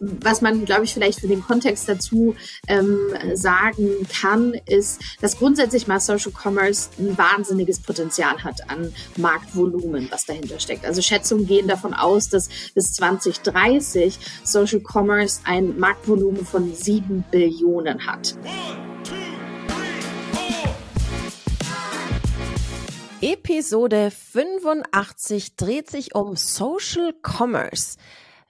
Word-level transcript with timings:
was 0.00 0.40
man, 0.40 0.64
glaube 0.64 0.84
ich, 0.84 0.94
vielleicht 0.94 1.20
für 1.20 1.28
den 1.28 1.42
Kontext 1.42 1.88
dazu 1.88 2.36
ähm, 2.66 2.98
sagen 3.34 4.06
kann, 4.20 4.54
ist, 4.66 5.00
dass 5.20 5.38
grundsätzlich 5.38 5.86
mal 5.86 6.00
Social 6.00 6.32
Commerce 6.32 6.90
ein 6.98 7.16
wahnsinniges 7.18 7.80
Potenzial 7.80 8.42
hat 8.44 8.70
an 8.70 8.92
Marktvolumen, 9.16 10.08
was 10.10 10.26
dahinter 10.26 10.60
steckt. 10.60 10.84
Also 10.84 11.02
Schätzungen 11.02 11.46
gehen 11.46 11.68
davon 11.68 11.94
aus, 11.94 12.28
dass 12.28 12.48
bis 12.74 12.92
2030 12.94 14.18
Social 14.44 14.80
Commerce 14.80 15.40
ein 15.44 15.78
Marktvolumen 15.78 16.46
von 16.46 16.74
sieben 16.74 17.24
Billionen 17.30 18.06
hat. 18.06 18.36
Episode 23.20 24.12
85 24.12 25.56
dreht 25.56 25.90
sich 25.90 26.14
um 26.14 26.36
Social 26.36 27.12
Commerce. 27.20 27.96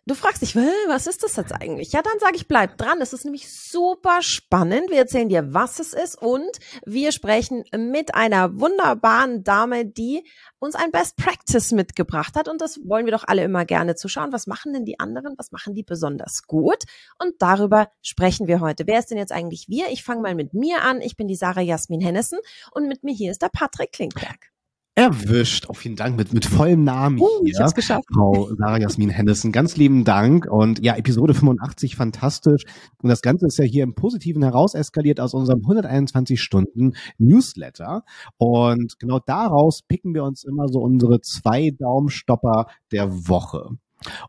Du 0.08 0.14
fragst 0.14 0.40
dich, 0.40 0.56
was 0.56 1.06
ist 1.06 1.22
das 1.22 1.36
jetzt 1.36 1.52
eigentlich? 1.52 1.92
Ja, 1.92 2.00
dann 2.00 2.18
sage 2.18 2.36
ich, 2.36 2.48
bleib 2.48 2.78
dran. 2.78 3.02
Es 3.02 3.12
ist 3.12 3.26
nämlich 3.26 3.52
super 3.52 4.22
spannend. 4.22 4.88
Wir 4.88 5.00
erzählen 5.00 5.28
dir, 5.28 5.52
was 5.52 5.80
es 5.80 5.92
ist 5.92 6.16
und 6.16 6.48
wir 6.86 7.12
sprechen 7.12 7.64
mit 7.76 8.14
einer 8.14 8.58
wunderbaren 8.58 9.44
Dame, 9.44 9.84
die 9.84 10.24
uns 10.60 10.76
ein 10.76 10.92
Best 10.92 11.18
Practice 11.18 11.72
mitgebracht 11.72 12.36
hat. 12.36 12.48
Und 12.48 12.62
das 12.62 12.80
wollen 12.86 13.04
wir 13.04 13.12
doch 13.12 13.24
alle 13.26 13.44
immer 13.44 13.66
gerne 13.66 13.96
zu 13.96 14.08
schauen. 14.08 14.32
Was 14.32 14.46
machen 14.46 14.72
denn 14.72 14.86
die 14.86 14.98
anderen? 14.98 15.34
Was 15.36 15.52
machen 15.52 15.74
die 15.74 15.82
besonders 15.82 16.44
gut? 16.46 16.84
Und 17.22 17.34
darüber 17.40 17.90
sprechen 18.00 18.46
wir 18.46 18.60
heute. 18.60 18.86
Wer 18.86 19.00
ist 19.00 19.10
denn 19.10 19.18
jetzt 19.18 19.32
eigentlich 19.32 19.66
wir? 19.68 19.90
Ich 19.90 20.04
fange 20.04 20.22
mal 20.22 20.34
mit 20.34 20.54
mir 20.54 20.84
an. 20.84 21.02
Ich 21.02 21.18
bin 21.18 21.28
die 21.28 21.36
Sarah 21.36 21.60
Jasmin 21.60 22.00
Hennessen 22.00 22.38
und 22.72 22.88
mit 22.88 23.04
mir 23.04 23.12
hier 23.12 23.30
ist 23.30 23.42
der 23.42 23.50
Patrick 23.50 23.92
Klinkberg. 23.92 24.52
Erwischt. 24.98 25.70
Auch 25.70 25.76
vielen 25.76 25.94
Dank 25.94 26.16
mit, 26.16 26.32
mit 26.32 26.44
vollem 26.44 26.82
Namen 26.82 27.20
uh, 27.20 27.28
hier. 27.44 27.54
Ich 27.54 27.60
hab's 27.60 27.76
geschafft. 27.76 28.08
Frau 28.12 28.48
Sarah 28.58 28.80
Jasmin 28.80 29.10
Henderson. 29.10 29.52
Ganz 29.52 29.76
lieben 29.76 30.02
Dank. 30.02 30.50
Und 30.50 30.84
ja, 30.84 30.96
Episode 30.96 31.34
85, 31.34 31.94
fantastisch. 31.94 32.64
Und 33.00 33.08
das 33.08 33.22
Ganze 33.22 33.46
ist 33.46 33.58
ja 33.58 33.64
hier 33.64 33.84
im 33.84 33.94
Positiven 33.94 34.42
heraus 34.42 34.74
eskaliert 34.74 35.20
aus 35.20 35.34
unserem 35.34 35.60
121 35.60 36.42
Stunden 36.42 36.94
Newsletter. 37.16 38.02
Und 38.38 38.98
genau 38.98 39.20
daraus 39.24 39.82
picken 39.86 40.14
wir 40.14 40.24
uns 40.24 40.42
immer 40.42 40.66
so 40.66 40.80
unsere 40.80 41.20
zwei 41.20 41.70
Daumenstopper 41.78 42.66
der 42.90 43.28
Woche. 43.28 43.70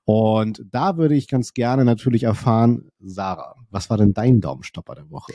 Und 0.05 0.63
da 0.69 0.97
würde 0.97 1.15
ich 1.15 1.27
ganz 1.27 1.53
gerne 1.53 1.83
natürlich 1.83 2.23
erfahren, 2.23 2.91
Sarah, 2.99 3.55
was 3.71 3.89
war 3.89 3.97
denn 3.97 4.13
dein 4.13 4.39
Daumenstopper 4.39 4.93
der 4.93 5.09
Woche? 5.09 5.33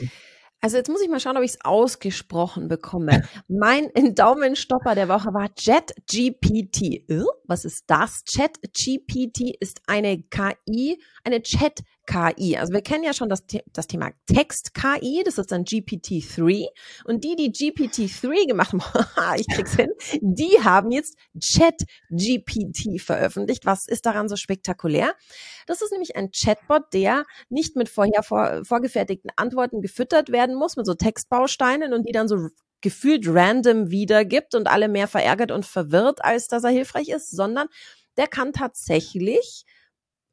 Also 0.61 0.77
jetzt 0.77 0.89
muss 0.89 1.01
ich 1.01 1.09
mal 1.09 1.19
schauen, 1.19 1.37
ob 1.37 1.43
ich 1.43 1.51
es 1.51 1.63
ausgesprochen 1.63 2.67
bekomme. 2.67 3.23
mein 3.47 3.91
Daumenstopper 4.15 4.95
der 4.95 5.09
Woche 5.09 5.33
war 5.33 5.49
ChatGPT. 5.49 7.07
Äh, 7.09 7.23
was 7.45 7.65
ist 7.65 7.83
das? 7.87 8.23
ChatGPT 8.25 9.55
ist 9.59 9.81
eine 9.87 10.23
KI, 10.23 10.99
eine 11.23 11.41
Chat 11.43 11.81
KI. 12.05 12.57
Also 12.57 12.73
wir 12.73 12.81
kennen 12.81 13.03
ja 13.03 13.13
schon 13.13 13.29
das, 13.29 13.43
das 13.73 13.87
Thema 13.87 14.11
Text-KI, 14.27 15.23
das 15.25 15.37
ist 15.37 15.51
dann 15.51 15.63
GPT-3. 15.63 16.67
Und 17.05 17.23
die, 17.23 17.35
die 17.35 17.51
GPT-3 17.51 18.47
gemacht 18.47 18.73
haben, 18.73 18.81
ich 19.39 19.47
krieg's 19.47 19.75
hin, 19.75 19.91
die 20.21 20.63
haben 20.63 20.91
jetzt 20.91 21.17
Chat-GPT 21.39 23.01
veröffentlicht. 23.01 23.65
Was 23.65 23.87
ist 23.87 24.05
daran 24.05 24.29
so 24.29 24.35
spektakulär? 24.35 25.13
Das 25.67 25.81
ist 25.81 25.91
nämlich 25.91 26.15
ein 26.15 26.31
Chatbot, 26.31 26.93
der 26.93 27.25
nicht 27.49 27.75
mit 27.75 27.89
vorher 27.89 28.23
vor, 28.23 28.63
vorgefertigten 28.63 29.31
Antworten 29.35 29.81
gefüttert 29.81 30.31
werden 30.31 30.55
muss, 30.55 30.77
mit 30.77 30.85
so 30.85 30.93
Textbausteinen 30.93 31.93
und 31.93 32.07
die 32.07 32.11
dann 32.11 32.27
so 32.27 32.49
gefühlt 32.81 33.25
random 33.27 33.89
wiedergibt 33.89 34.53
und 34.53 34.67
alle 34.67 34.87
mehr 34.87 35.07
verärgert 35.07 35.51
und 35.51 35.65
verwirrt, 35.65 36.23
als 36.23 36.47
dass 36.47 36.63
er 36.63 36.69
hilfreich 36.69 37.09
ist, 37.09 37.31
sondern 37.31 37.67
der 38.17 38.27
kann 38.27 38.53
tatsächlich 38.53 39.65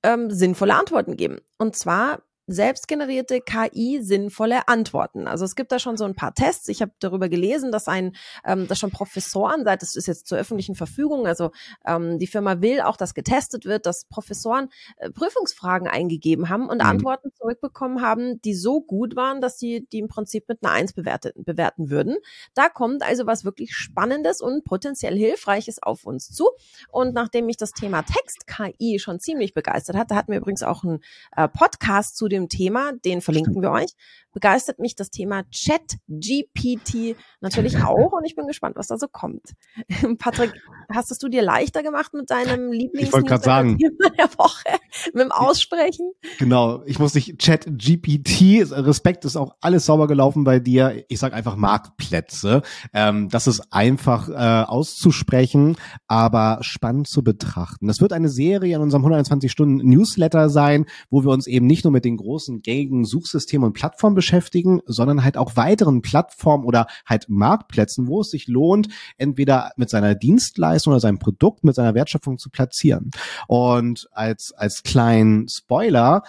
ähm, 0.02 0.30
sinnvolle 0.30 0.74
Antworten 0.74 1.16
geben. 1.16 1.40
Und 1.58 1.76
zwar 1.76 2.22
selbstgenerierte 2.52 3.40
KI 3.40 4.00
sinnvolle 4.02 4.68
Antworten. 4.68 5.26
Also 5.26 5.44
es 5.44 5.56
gibt 5.56 5.72
da 5.72 5.78
schon 5.78 5.96
so 5.96 6.04
ein 6.04 6.14
paar 6.14 6.34
Tests. 6.34 6.68
Ich 6.68 6.82
habe 6.82 6.92
darüber 6.98 7.28
gelesen, 7.28 7.72
dass 7.72 7.88
ein, 7.88 8.14
ähm, 8.44 8.68
dass 8.68 8.78
schon 8.78 8.90
Professoren, 8.90 9.64
seit 9.64 9.82
das 9.82 9.96
ist 9.96 10.06
jetzt 10.06 10.26
zur 10.26 10.38
öffentlichen 10.38 10.74
Verfügung, 10.74 11.26
also 11.26 11.50
ähm, 11.86 12.18
die 12.18 12.26
Firma 12.26 12.60
will 12.60 12.80
auch, 12.80 12.96
dass 12.96 13.14
getestet 13.14 13.64
wird, 13.64 13.86
dass 13.86 14.04
Professoren 14.06 14.68
äh, 14.96 15.10
Prüfungsfragen 15.10 15.88
eingegeben 15.88 16.48
haben 16.48 16.68
und 16.68 16.78
mhm. 16.78 16.88
Antworten 16.88 17.30
zurückbekommen 17.34 18.02
haben, 18.02 18.40
die 18.42 18.54
so 18.54 18.80
gut 18.80 19.16
waren, 19.16 19.40
dass 19.40 19.58
sie 19.58 19.86
die 19.92 19.98
im 19.98 20.08
Prinzip 20.08 20.48
mit 20.48 20.62
einer 20.62 20.72
Eins 20.72 20.92
bewertet, 20.92 21.34
bewerten 21.36 21.90
würden. 21.90 22.16
Da 22.54 22.68
kommt 22.68 23.02
also 23.02 23.26
was 23.26 23.44
wirklich 23.44 23.74
Spannendes 23.74 24.40
und 24.40 24.64
potenziell 24.64 25.16
Hilfreiches 25.16 25.82
auf 25.82 26.04
uns 26.04 26.30
zu. 26.30 26.50
Und 26.90 27.14
nachdem 27.14 27.46
mich 27.46 27.56
das 27.56 27.72
Thema 27.72 28.02
Text-KI 28.02 28.98
schon 28.98 29.20
ziemlich 29.20 29.54
begeistert 29.54 29.96
hat, 29.96 30.10
da 30.10 30.16
hatten 30.16 30.32
wir 30.32 30.38
übrigens 30.38 30.62
auch 30.62 30.84
einen 30.84 31.00
äh, 31.36 31.48
Podcast 31.48 32.16
zu 32.16 32.28
dem 32.28 32.41
Thema, 32.48 32.92
den 33.04 33.20
verlinken 33.20 33.62
wir 33.62 33.70
euch, 33.70 33.92
begeistert 34.32 34.78
mich 34.78 34.96
das 34.96 35.10
Thema 35.10 35.42
Chat 35.50 35.98
GPT 36.08 37.16
natürlich 37.40 37.76
auch 37.84 38.12
und 38.12 38.24
ich 38.24 38.34
bin 38.34 38.46
gespannt, 38.46 38.76
was 38.76 38.88
da 38.88 38.96
so 38.96 39.06
kommt. 39.08 39.52
Patrick, 40.18 40.52
hast 40.92 41.22
du 41.22 41.28
dir 41.28 41.42
leichter 41.42 41.82
gemacht 41.82 42.14
mit 42.14 42.30
deinem 42.30 42.72
Lieblings 42.72 43.08
ich 43.08 43.12
wollte 43.12 43.38
sagen 43.38 43.78
der 44.18 44.28
Woche 44.38 44.78
mit 45.12 45.22
dem 45.22 45.32
Aussprechen? 45.32 46.12
Genau, 46.38 46.82
ich 46.86 46.98
muss 46.98 47.14
nicht 47.14 47.38
Chat 47.38 47.66
GPT, 47.66 48.70
Respekt 48.70 49.24
ist 49.24 49.36
auch 49.36 49.56
alles 49.60 49.86
sauber 49.86 50.06
gelaufen 50.06 50.44
bei 50.44 50.58
dir. 50.58 51.04
Ich 51.08 51.18
sag 51.18 51.32
einfach 51.32 51.56
Marktplätze. 51.56 52.62
Ähm, 52.92 53.28
das 53.28 53.46
ist 53.46 53.72
einfach 53.72 54.28
äh, 54.28 54.64
auszusprechen, 54.64 55.76
aber 56.06 56.58
spannend 56.62 57.08
zu 57.08 57.22
betrachten. 57.22 57.86
Das 57.86 58.00
wird 58.00 58.12
eine 58.12 58.28
Serie 58.28 58.76
in 58.76 58.82
unserem 58.82 59.02
120 59.02 59.50
Stunden 59.50 59.88
Newsletter 59.88 60.48
sein, 60.48 60.86
wo 61.10 61.24
wir 61.24 61.30
uns 61.30 61.46
eben 61.46 61.66
nicht 61.66 61.84
nur 61.84 61.92
mit 61.92 62.04
den 62.04 62.16
großen 62.22 62.62
gängigen 62.62 63.04
Suchsystemen 63.04 63.66
und 63.66 63.72
Plattformen 63.74 64.14
beschäftigen, 64.14 64.80
sondern 64.86 65.24
halt 65.24 65.36
auch 65.36 65.56
weiteren 65.56 66.02
Plattformen 66.02 66.64
oder 66.64 66.86
halt 67.04 67.28
Marktplätzen, 67.28 68.06
wo 68.06 68.20
es 68.20 68.30
sich 68.30 68.48
lohnt, 68.48 68.88
entweder 69.18 69.72
mit 69.76 69.90
seiner 69.90 70.14
Dienstleistung 70.14 70.92
oder 70.92 71.00
seinem 71.00 71.18
Produkt, 71.18 71.64
mit 71.64 71.74
seiner 71.74 71.94
Wertschöpfung 71.94 72.38
zu 72.38 72.50
platzieren. 72.50 73.10
Und 73.48 74.08
als, 74.12 74.52
als 74.52 74.82
kleinen 74.82 75.48
Spoiler, 75.48 76.22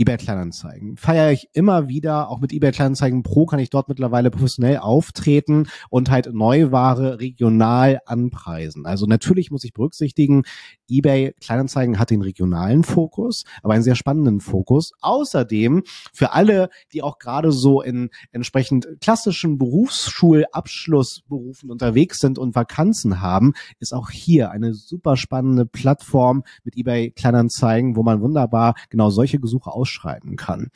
eBay 0.00 0.16
Kleinanzeigen. 0.16 0.96
Feiere 0.96 1.30
ich 1.30 1.50
immer 1.52 1.88
wieder, 1.88 2.30
auch 2.30 2.40
mit 2.40 2.54
eBay 2.54 2.72
Kleinanzeigen 2.72 3.22
Pro 3.22 3.44
kann 3.44 3.58
ich 3.58 3.68
dort 3.68 3.90
mittlerweile 3.90 4.30
professionell 4.30 4.78
auftreten 4.78 5.66
und 5.90 6.10
halt 6.10 6.32
Neuware 6.32 7.20
regional 7.20 8.00
anpreisen. 8.06 8.86
Also 8.86 9.04
natürlich 9.04 9.50
muss 9.50 9.62
ich 9.62 9.74
berücksichtigen, 9.74 10.44
eBay 10.88 11.34
Kleinanzeigen 11.38 11.98
hat 11.98 12.08
den 12.08 12.22
regionalen 12.22 12.82
Fokus, 12.82 13.44
aber 13.62 13.74
einen 13.74 13.82
sehr 13.82 13.94
spannenden 13.94 14.40
Fokus. 14.40 14.92
Außerdem 15.02 15.82
für 16.14 16.32
alle, 16.32 16.70
die 16.94 17.02
auch 17.02 17.18
gerade 17.18 17.52
so 17.52 17.82
in 17.82 18.08
entsprechend 18.32 18.88
klassischen 19.02 19.58
Berufsschulabschlussberufen 19.58 21.70
unterwegs 21.70 22.20
sind 22.20 22.38
und 22.38 22.54
Vakanzen 22.54 23.20
haben, 23.20 23.52
ist 23.80 23.92
auch 23.92 24.08
hier 24.08 24.50
eine 24.50 24.72
super 24.72 25.18
spannende 25.18 25.66
Plattform 25.66 26.42
mit 26.64 26.78
eBay 26.78 27.10
Kleinanzeigen, 27.10 27.96
wo 27.96 28.02
man 28.02 28.22
wunderbar 28.22 28.74
genau 28.88 29.10
solche 29.10 29.38
Gesuche 29.38 29.70
aus 29.70 29.89
ausschreiben 29.90 30.36
kann. 30.36 30.68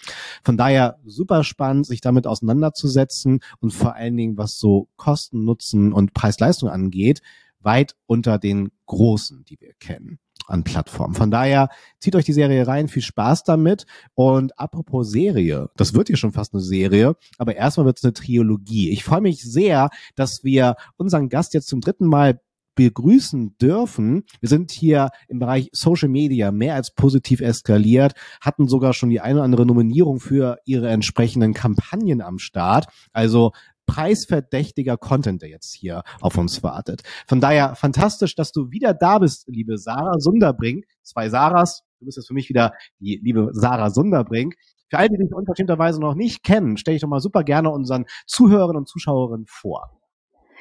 Von 0.43 0.57
daher 0.57 0.99
super 1.05 1.45
spannend, 1.45 1.87
sich 1.87 2.01
damit 2.01 2.27
auseinanderzusetzen 2.27 3.41
und 3.61 3.73
vor 3.73 3.95
allen 3.95 4.17
Dingen, 4.17 4.37
was 4.37 4.59
so 4.59 4.89
Kosten, 4.97 5.45
Nutzen 5.45 5.93
und 5.93 6.15
Preis-Leistung 6.15 6.69
angeht, 6.69 7.21
weit 7.61 7.97
unter 8.07 8.39
den 8.39 8.71
großen, 8.87 9.45
die 9.45 9.59
wir 9.61 9.73
kennen 9.79 10.19
an 10.47 10.63
Plattformen. 10.63 11.15
Von 11.15 11.31
daher 11.31 11.71
zieht 12.01 12.15
euch 12.17 12.27
die 12.27 12.35
Serie 12.35 12.67
rein, 12.67 12.89
viel 12.89 13.01
Spaß 13.01 13.45
damit. 13.45 13.87
Und 14.13 14.59
apropos 14.59 15.11
Serie, 15.11 15.71
das 15.77 15.95
wird 15.95 16.09
hier 16.09 16.19
schon 16.19 16.33
fast 16.33 16.53
eine 16.53 16.63
Serie, 16.63 17.17
aber 17.39 17.57
erstmal 17.57 17.87
wird 17.87 17.97
es 17.97 18.05
eine 18.05 18.13
Trilogie. 18.13 18.91
Ich 18.91 19.05
freue 19.05 19.23
mich 19.23 19.43
sehr, 19.43 19.89
dass 20.17 20.45
wir 20.45 20.77
unseren 20.99 21.31
Gast 21.31 21.55
jetzt 21.55 21.69
zum 21.69 21.81
dritten 21.81 22.07
Mal 22.07 22.41
begrüßen 22.75 23.57
dürfen. 23.59 24.25
Wir 24.41 24.49
sind 24.49 24.71
hier 24.71 25.11
im 25.29 25.39
Bereich 25.39 25.69
Social 25.73 26.09
Media 26.09 26.53
mehr 26.53 26.75
als 26.75 26.95
positiv 26.95 27.41
eskaliert, 27.41 28.15
hatten 28.41 28.69
sogar 28.69 28.93
schon 28.93 29.11
die 29.11 29.21
eine 29.21 29.37
oder 29.37 29.45
andere 29.45 29.67
Nominierung 29.67 30.21
für 30.21 30.59
ihre 30.65 30.89
entsprechenden 30.89 31.55
Kampagnen 31.55 32.21
am 32.21 32.39
Start. 32.39 32.87
Also 33.13 33.53
preisverdächtiger 33.87 34.97
Content, 34.97 35.43
der 35.43 35.51
jetzt 35.51 35.75
hier 35.75 36.03
auf 36.21 36.39
uns 36.39 36.63
wartet. 36.63 37.03
Von 37.27 37.41
daher 37.41 37.75
fantastisch, 37.75 38.35
dass 38.35 38.53
du 38.53 38.71
wieder 38.71 38.95
da 38.95 39.19
bist, 39.19 39.47
liebe 39.49 39.79
Sarah 39.79 40.19
Sunderbrink. 40.19 40.85
Zwei 41.03 41.29
Sarahs. 41.29 41.83
Du 42.01 42.07
bist 42.07 42.17
jetzt 42.17 42.29
für 42.29 42.35
mich 42.35 42.49
wieder 42.49 42.73
die 42.99 43.21
liebe 43.23 43.51
Sarah 43.53 43.91
Sunderbrink. 43.91 44.55
Für 44.91 44.99
alle, 44.99 45.09
die 45.11 45.19
dich 45.19 45.35
unverschämterweise 45.35 46.01
noch 46.01 46.15
nicht 46.15 46.43
kennen, 46.43 46.77
stelle 46.77 46.97
ich 46.97 47.03
doch 47.03 47.09
mal 47.09 47.21
super 47.21 47.45
gerne 47.45 47.71
unseren 47.71 48.05
Zuhörern 48.27 48.77
und 48.77 48.89
Zuschauerinnen 48.89 49.47
vor. 49.49 49.91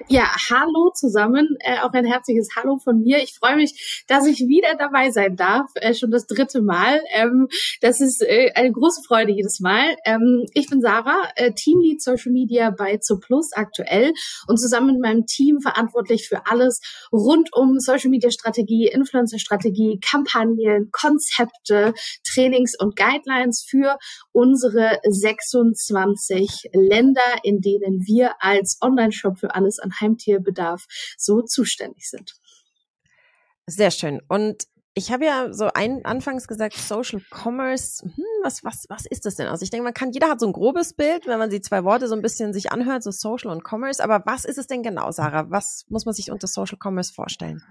Ja, 0.07 0.31
hallo 0.49 0.91
zusammen, 0.95 1.55
äh, 1.59 1.79
auch 1.79 1.93
ein 1.93 2.05
herzliches 2.05 2.49
Hallo 2.55 2.77
von 2.77 3.01
mir. 3.01 3.21
Ich 3.21 3.35
freue 3.35 3.55
mich, 3.55 4.03
dass 4.07 4.25
ich 4.25 4.39
wieder 4.39 4.75
dabei 4.75 5.11
sein 5.11 5.35
darf, 5.35 5.69
äh, 5.75 5.93
schon 5.93 6.09
das 6.09 6.25
dritte 6.25 6.63
Mal. 6.63 6.99
Ähm, 7.13 7.47
das 7.79 8.01
ist 8.01 8.23
äh, 8.23 8.51
eine 8.55 8.71
große 8.71 9.01
Freude 9.07 9.31
jedes 9.31 9.59
Mal. 9.59 9.95
Ähm, 10.03 10.45
ich 10.53 10.67
bin 10.67 10.81
Sarah, 10.81 11.29
äh, 11.35 11.51
Teamlead 11.53 12.01
Social 12.01 12.31
Media 12.31 12.71
bei 12.71 12.99
Plus 13.21 13.51
aktuell 13.53 14.13
und 14.47 14.57
zusammen 14.57 14.93
mit 14.93 15.01
meinem 15.01 15.25
Team 15.27 15.59
verantwortlich 15.61 16.27
für 16.27 16.47
alles 16.47 16.79
rund 17.11 17.49
um 17.53 17.79
Social 17.79 18.09
Media 18.09 18.31
Strategie, 18.31 18.87
Influencer 18.87 19.37
Strategie, 19.37 19.99
Kampagnen, 20.01 20.89
Konzepte, 20.91 21.93
Trainings 22.27 22.73
und 22.79 22.95
Guidelines 22.95 23.63
für 23.67 23.97
unsere 24.31 24.99
26 25.07 26.71
Länder, 26.73 27.21
in 27.43 27.61
denen 27.61 28.01
wir 28.07 28.33
als 28.39 28.79
Online-Shop 28.81 29.37
für 29.37 29.53
alles 29.53 29.79
an 29.83 29.99
Heimtierbedarf 29.99 30.85
so 31.17 31.41
zuständig 31.41 32.09
sind. 32.09 32.33
Sehr 33.67 33.91
schön. 33.91 34.21
Und 34.27 34.67
ich 34.95 35.11
habe 35.11 35.25
ja 35.25 35.51
so 35.51 35.69
ein, 35.73 36.05
anfangs 36.05 36.47
gesagt, 36.47 36.75
Social 36.75 37.21
Commerce, 37.31 38.03
hm, 38.03 38.23
was, 38.43 38.63
was, 38.63 38.85
was 38.89 39.05
ist 39.05 39.25
das 39.25 39.35
denn? 39.35 39.47
Also 39.47 39.63
ich 39.63 39.71
denke, 39.71 39.85
man 39.85 39.93
kann, 39.93 40.11
jeder 40.11 40.29
hat 40.29 40.39
so 40.39 40.45
ein 40.45 40.53
grobes 40.53 40.93
Bild, 40.93 41.25
wenn 41.25 41.39
man 41.39 41.49
die 41.49 41.61
zwei 41.61 41.83
Worte 41.83 42.07
so 42.07 42.15
ein 42.15 42.21
bisschen 42.21 42.53
sich 42.53 42.71
anhört, 42.71 43.01
so 43.03 43.09
Social 43.09 43.49
und 43.49 43.63
Commerce. 43.67 44.03
Aber 44.03 44.23
was 44.25 44.45
ist 44.45 44.57
es 44.57 44.67
denn 44.67 44.83
genau, 44.83 45.11
Sarah? 45.11 45.49
Was 45.49 45.85
muss 45.89 46.05
man 46.05 46.13
sich 46.13 46.31
unter 46.31 46.47
Social 46.47 46.77
Commerce 46.81 47.11
vorstellen? 47.11 47.63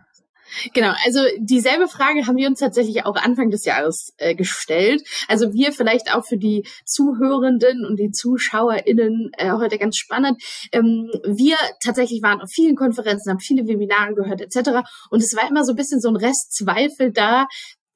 Genau, 0.73 0.93
also 1.05 1.21
dieselbe 1.39 1.89
Frage 1.89 2.27
haben 2.27 2.37
wir 2.37 2.49
uns 2.49 2.61
tatsächlich 2.61 3.05
auch 3.05 3.17
Anfang 3.17 3.51
des 3.51 3.65
Jahres 3.65 4.13
äh, 4.19 4.35
gestellt. 4.35 5.03
Also 5.29 5.53
wir 5.53 5.73
vielleicht 5.73 6.15
auch 6.15 6.25
für 6.25 6.37
die 6.37 6.67
Zuhörenden 6.85 7.85
und 7.85 7.99
die 7.99 8.11
ZuschauerInnen 8.11 9.31
äh, 9.37 9.53
heute 9.53 9.79
ganz 9.79 9.97
spannend. 9.97 10.43
Ähm, 10.73 11.11
wir 11.25 11.57
tatsächlich 11.83 12.23
waren 12.23 12.41
auf 12.41 12.51
vielen 12.51 12.77
Konferenzen, 12.77 13.31
haben 13.31 13.41
viele 13.41 13.67
Webinare 13.67 14.15
gehört 14.15 14.41
etc. 14.41 14.81
Und 15.11 15.23
es 15.23 15.35
war 15.37 15.49
immer 15.49 15.65
so 15.65 15.73
ein 15.73 15.77
bisschen 15.77 16.01
so 16.01 16.09
ein 16.09 16.17
Restzweifel 16.17 17.13
da, 17.13 17.47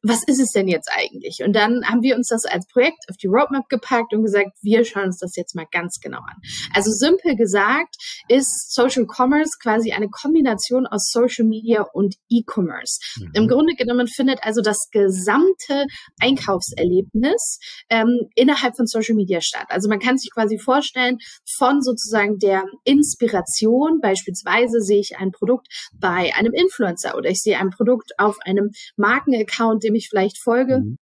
was 0.09 0.23
ist 0.27 0.41
es 0.41 0.53
denn 0.53 0.69
jetzt 0.69 0.89
eigentlich? 0.95 1.41
Und 1.45 1.55
dann 1.55 1.85
haben 1.85 2.03
wir 2.03 2.17
uns 2.17 2.29
das 2.29 2.45
als 2.45 2.67
Projekt 2.67 2.99
auf 3.11 3.17
die 3.17 3.27
Roadmap 3.27 3.69
gepackt 3.69 4.13
und 4.15 4.23
gesagt, 4.23 4.51
wir 4.63 4.85
schauen 4.85 5.07
uns 5.07 5.19
das 5.19 5.35
jetzt 5.37 5.55
mal 5.55 5.67
ganz 5.71 5.99
genau 6.01 6.19
an. 6.19 6.37
Also 6.75 6.91
simpel 6.91 7.37
gesagt 7.37 7.97
ist 8.29 8.73
Social 8.73 9.07
Commerce 9.07 9.53
quasi 9.61 9.93
eine 9.93 10.09
Kombination 10.09 10.87
aus 10.87 11.11
Social 11.11 11.45
Media 11.45 11.83
und 11.93 12.15
E-Commerce. 12.31 13.01
Mhm. 13.19 13.31
Im 13.35 13.49
Grunde 13.49 13.75
genommen 13.75 14.07
findet 14.07 14.41
also 14.43 14.61
das 14.61 14.89
gesamte 14.93 15.87
Einkaufserlebnis 16.21 17.59
ähm, 17.91 18.29
innerhalb 18.35 18.77
von 18.77 18.87
Social 18.87 19.15
Media 19.15 19.41
statt. 19.41 19.67
Also 19.69 19.89
man 19.89 19.99
kann 19.99 20.19
sich 20.19 20.31
quasi 20.33 20.59
vorstellen, 20.59 21.19
von 21.57 21.83
sozusagen 21.83 22.39
der 22.39 22.65
Inspiration, 22.85 24.01
beispielsweise 24.01 24.81
sehe 24.81 25.01
ich 25.01 25.17
ein 25.19 25.33
Produkt 25.33 25.69
bei 25.99 26.33
einem 26.35 26.53
Influencer 26.53 27.17
oder 27.17 27.31
ich 27.31 27.41
sehe 27.41 27.59
ein 27.59 27.71
Produkt 27.71 28.13
auf 28.19 28.37
einem 28.45 28.71
Markenaccount, 28.97 29.83
dem 29.83 29.96
ich 29.97 30.09
vielleicht 30.09 30.39
folge. 30.39 30.79
Mhm 30.81 30.99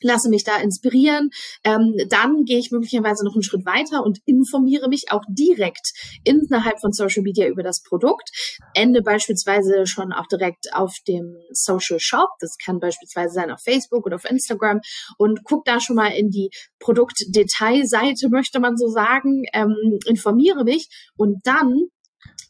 lasse 0.00 0.28
mich 0.28 0.44
da 0.44 0.56
inspirieren. 0.60 1.30
Ähm, 1.64 1.94
dann 2.08 2.44
gehe 2.44 2.58
ich 2.58 2.70
möglicherweise 2.70 3.24
noch 3.24 3.34
einen 3.34 3.42
Schritt 3.42 3.66
weiter 3.66 4.04
und 4.04 4.18
informiere 4.24 4.88
mich 4.88 5.10
auch 5.10 5.22
direkt 5.28 5.92
innerhalb 6.24 6.80
von 6.80 6.92
Social 6.92 7.22
Media 7.22 7.46
über 7.46 7.62
das 7.62 7.82
Produkt. 7.82 8.30
Ende 8.74 9.02
beispielsweise 9.02 9.86
schon 9.86 10.12
auch 10.12 10.26
direkt 10.26 10.72
auf 10.72 10.96
dem 11.06 11.36
Social 11.50 12.00
Shop. 12.00 12.30
Das 12.40 12.56
kann 12.64 12.80
beispielsweise 12.80 13.34
sein 13.34 13.50
auf 13.50 13.60
Facebook 13.62 14.06
oder 14.06 14.16
auf 14.16 14.28
Instagram 14.28 14.80
und 15.16 15.40
guck 15.44 15.64
da 15.64 15.80
schon 15.80 15.96
mal 15.96 16.08
in 16.08 16.30
die 16.30 16.50
Produktdetailseite, 16.78 18.28
möchte 18.28 18.60
man 18.60 18.76
so 18.76 18.88
sagen, 18.88 19.44
ähm, 19.52 19.98
informiere 20.06 20.64
mich 20.64 20.88
und 21.16 21.40
dann 21.44 21.88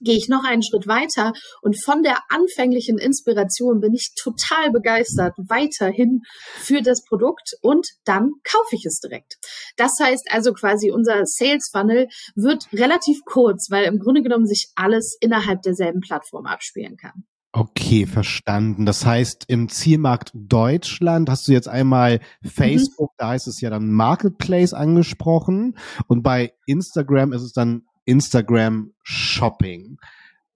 gehe 0.01 0.17
ich 0.17 0.29
noch 0.29 0.45
einen 0.45 0.63
Schritt 0.63 0.87
weiter 0.87 1.33
und 1.63 1.83
von 1.83 2.03
der 2.03 2.19
anfänglichen 2.29 2.99
Inspiration 2.99 3.81
bin 3.81 3.95
ich 3.95 4.15
total 4.21 4.71
begeistert 4.71 5.35
weiterhin 5.49 6.23
für 6.57 6.83
das 6.83 7.05
Produkt 7.05 7.55
und 7.63 7.87
dann 8.05 8.33
kaufe 8.45 8.77
ich 8.77 8.85
es 8.87 9.01
direkt. 9.01 9.37
Das 9.77 9.93
heißt 10.01 10.29
also 10.31 10.53
quasi 10.53 10.91
unser 10.91 11.25
Sales 11.25 11.71
Funnel 11.73 12.09
wird 12.35 12.69
relativ 12.73 13.21
kurz, 13.25 13.71
weil 13.71 13.85
im 13.85 13.99
Grunde 13.99 14.23
genommen 14.23 14.47
sich 14.47 14.71
alles 14.75 15.17
innerhalb 15.21 15.63
derselben 15.63 16.01
Plattform 16.01 16.47
abspielen 16.47 16.97
kann. 16.97 17.25
Okay, 17.53 18.05
verstanden. 18.07 18.85
Das 18.85 19.07
heißt, 19.07 19.47
im 19.49 19.71
Zielmarkt 19.71 20.31
Deutschland 20.35 21.31
hast 21.31 21.49
du 21.49 21.53
jetzt 21.53 21.69
einmal 21.69 22.21
mhm. 22.43 22.49
Facebook, 22.49 23.13
mhm. 23.13 23.17
da 23.17 23.29
heißt 23.31 23.49
es 23.49 23.61
ja 23.61 23.71
dann 23.71 23.91
Marketplace 23.91 24.75
angesprochen 24.75 25.77
und 26.09 26.23
bei 26.23 26.53
Instagram 26.67 27.33
ist 27.33 27.43
es 27.43 27.53
dann 27.53 27.88
Instagram 28.09 28.95
Shopping. 29.03 29.99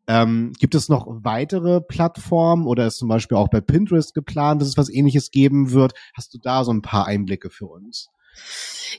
Ähm, 0.08 0.52
gibt 0.58 0.74
es 0.74 0.88
noch 0.88 1.06
weitere 1.06 1.80
Plattformen 1.80 2.66
oder 2.66 2.86
ist 2.86 2.96
zum 2.96 3.08
Beispiel 3.08 3.36
auch 3.36 3.48
bei 3.48 3.60
Pinterest 3.60 4.14
geplant, 4.14 4.60
dass 4.60 4.68
es 4.68 4.76
was 4.76 4.90
ähnliches 4.90 5.30
geben 5.30 5.70
wird? 5.70 5.92
Hast 6.14 6.34
du 6.34 6.38
da 6.38 6.64
so 6.64 6.72
ein 6.72 6.82
paar 6.82 7.06
Einblicke 7.06 7.50
für 7.50 7.66
uns? 7.66 8.08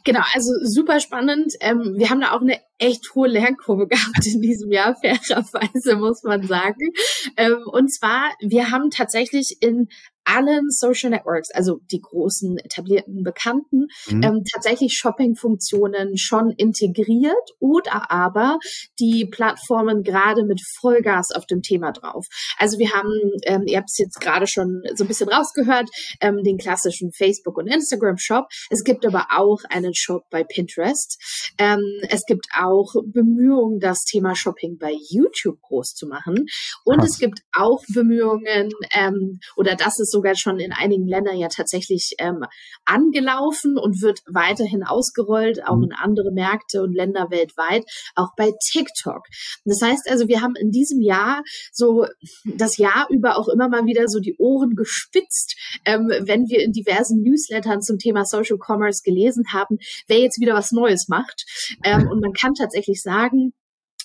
Genau, 0.03 0.21
also 0.33 0.51
super 0.63 0.99
spannend. 0.99 1.53
Ähm, 1.59 1.95
wir 1.97 2.09
haben 2.09 2.21
da 2.21 2.31
auch 2.31 2.41
eine 2.41 2.59
echt 2.77 3.15
hohe 3.15 3.27
Lernkurve 3.27 3.87
gehabt 3.89 4.25
in 4.25 4.41
diesem 4.41 4.71
Jahr, 4.71 4.95
fairerweise 4.95 5.95
muss 5.95 6.23
man 6.23 6.45
sagen. 6.47 6.91
Ähm, 7.37 7.57
und 7.65 7.91
zwar, 7.91 8.31
wir 8.39 8.71
haben 8.71 8.89
tatsächlich 8.91 9.57
in 9.61 9.89
allen 10.25 10.69
Social 10.69 11.09
Networks, 11.09 11.49
also 11.51 11.79
die 11.91 12.01
großen 12.01 12.57
etablierten 12.57 13.23
Bekannten, 13.23 13.87
mhm. 14.07 14.23
ähm, 14.23 14.43
tatsächlich 14.51 14.93
Shopping-Funktionen 14.93 16.17
schon 16.17 16.51
integriert 16.51 17.33
oder 17.59 18.11
aber 18.11 18.57
die 18.99 19.25
Plattformen 19.25 20.03
gerade 20.03 20.45
mit 20.45 20.61
Vollgas 20.79 21.31
auf 21.31 21.45
dem 21.45 21.61
Thema 21.61 21.91
drauf. 21.91 22.25
Also 22.57 22.77
wir 22.79 22.91
haben, 22.91 23.11
ähm, 23.43 23.63
ihr 23.65 23.77
habt 23.77 23.89
es 23.89 23.97
jetzt 23.97 24.19
gerade 24.21 24.47
schon 24.47 24.81
so 24.95 25.03
ein 25.03 25.07
bisschen 25.07 25.29
rausgehört, 25.29 25.89
ähm, 26.21 26.43
den 26.43 26.57
klassischen 26.57 27.11
Facebook- 27.11 27.57
und 27.57 27.67
Instagram-Shop. 27.67 28.45
Es 28.69 28.83
gibt 28.83 29.05
aber 29.05 29.27
auch 29.31 29.59
einen 29.69 29.93
Shop 29.93 30.23
bei 30.29 30.43
Pinterest. 30.43 31.17
Ähm, 31.57 31.81
es 32.09 32.23
gibt 32.25 32.47
auch 32.57 32.93
Bemühungen, 33.05 33.79
das 33.79 34.03
Thema 34.03 34.35
Shopping 34.35 34.77
bei 34.77 34.93
YouTube 35.09 35.59
groß 35.61 35.93
zu 35.93 36.07
machen. 36.07 36.45
Und 36.83 36.97
Krass. 36.99 37.11
es 37.11 37.19
gibt 37.19 37.39
auch 37.57 37.83
Bemühungen, 37.93 38.71
ähm, 38.93 39.39
oder 39.55 39.75
das 39.75 39.99
ist 39.99 40.12
sogar 40.13 40.35
schon 40.35 40.59
in 40.59 40.71
einigen 40.71 41.07
Ländern 41.07 41.37
ja 41.37 41.49
tatsächlich 41.49 42.15
ähm, 42.19 42.45
angelaufen 42.85 43.77
und 43.77 44.01
wird 44.01 44.21
weiterhin 44.27 44.83
ausgerollt, 44.83 45.65
auch 45.67 45.77
mhm. 45.77 45.85
in 45.85 45.93
andere 45.93 46.31
Märkte 46.31 46.83
und 46.83 46.93
Länder 46.93 47.27
weltweit, 47.29 47.83
auch 48.15 48.29
bei 48.37 48.51
TikTok. 48.71 49.23
Das 49.65 49.81
heißt 49.81 50.09
also, 50.09 50.27
wir 50.27 50.41
haben 50.41 50.55
in 50.55 50.71
diesem 50.71 51.01
Jahr 51.01 51.41
so 51.71 52.05
das 52.45 52.77
Jahr 52.77 53.07
über 53.09 53.37
auch 53.37 53.49
immer 53.49 53.67
mal 53.67 53.85
wieder 53.85 54.07
so 54.07 54.19
die 54.19 54.35
Ohren 54.37 54.75
gespitzt, 54.75 55.55
ähm, 55.85 56.09
wenn 56.21 56.47
wir 56.47 56.61
in 56.63 56.71
diversen 56.71 57.21
Newslettern 57.23 57.81
zum 57.81 57.97
Thema 57.97 58.25
Social 58.25 58.57
Commerce 58.57 59.01
gelesen 59.03 59.45
haben, 59.51 59.77
wer 60.07 60.19
jetzt 60.19 60.39
wieder 60.39 60.53
was 60.53 60.71
Neues 60.71 61.07
macht. 61.07 61.45
Ähm, 61.83 62.07
und 62.07 62.21
man 62.21 62.33
kann 62.33 62.53
tatsächlich 62.53 63.01
sagen, 63.01 63.53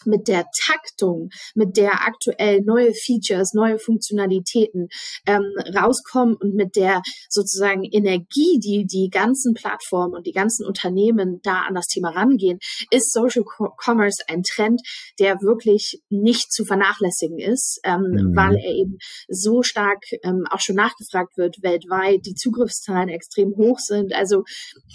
mit 0.07 0.29
der 0.29 0.47
Taktung, 0.67 1.31
mit 1.55 1.77
der 1.77 2.07
aktuell 2.07 2.61
neue 2.63 2.93
Features, 2.95 3.55
neue 3.55 3.79
Funktionalitäten 3.79 4.89
ähm, 5.27 5.45
rauskommen 5.75 6.37
und 6.37 6.55
mit 6.55 6.77
der 6.77 7.03
sozusagen 7.29 7.85
Energie, 7.85 8.59
die 8.59 8.87
die 8.87 9.09
ganzen 9.11 9.55
Plattformen 9.55 10.15
und 10.15 10.27
die 10.27 10.33
ganzen 10.33 10.67
Unternehmen 10.67 11.41
da 11.43 11.63
an 11.63 11.75
das 11.75 11.87
Thema 11.87 12.11
rangehen, 12.11 12.59
ist 12.91 13.13
Social 13.13 13.45
Commerce 13.77 14.23
ein 14.29 14.43
Trend, 14.43 14.81
der 15.19 15.41
wirklich 15.41 16.03
nicht 16.09 16.53
zu 16.53 16.65
vernachlässigen 16.65 17.39
ist, 17.39 17.81
ähm, 17.85 18.01
mhm. 18.01 18.37
weil 18.37 18.57
er 18.57 18.73
eben 18.73 18.99
so 19.29 19.63
stark 19.63 20.05
ähm, 20.23 20.45
auch 20.51 20.61
schon 20.61 20.77
nachgefragt 20.77 21.37
wird 21.37 21.63
weltweit, 21.63 22.27
die 22.27 22.35
Zugriffszahlen 22.35 23.09
extrem 23.09 23.57
hoch 23.57 23.79
sind. 23.79 24.15
Also 24.15 24.45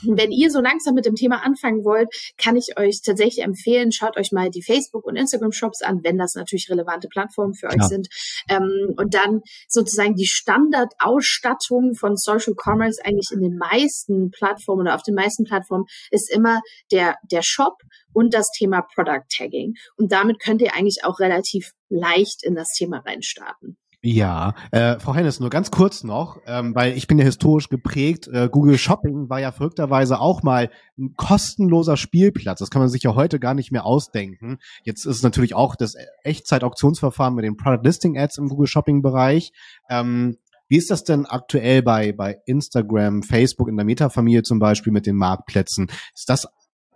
wenn 0.03 0.31
ihr 0.31 0.49
so 0.49 0.61
langsam 0.61 0.95
mit 0.95 1.05
dem 1.05 1.15
Thema 1.15 1.43
anfangen 1.43 1.83
wollt, 1.83 2.09
kann 2.37 2.55
ich 2.55 2.77
euch 2.77 3.01
tatsächlich 3.03 3.43
empfehlen, 3.43 3.91
schaut 3.91 4.17
euch 4.17 4.31
mal 4.31 4.49
die 4.49 4.63
Facebook 4.63 4.92
Facebook 4.93 5.05
und 5.05 5.15
Instagram 5.15 5.51
Shops 5.51 5.81
an, 5.81 6.03
wenn 6.03 6.17
das 6.17 6.35
natürlich 6.35 6.69
relevante 6.69 7.07
Plattformen 7.07 7.53
für 7.53 7.67
euch 7.67 7.77
ja. 7.77 7.87
sind. 7.87 8.07
Ähm, 8.49 8.93
und 8.97 9.13
dann 9.13 9.41
sozusagen 9.67 10.15
die 10.15 10.27
Standardausstattung 10.27 11.95
von 11.95 12.15
Social 12.15 12.53
Commerce 12.55 13.01
eigentlich 13.03 13.29
in 13.31 13.41
den 13.41 13.57
meisten 13.57 14.31
Plattformen 14.31 14.81
oder 14.81 14.95
auf 14.95 15.03
den 15.03 15.15
meisten 15.15 15.43
Plattformen 15.43 15.85
ist 16.11 16.31
immer 16.31 16.61
der, 16.91 17.15
der 17.31 17.41
Shop 17.41 17.77
und 18.13 18.33
das 18.33 18.47
Thema 18.57 18.81
Product 18.93 19.25
Tagging. 19.35 19.73
Und 19.97 20.11
damit 20.11 20.39
könnt 20.39 20.61
ihr 20.61 20.73
eigentlich 20.73 21.03
auch 21.03 21.19
relativ 21.19 21.71
leicht 21.89 22.43
in 22.43 22.55
das 22.55 22.69
Thema 22.69 22.99
reinstarten. 22.99 23.77
Ja, 24.05 24.53
äh, 24.71 24.99
Frau 24.99 25.15
Hennes, 25.15 25.39
nur 25.39 25.49
ganz 25.49 25.71
kurz 25.71 26.03
noch, 26.03 26.41
ähm, 26.45 26.75
weil 26.75 26.97
ich 26.97 27.07
bin 27.07 27.17
ja 27.17 27.23
historisch 27.23 27.69
geprägt. 27.69 28.27
Äh, 28.27 28.49
Google 28.51 28.77
Shopping 28.77 29.29
war 29.29 29.39
ja 29.39 29.53
verrückterweise 29.53 30.19
auch 30.19 30.43
mal 30.43 30.69
ein 30.99 31.13
kostenloser 31.15 31.95
Spielplatz. 31.95 32.59
Das 32.59 32.69
kann 32.69 32.81
man 32.81 32.89
sich 32.89 33.03
ja 33.03 33.15
heute 33.15 33.39
gar 33.39 33.53
nicht 33.53 33.71
mehr 33.71 33.85
ausdenken. 33.85 34.57
Jetzt 34.83 35.05
ist 35.05 35.23
natürlich 35.23 35.55
auch 35.55 35.77
das 35.77 35.95
Echtzeit-Auktionsverfahren 36.23 37.33
mit 37.33 37.45
den 37.45 37.55
Product 37.55 37.79
Listing 37.81 38.17
Ads 38.17 38.39
im 38.39 38.49
Google 38.49 38.67
Shopping 38.67 39.01
Bereich. 39.01 39.53
Ähm, 39.89 40.35
wie 40.67 40.77
ist 40.77 40.91
das 40.91 41.05
denn 41.05 41.25
aktuell 41.25 41.81
bei, 41.81 42.11
bei 42.11 42.41
Instagram, 42.45 43.23
Facebook 43.23 43.69
in 43.69 43.77
der 43.77 43.85
Meta-Familie 43.85 44.43
zum 44.43 44.59
Beispiel 44.59 44.91
mit 44.91 45.05
den 45.05 45.15
Marktplätzen? 45.15 45.89
Ist 46.13 46.27
das 46.27 46.45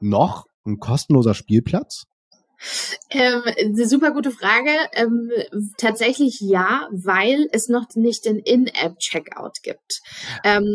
noch 0.02 0.46
ein 0.66 0.80
kostenloser 0.80 1.36
Spielplatz? 1.36 2.04
Ähm, 3.10 3.44
eine 3.46 3.88
super 3.88 4.12
gute 4.12 4.32
Frage. 4.32 4.72
Ähm, 4.94 5.32
tatsächlich 5.78 6.40
ja, 6.42 6.88
weil 6.92 7.48
es 7.52 7.68
noch 7.70 7.88
nicht 7.96 8.26
den 8.26 8.40
In-App-Checkout 8.40 9.62
gibt. 9.64 10.02
Ähm, 10.44 10.66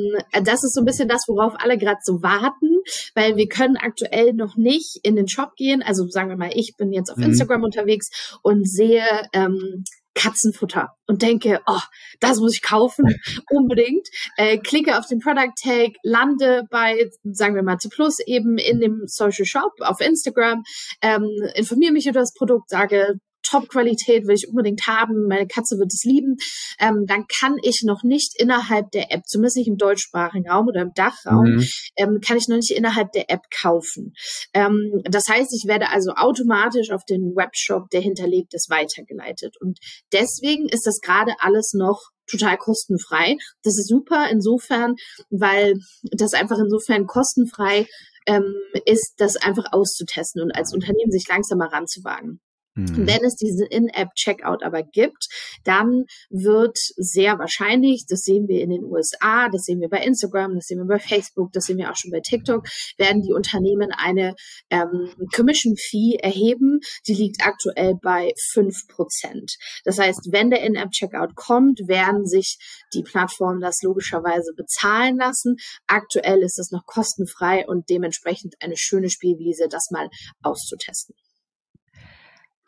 das 0.44 0.64
ist 0.64 0.74
so 0.74 0.80
ein 0.80 0.86
bisschen 0.86 1.08
das, 1.08 1.24
worauf 1.28 1.54
alle 1.58 1.78
gerade 1.78 2.00
so 2.02 2.22
warten, 2.22 2.82
weil 3.14 3.36
wir 3.36 3.48
können 3.48 3.76
aktuell 3.76 4.32
noch 4.32 4.56
nicht 4.56 5.00
in 5.02 5.16
den 5.16 5.28
Shop 5.28 5.54
gehen. 5.56 5.82
Also 5.82 6.06
sagen 6.08 6.28
wir 6.28 6.36
mal, 6.36 6.52
ich 6.54 6.74
bin 6.76 6.92
jetzt 6.92 7.10
auf 7.10 7.18
mhm. 7.18 7.24
Instagram 7.24 7.64
unterwegs 7.64 8.08
und 8.42 8.68
sehe 8.68 9.04
ähm, 9.32 9.84
Katzenfutter 10.14 10.90
und 11.06 11.22
denke, 11.22 11.60
oh, 11.66 11.80
das 12.20 12.38
muss 12.38 12.54
ich 12.54 12.62
kaufen, 12.62 13.04
unbedingt. 13.50 14.08
Äh, 14.36 14.58
klicke 14.58 14.98
auf 14.98 15.06
den 15.06 15.20
Product 15.20 15.52
Tag, 15.62 15.92
lande 16.02 16.64
bei, 16.70 17.10
sagen 17.24 17.54
wir 17.54 17.62
mal, 17.62 17.78
zu 17.78 17.88
Plus 17.88 18.18
eben 18.20 18.58
in 18.58 18.80
dem 18.80 19.02
Social 19.06 19.46
Shop 19.46 19.72
auf 19.80 20.00
Instagram, 20.00 20.64
ähm, 21.00 21.28
informiere 21.54 21.92
mich 21.92 22.06
über 22.06 22.20
das 22.20 22.34
Produkt, 22.34 22.68
sage, 22.68 23.18
Top-Qualität 23.42 24.26
will 24.26 24.34
ich 24.34 24.48
unbedingt 24.48 24.86
haben, 24.86 25.26
meine 25.28 25.46
Katze 25.46 25.78
wird 25.78 25.92
es 25.92 26.04
lieben, 26.04 26.36
ähm, 26.78 27.04
dann 27.06 27.26
kann 27.26 27.56
ich 27.62 27.82
noch 27.84 28.02
nicht 28.02 28.34
innerhalb 28.38 28.90
der 28.90 29.12
App, 29.12 29.26
zumindest 29.26 29.56
nicht 29.56 29.68
im 29.68 29.76
deutschsprachigen 29.76 30.48
Raum 30.48 30.68
oder 30.68 30.82
im 30.82 30.92
Dachraum, 30.94 31.56
mhm. 31.56 31.66
ähm, 31.96 32.20
kann 32.24 32.36
ich 32.36 32.48
noch 32.48 32.56
nicht 32.56 32.70
innerhalb 32.70 33.12
der 33.12 33.30
App 33.30 33.42
kaufen. 33.50 34.14
Ähm, 34.54 35.02
das 35.04 35.24
heißt, 35.28 35.52
ich 35.52 35.68
werde 35.68 35.90
also 35.90 36.12
automatisch 36.12 36.90
auf 36.90 37.04
den 37.04 37.34
Webshop, 37.34 37.90
der 37.90 38.00
hinterlegt 38.00 38.54
ist, 38.54 38.70
weitergeleitet. 38.70 39.56
Und 39.60 39.78
deswegen 40.12 40.68
ist 40.68 40.86
das 40.86 41.00
gerade 41.00 41.34
alles 41.38 41.72
noch 41.74 42.00
total 42.30 42.56
kostenfrei. 42.56 43.36
Das 43.62 43.78
ist 43.78 43.88
super 43.88 44.28
insofern, 44.30 44.94
weil 45.30 45.74
das 46.10 46.32
einfach 46.32 46.58
insofern 46.58 47.06
kostenfrei 47.06 47.86
ähm, 48.26 48.54
ist, 48.86 49.14
das 49.18 49.36
einfach 49.36 49.64
auszutesten 49.72 50.42
und 50.42 50.52
als 50.52 50.72
Unternehmen 50.72 51.10
sich 51.10 51.26
langsam 51.28 51.58
mal 51.58 51.68
ranzuwagen. 51.68 52.40
Mhm. 52.74 53.06
Wenn 53.06 53.24
es 53.24 53.36
diesen 53.36 53.66
In-App-Checkout 53.66 54.62
aber 54.62 54.82
gibt, 54.82 55.28
dann 55.64 56.04
wird 56.30 56.78
sehr 56.96 57.38
wahrscheinlich, 57.38 58.06
das 58.08 58.20
sehen 58.20 58.48
wir 58.48 58.62
in 58.62 58.70
den 58.70 58.84
USA, 58.84 59.48
das 59.50 59.64
sehen 59.64 59.80
wir 59.80 59.88
bei 59.88 60.02
Instagram, 60.02 60.54
das 60.54 60.66
sehen 60.66 60.78
wir 60.78 60.86
bei 60.86 60.98
Facebook, 60.98 61.52
das 61.52 61.64
sehen 61.64 61.78
wir 61.78 61.90
auch 61.90 61.96
schon 61.96 62.10
bei 62.10 62.20
TikTok, 62.20 62.66
werden 62.96 63.22
die 63.22 63.32
Unternehmen 63.32 63.90
eine 63.92 64.34
ähm, 64.70 65.10
Commission-Fee 65.34 66.18
erheben. 66.22 66.80
Die 67.06 67.14
liegt 67.14 67.46
aktuell 67.46 67.94
bei 68.00 68.32
fünf 68.52 68.86
Prozent. 68.88 69.56
Das 69.84 69.98
heißt, 69.98 70.28
wenn 70.30 70.50
der 70.50 70.62
In-App-Checkout 70.62 71.34
kommt, 71.34 71.80
werden 71.86 72.26
sich 72.26 72.58
die 72.94 73.02
Plattformen 73.02 73.60
das 73.60 73.82
logischerweise 73.82 74.52
bezahlen 74.56 75.16
lassen. 75.18 75.56
Aktuell 75.86 76.42
ist 76.42 76.58
es 76.58 76.70
noch 76.70 76.86
kostenfrei 76.86 77.66
und 77.66 77.90
dementsprechend 77.90 78.54
eine 78.60 78.76
schöne 78.76 79.10
Spielwiese, 79.10 79.68
das 79.68 79.90
mal 79.90 80.08
auszutesten. 80.42 81.14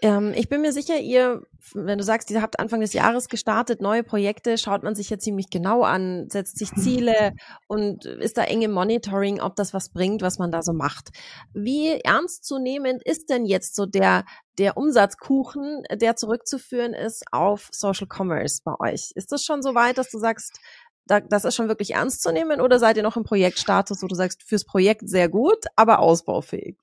Ähm, 0.03 0.33
ich 0.35 0.49
bin 0.49 0.61
mir 0.61 0.73
sicher, 0.73 0.99
ihr, 0.99 1.43
wenn 1.73 1.99
du 1.99 2.05
sagst, 2.05 2.31
ihr 2.31 2.43
habt 2.43 2.59
Anfang 2.59 2.81
des 2.81 2.93
Jahres 2.93 3.29
gestartet, 3.29 3.81
neue 3.81 4.03
Projekte, 4.03 4.59
schaut 4.59 4.83
man 4.83 4.95
sich 4.97 5.09
ja 5.09 5.19
ziemlich 5.19 5.51
genau 5.51 5.83
an, 5.83 6.29
setzt 6.31 6.59
sich 6.59 6.73
Ziele 6.73 7.33
und 7.69 8.05
ist 8.05 8.37
da 8.37 8.43
eng 8.43 8.63
im 8.63 8.73
Monitoring, 8.73 9.41
ob 9.41 9.55
das 9.55 9.73
was 9.73 9.91
bringt, 9.91 10.23
was 10.23 10.39
man 10.39 10.51
da 10.51 10.63
so 10.63 10.73
macht. 10.73 11.11
Wie 11.53 11.93
ernstzunehmend 12.01 13.03
ist 13.05 13.31
denn 13.31 13.47
jetzt 13.47 13.77
so 13.77 13.87
der, 13.87 14.25
der 14.59 14.77
Umsatzkuchen, 14.77 15.85
der 15.93 16.17
zurückzuführen 16.17 16.93
ist 16.93 17.25
auf 17.31 17.69
Social 17.71 18.09
Commerce 18.09 18.63
bei 18.65 18.75
euch? 18.81 19.13
Ist 19.15 19.31
das 19.31 19.45
schon 19.45 19.63
so 19.63 19.75
weit, 19.77 19.97
dass 19.97 20.11
du 20.11 20.19
sagst, 20.19 20.59
da, 21.07 21.21
das 21.21 21.45
ist 21.45 21.55
schon 21.55 21.69
wirklich 21.69 21.93
ernst 21.93 22.23
zu 22.23 22.33
nehmen 22.33 22.61
oder 22.61 22.79
seid 22.79 22.97
ihr 22.97 23.03
noch 23.03 23.17
im 23.17 23.25
Projektstatus, 23.25 24.03
wo 24.03 24.07
du 24.07 24.15
sagst, 24.15 24.43
fürs 24.43 24.65
Projekt 24.65 25.09
sehr 25.09 25.29
gut, 25.29 25.65
aber 25.77 26.01
ausbaufähig? 26.01 26.77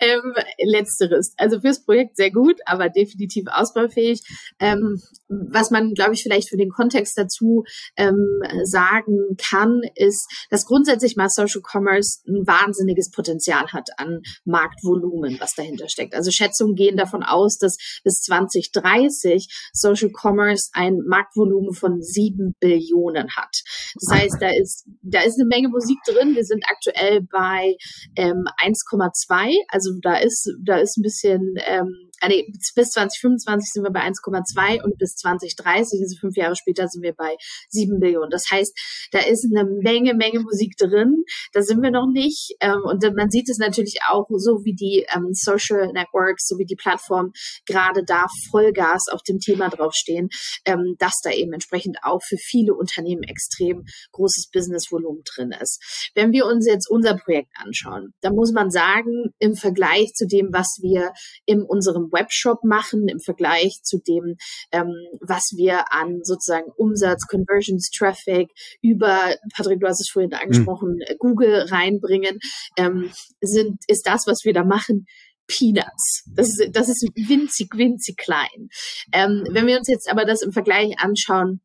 Ähm, 0.00 0.34
letzteres. 0.58 1.34
Also 1.36 1.60
fürs 1.60 1.84
Projekt 1.84 2.16
sehr 2.16 2.30
gut, 2.30 2.60
aber 2.66 2.88
definitiv 2.88 3.44
ausbaufähig. 3.48 4.20
Ähm, 4.58 5.00
was 5.28 5.70
man, 5.70 5.94
glaube 5.94 6.14
ich, 6.14 6.22
vielleicht 6.22 6.48
für 6.48 6.56
den 6.56 6.70
Kontext 6.70 7.16
dazu 7.16 7.64
ähm, 7.96 8.40
sagen 8.64 9.36
kann, 9.38 9.82
ist, 9.94 10.28
dass 10.50 10.66
grundsätzlich 10.66 11.16
mal 11.16 11.28
Social 11.28 11.62
Commerce 11.62 12.20
ein 12.26 12.46
wahnsinniges 12.46 13.10
Potenzial 13.10 13.68
hat 13.72 13.90
an 13.96 14.20
Marktvolumen, 14.44 15.38
was 15.40 15.54
dahinter 15.54 15.88
steckt. 15.88 16.14
Also 16.14 16.30
Schätzungen 16.30 16.74
gehen 16.74 16.96
davon 16.96 17.22
aus, 17.22 17.58
dass 17.58 17.76
bis 18.02 18.20
2030 18.22 19.48
Social 19.72 20.10
Commerce 20.10 20.70
ein 20.72 20.98
Marktvolumen 21.06 21.72
von 21.72 22.02
sieben 22.02 22.54
Billionen 22.60 23.28
hat. 23.36 23.62
Das 24.00 24.18
heißt, 24.18 24.36
da 24.40 24.50
ist, 24.50 24.84
da 25.02 25.22
ist 25.22 25.38
eine 25.38 25.48
Menge 25.48 25.68
Musik 25.68 25.98
drin. 26.06 26.34
Wir 26.34 26.44
sind 26.44 26.64
aktuell 26.68 27.22
bei 27.22 27.76
ähm, 28.16 28.44
1,2 28.62 29.43
Mai. 29.44 29.54
Also 29.68 29.90
da 30.02 30.16
ist, 30.16 30.50
da 30.64 30.76
ist 30.76 30.96
ein 30.96 31.02
bisschen 31.02 31.54
ähm, 31.66 32.10
nee, 32.28 32.46
bis 32.74 32.90
2025 32.90 33.70
sind 33.72 33.84
wir 33.84 33.90
bei 33.90 34.00
1,2 34.00 34.82
und 34.82 34.98
bis 34.98 35.14
2030, 35.16 36.00
also 36.02 36.16
fünf 36.20 36.36
Jahre 36.36 36.56
später, 36.56 36.88
sind 36.88 37.02
wir 37.02 37.14
bei 37.14 37.36
7 37.68 37.98
Billionen. 38.00 38.30
Das 38.30 38.44
heißt, 38.50 38.72
da 39.12 39.20
ist 39.20 39.46
eine 39.50 39.64
Menge, 39.64 40.14
Menge 40.14 40.40
Musik 40.40 40.76
drin. 40.76 41.24
Da 41.52 41.62
sind 41.62 41.82
wir 41.82 41.90
noch 41.90 42.06
nicht. 42.10 42.56
Ähm, 42.60 42.82
und 42.84 43.02
man 43.16 43.30
sieht 43.30 43.48
es 43.48 43.58
natürlich 43.58 43.98
auch 44.08 44.26
so, 44.36 44.64
wie 44.64 44.74
die 44.74 45.06
ähm, 45.14 45.28
Social 45.32 45.92
Networks, 45.92 46.46
so 46.46 46.58
wie 46.58 46.66
die 46.66 46.76
Plattformen 46.76 47.32
gerade 47.66 48.04
da 48.04 48.26
Vollgas 48.50 49.08
auf 49.10 49.22
dem 49.22 49.38
Thema 49.38 49.68
draufstehen, 49.68 50.28
ähm, 50.64 50.96
dass 50.98 51.20
da 51.22 51.30
eben 51.30 51.52
entsprechend 51.52 51.98
auch 52.02 52.22
für 52.22 52.36
viele 52.36 52.74
Unternehmen 52.74 53.22
extrem 53.22 53.84
großes 54.12 54.50
Businessvolumen 54.52 55.22
drin 55.24 55.52
ist. 55.60 56.10
Wenn 56.14 56.32
wir 56.32 56.46
uns 56.46 56.66
jetzt 56.66 56.88
unser 56.88 57.16
Projekt 57.16 57.50
anschauen, 57.56 58.12
dann 58.20 58.34
muss 58.34 58.52
man 58.52 58.70
sagen, 58.70 59.34
im 59.38 59.54
Vergleich 59.54 60.12
zu 60.14 60.26
dem, 60.26 60.48
was 60.52 60.78
wir 60.80 61.12
in 61.46 61.62
unserem 61.62 62.03
Webshop 62.12 62.64
machen 62.64 63.08
im 63.08 63.20
Vergleich 63.20 63.80
zu 63.82 63.98
dem, 63.98 64.36
ähm, 64.72 64.92
was 65.20 65.52
wir 65.56 65.92
an 65.92 66.20
sozusagen 66.22 66.70
Umsatz, 66.76 67.26
Conversions, 67.26 67.90
Traffic 67.90 68.50
über, 68.82 69.34
Patrick, 69.54 69.80
du 69.80 69.86
hast 69.86 70.00
es 70.00 70.10
vorhin 70.10 70.32
angesprochen, 70.34 70.96
mhm. 70.96 71.16
Google 71.18 71.66
reinbringen, 71.68 72.38
ähm, 72.76 73.10
sind, 73.40 73.78
ist 73.88 74.06
das, 74.06 74.22
was 74.26 74.44
wir 74.44 74.52
da 74.52 74.64
machen, 74.64 75.06
Peanuts. 75.46 76.24
Das 76.34 76.48
ist, 76.48 76.70
das 76.72 76.88
ist 76.88 77.06
winzig, 77.14 77.68
winzig 77.74 78.16
klein. 78.16 78.68
Ähm, 79.12 79.46
wenn 79.50 79.66
wir 79.66 79.78
uns 79.78 79.88
jetzt 79.88 80.10
aber 80.10 80.24
das 80.24 80.42
im 80.42 80.52
Vergleich 80.52 80.94
anschauen, 80.98 81.60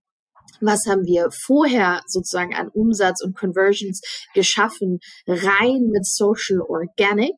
was 0.62 0.82
haben 0.88 1.06
wir 1.06 1.30
vorher 1.46 2.02
sozusagen 2.08 2.54
an 2.54 2.70
Umsatz 2.70 3.24
und 3.24 3.38
Conversions 3.38 4.02
geschaffen, 4.34 5.00
rein 5.28 5.88
mit 5.92 6.06
Social 6.06 6.62
Organic. 6.62 7.36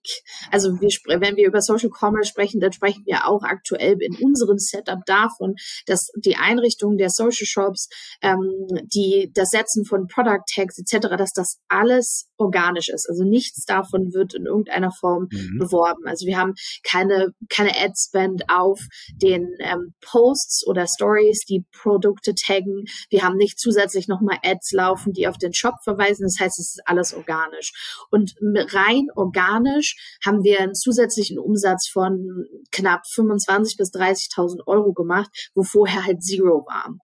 Also 0.52 0.80
wir, 0.80 0.90
wenn 1.20 1.36
wir 1.36 1.48
über 1.48 1.62
Social 1.62 1.90
Commerce 1.90 2.30
sprechen, 2.30 2.60
dann 2.60 2.72
sprechen 2.72 3.04
wir 3.06 3.28
auch 3.28 3.44
aktuell 3.44 3.98
in 4.00 4.16
unserem 4.24 4.58
Setup 4.58 5.00
davon, 5.06 5.56
dass 5.86 6.08
die 6.16 6.36
Einrichtung 6.36 6.98
der 6.98 7.10
Social 7.10 7.46
Shops, 7.46 7.88
ähm, 8.22 8.68
die, 8.94 9.32
das 9.34 9.50
Setzen 9.50 9.86
von 9.86 10.08
Product 10.08 10.44
Tags 10.54 10.78
etc., 10.78 11.16
dass 11.18 11.32
das 11.34 11.58
alles 11.68 12.28
organisch 12.38 12.90
ist. 12.90 13.08
Also 13.10 13.24
nichts 13.24 13.66
davon 13.66 14.14
wird 14.14 14.34
in 14.34 14.46
irgendeiner 14.46 14.92
Form 14.92 15.28
mhm. 15.32 15.60
beworben. 15.60 16.08
Also 16.08 16.26
wir 16.26 16.38
haben 16.38 16.54
keine, 16.84 17.34
keine 17.50 17.72
Ad-Spend 17.72 18.50
auf 18.50 18.80
den 19.22 19.48
ähm, 19.60 19.94
Posts 20.02 20.68
oder 20.68 20.88
Stories, 20.88 21.40
die 21.48 21.64
Produkte 21.72 22.34
taggen. 22.34 22.86
Wir 23.10 23.24
haben 23.24 23.38
nicht 23.38 23.60
zusätzlich 23.60 24.08
nochmal 24.08 24.38
Ads 24.44 24.72
laufen, 24.74 25.14
die 25.14 25.28
auf 25.28 25.38
den 25.38 25.54
Shop 25.54 25.76
verweisen. 25.84 26.24
Das 26.24 26.38
heißt, 26.40 26.60
es 26.60 26.76
ist 26.76 26.82
alles 26.86 27.14
organisch. 27.14 27.72
Und 28.10 28.36
rein 28.42 29.08
organisch 29.16 30.18
haben 30.26 30.44
wir 30.44 30.60
einen 30.60 30.76
zusätzlichen 30.76 31.40
Umsatz 31.40 31.90
von 31.90 32.46
knapp 32.72 33.02
25 33.14 33.78
bis 33.78 33.92
30.000 33.92 34.68
Euro 34.68 34.94
gemacht, 34.94 35.30
wo 35.54 35.64
vorher 35.64 36.06
halt 36.06 36.24
Zero 36.24 36.66
war. 36.68 36.96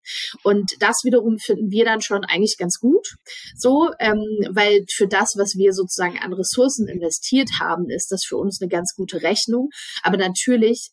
Und 0.43 0.71
das 0.79 1.01
wiederum 1.03 1.37
finden 1.37 1.71
wir 1.71 1.85
dann 1.85 2.01
schon 2.01 2.23
eigentlich 2.23 2.57
ganz 2.57 2.79
gut. 2.79 3.15
So, 3.55 3.89
ähm, 3.99 4.23
weil 4.51 4.85
für 4.93 5.07
das, 5.07 5.35
was 5.37 5.55
wir 5.55 5.73
sozusagen 5.73 6.17
an 6.19 6.33
Ressourcen 6.33 6.87
investiert 6.87 7.49
haben, 7.59 7.89
ist 7.89 8.11
das 8.11 8.23
für 8.25 8.37
uns 8.37 8.61
eine 8.61 8.69
ganz 8.69 8.93
gute 8.95 9.21
Rechnung. 9.21 9.69
Aber 10.03 10.17
natürlich 10.17 10.91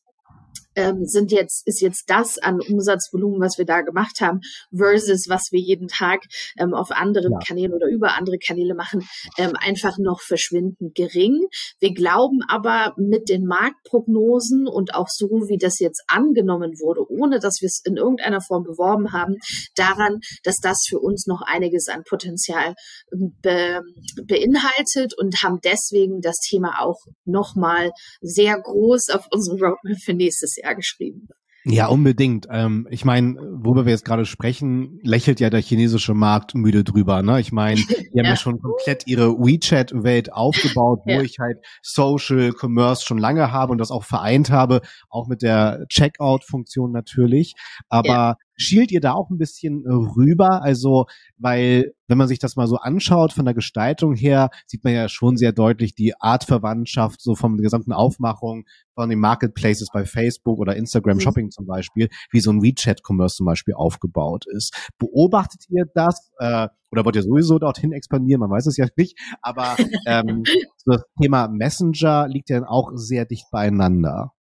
ähm, 0.77 1.05
sind 1.05 1.33
jetzt, 1.33 1.67
ist 1.67 1.81
jetzt 1.81 2.05
das 2.09 2.39
an 2.39 2.61
Umsatzvolumen, 2.61 3.41
was 3.41 3.59
wir 3.59 3.65
da 3.65 3.83
gemacht 3.83 4.21
haben, 4.21 4.41
versus 4.75 5.27
was 5.29 5.49
wir 5.51 5.61
jeden 5.61 5.89
Tag 5.89 6.23
ähm, 6.59 6.75
auf 6.75 6.91
anderen 6.91 7.33
ja. 7.33 7.39
Kanälen 7.47 7.73
oder 7.73 7.87
über 7.89 8.17
andere 8.17 8.39
Kanäle 8.39 8.75
machen, 8.75 9.03
ähm, 9.39 9.53
einfach 9.61 9.99
noch 9.99 10.21
verschwindend 10.21 10.95
gering. 10.95 11.47
Wir 11.81 11.95
glauben 11.95 12.41
aber 12.49 12.95
mit 12.97 13.29
den 13.29 13.47
Marktprognosen 13.47 14.67
und 14.67 14.95
auch 14.95 15.09
so, 15.09 15.29
wie 15.49 15.59
das 15.59 15.79
jetzt 15.79 16.03
angenommen 16.09 16.73
wurde, 16.81 17.09
ohne 17.09 17.39
dass 17.39 17.59
wir 17.61 17.67
es 17.67 17.81
in 17.85 17.97
irgendeiner 17.97 18.41
Form 18.41 18.65
beworben 18.65 19.13
haben, 19.13 19.37
daran, 19.77 20.21
dass 20.43 20.57
das 20.57 20.85
für 20.89 20.99
uns 20.99 21.27
noch 21.27 21.43
einiges 21.43 21.89
an 21.89 22.03
Potenzial 22.09 22.75
ähm, 23.13 23.37
be 23.43 23.81
beinhaltet 24.27 25.15
und 25.17 25.43
haben 25.43 25.59
deswegen 25.63 26.21
das 26.21 26.37
Thema 26.37 26.81
auch 26.81 26.99
nochmal 27.25 27.91
sehr 28.21 28.59
groß 28.59 29.11
auf 29.11 29.27
unserem 29.31 29.61
Roadmap 29.61 29.99
für 30.03 30.15
nächstes 30.15 30.57
Jahr 30.57 30.64
geschrieben. 30.73 31.29
Ja, 31.67 31.87
unbedingt. 31.87 32.47
Ähm, 32.51 32.87
ich 32.91 33.07
meine, 33.07 33.37
worüber 33.37 33.87
wir 33.87 33.93
jetzt 33.93 34.05
gerade 34.05 34.27
sprechen, 34.27 35.01
lächelt 35.03 35.41
ja 35.41 35.49
der 35.49 35.63
chinesische 35.63 36.13
Markt 36.13 36.55
müde 36.55 36.85
drüber. 36.85 37.23
Ne? 37.23 37.41
Ich 37.41 37.53
meine, 37.53 37.81
die 37.81 37.87
ja. 38.13 38.23
haben 38.23 38.31
ja 38.31 38.37
schon 38.37 38.61
komplett 38.61 39.07
ihre 39.07 39.33
WeChat-Welt 39.39 40.31
aufgebaut, 40.31 41.01
wo 41.07 41.13
ja. 41.13 41.23
ich 41.23 41.39
halt 41.41 41.65
Social 41.81 42.53
Commerce 42.53 43.07
schon 43.07 43.17
lange 43.17 43.51
habe 43.51 43.73
und 43.73 43.79
das 43.79 43.91
auch 43.91 44.05
vereint 44.05 44.51
habe, 44.51 44.83
auch 45.09 45.27
mit 45.27 45.41
der 45.41 45.87
Checkout-Funktion 45.89 46.93
natürlich. 46.93 47.55
Aber 47.89 48.09
ja. 48.09 48.37
Schielt 48.57 48.91
ihr 48.93 49.01
da 49.01 49.13
auch 49.13 49.31
ein 49.31 49.39
bisschen 49.39 49.85
äh, 49.85 49.93
rüber? 49.93 50.63
Also, 50.63 51.07
weil, 51.37 51.93
wenn 52.09 52.19
man 52.19 52.29
sich 52.29 52.39
das 52.39 52.57
mal 52.57 52.67
so 52.67 52.77
anschaut 52.77 53.33
von 53.33 53.45
der 53.45 53.55
Gestaltung 53.55 54.15
her, 54.15 54.51
sieht 54.67 54.85
man 54.85 54.93
ja 54.93 55.09
schon 55.09 55.37
sehr 55.37 55.53
deutlich 55.53 55.95
die 55.95 56.15
Artverwandtschaft 56.21 57.21
so 57.21 57.35
von 57.35 57.57
der 57.57 57.65
gesamten 57.65 57.93
Aufmachung 57.93 58.65
von 58.95 59.09
den 59.09 59.19
Marketplaces 59.19 59.89
bei 59.93 60.05
Facebook 60.05 60.59
oder 60.59 60.77
Instagram 60.77 61.17
mhm. 61.17 61.21
Shopping 61.21 61.51
zum 61.51 61.67
Beispiel, 61.67 62.09
wie 62.31 62.41
so 62.41 62.51
ein 62.51 62.63
WeChat-Commerce 62.63 63.37
zum 63.37 63.47
Beispiel 63.47 63.75
aufgebaut 63.75 64.45
ist. 64.47 64.91
Beobachtet 64.99 65.65
ihr 65.69 65.85
das? 65.95 66.31
Äh, 66.39 66.69
oder 66.91 67.05
wollt 67.05 67.17
ihr 67.17 67.23
sowieso 67.23 67.59
dorthin 67.59 67.93
expandieren? 67.93 68.41
Man 68.41 68.51
weiß 68.51 68.67
es 68.67 68.77
ja 68.77 68.87
nicht. 68.97 69.19
Aber 69.43 69.77
ähm, 70.07 70.45
das 70.85 71.03
Thema 71.21 71.49
Messenger 71.49 72.29
liegt 72.29 72.51
ja 72.51 72.63
auch 72.69 72.93
sehr 72.95 73.25
dicht 73.25 73.51
beieinander. 73.51 74.34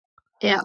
Ja, 0.44 0.62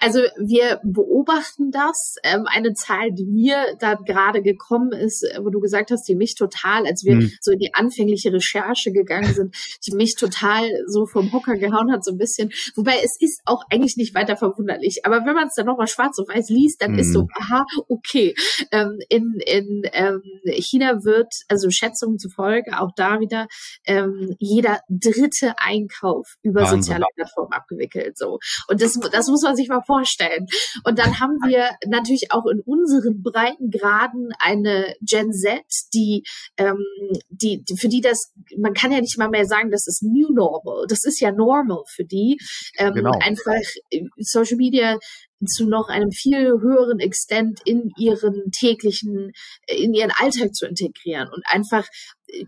also 0.00 0.20
wir 0.38 0.80
beobachten 0.82 1.70
das. 1.70 2.16
Ähm, 2.24 2.46
eine 2.46 2.74
Zahl, 2.74 3.12
die 3.12 3.24
mir 3.24 3.76
da 3.78 3.94
gerade 3.94 4.42
gekommen 4.42 4.92
ist, 4.92 5.22
äh, 5.22 5.38
wo 5.42 5.50
du 5.50 5.60
gesagt 5.60 5.90
hast, 5.90 6.08
die 6.08 6.14
mich 6.14 6.34
total, 6.34 6.86
als 6.86 7.04
wir 7.04 7.16
mhm. 7.16 7.32
so 7.40 7.52
in 7.52 7.58
die 7.58 7.74
anfängliche 7.74 8.32
Recherche 8.32 8.92
gegangen 8.92 9.32
sind, 9.32 9.54
die 9.86 9.94
mich 9.94 10.16
total 10.16 10.68
so 10.86 11.06
vom 11.06 11.32
Hocker 11.32 11.56
gehauen 11.56 11.92
hat, 11.92 12.04
so 12.04 12.12
ein 12.12 12.18
bisschen. 12.18 12.50
Wobei 12.74 12.96
es 13.02 13.16
ist 13.20 13.42
auch 13.44 13.62
eigentlich 13.70 13.96
nicht 13.96 14.14
weiter 14.14 14.36
verwunderlich. 14.36 15.04
Aber 15.04 15.24
wenn 15.24 15.34
man 15.34 15.48
es 15.48 15.54
dann 15.54 15.66
nochmal 15.66 15.86
schwarz 15.86 16.18
auf 16.18 16.28
weiß 16.28 16.48
liest, 16.48 16.82
dann 16.82 16.92
mhm. 16.92 16.98
ist 16.98 17.12
so, 17.12 17.22
mhm. 17.22 17.28
aha, 17.38 17.64
okay. 17.88 18.34
Ähm, 18.70 18.98
in 19.08 19.34
in 19.46 19.82
ähm, 19.92 20.22
China 20.44 21.04
wird, 21.04 21.32
also 21.48 21.70
Schätzungen 21.70 22.18
zufolge, 22.18 22.80
auch 22.80 22.90
da 22.96 23.20
wieder, 23.20 23.46
ähm, 23.86 24.34
jeder 24.38 24.80
dritte 24.88 25.54
Einkauf 25.58 26.36
über 26.42 26.62
Wahnsinn. 26.62 26.82
soziale 26.82 27.04
Plattformen 27.14 27.52
abgewickelt. 27.52 28.18
So. 28.18 28.38
Und 28.68 28.82
das 28.82 28.98
das 29.12 29.28
muss 29.28 29.42
man 29.42 29.56
sich 29.56 29.68
mal 29.68 29.82
vorstellen. 29.82 30.46
Und 30.84 30.98
dann 30.98 31.20
haben 31.20 31.38
wir 31.46 31.70
natürlich 31.86 32.32
auch 32.32 32.46
in 32.46 32.60
unseren 32.60 33.22
Breitengraden 33.22 34.30
eine 34.38 34.94
Gen 35.00 35.32
Z, 35.32 35.62
die, 35.94 36.24
ähm, 36.56 36.84
die, 37.28 37.62
die, 37.62 37.76
für 37.76 37.88
die 37.88 38.00
das, 38.00 38.32
man 38.58 38.74
kann 38.74 38.92
ja 38.92 39.00
nicht 39.00 39.18
mal 39.18 39.28
mehr 39.28 39.46
sagen, 39.46 39.70
das 39.70 39.86
ist 39.86 40.02
New 40.02 40.32
Normal. 40.32 40.86
Das 40.88 41.04
ist 41.04 41.20
ja 41.20 41.32
normal 41.32 41.82
für 41.88 42.04
die. 42.04 42.38
Ähm, 42.78 42.94
genau. 42.94 43.18
Einfach 43.20 43.60
äh, 43.90 44.02
Social 44.18 44.56
Media 44.56 44.98
zu 45.46 45.66
noch 45.66 45.88
einem 45.88 46.12
viel 46.12 46.60
höheren 46.60 47.00
Extent 47.00 47.60
in 47.64 47.90
ihren 47.98 48.50
täglichen, 48.52 49.32
in 49.66 49.94
ihren 49.94 50.12
Alltag 50.12 50.54
zu 50.54 50.66
integrieren 50.66 51.28
und 51.28 51.42
einfach 51.46 51.86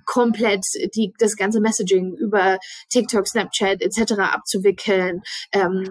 komplett 0.04 0.64
die, 0.94 1.12
das 1.18 1.36
ganze 1.36 1.60
Messaging 1.60 2.14
über 2.16 2.58
TikTok, 2.90 3.26
Snapchat 3.26 3.82
etc. 3.82 4.12
abzuwickeln, 4.18 5.22
ähm, 5.52 5.84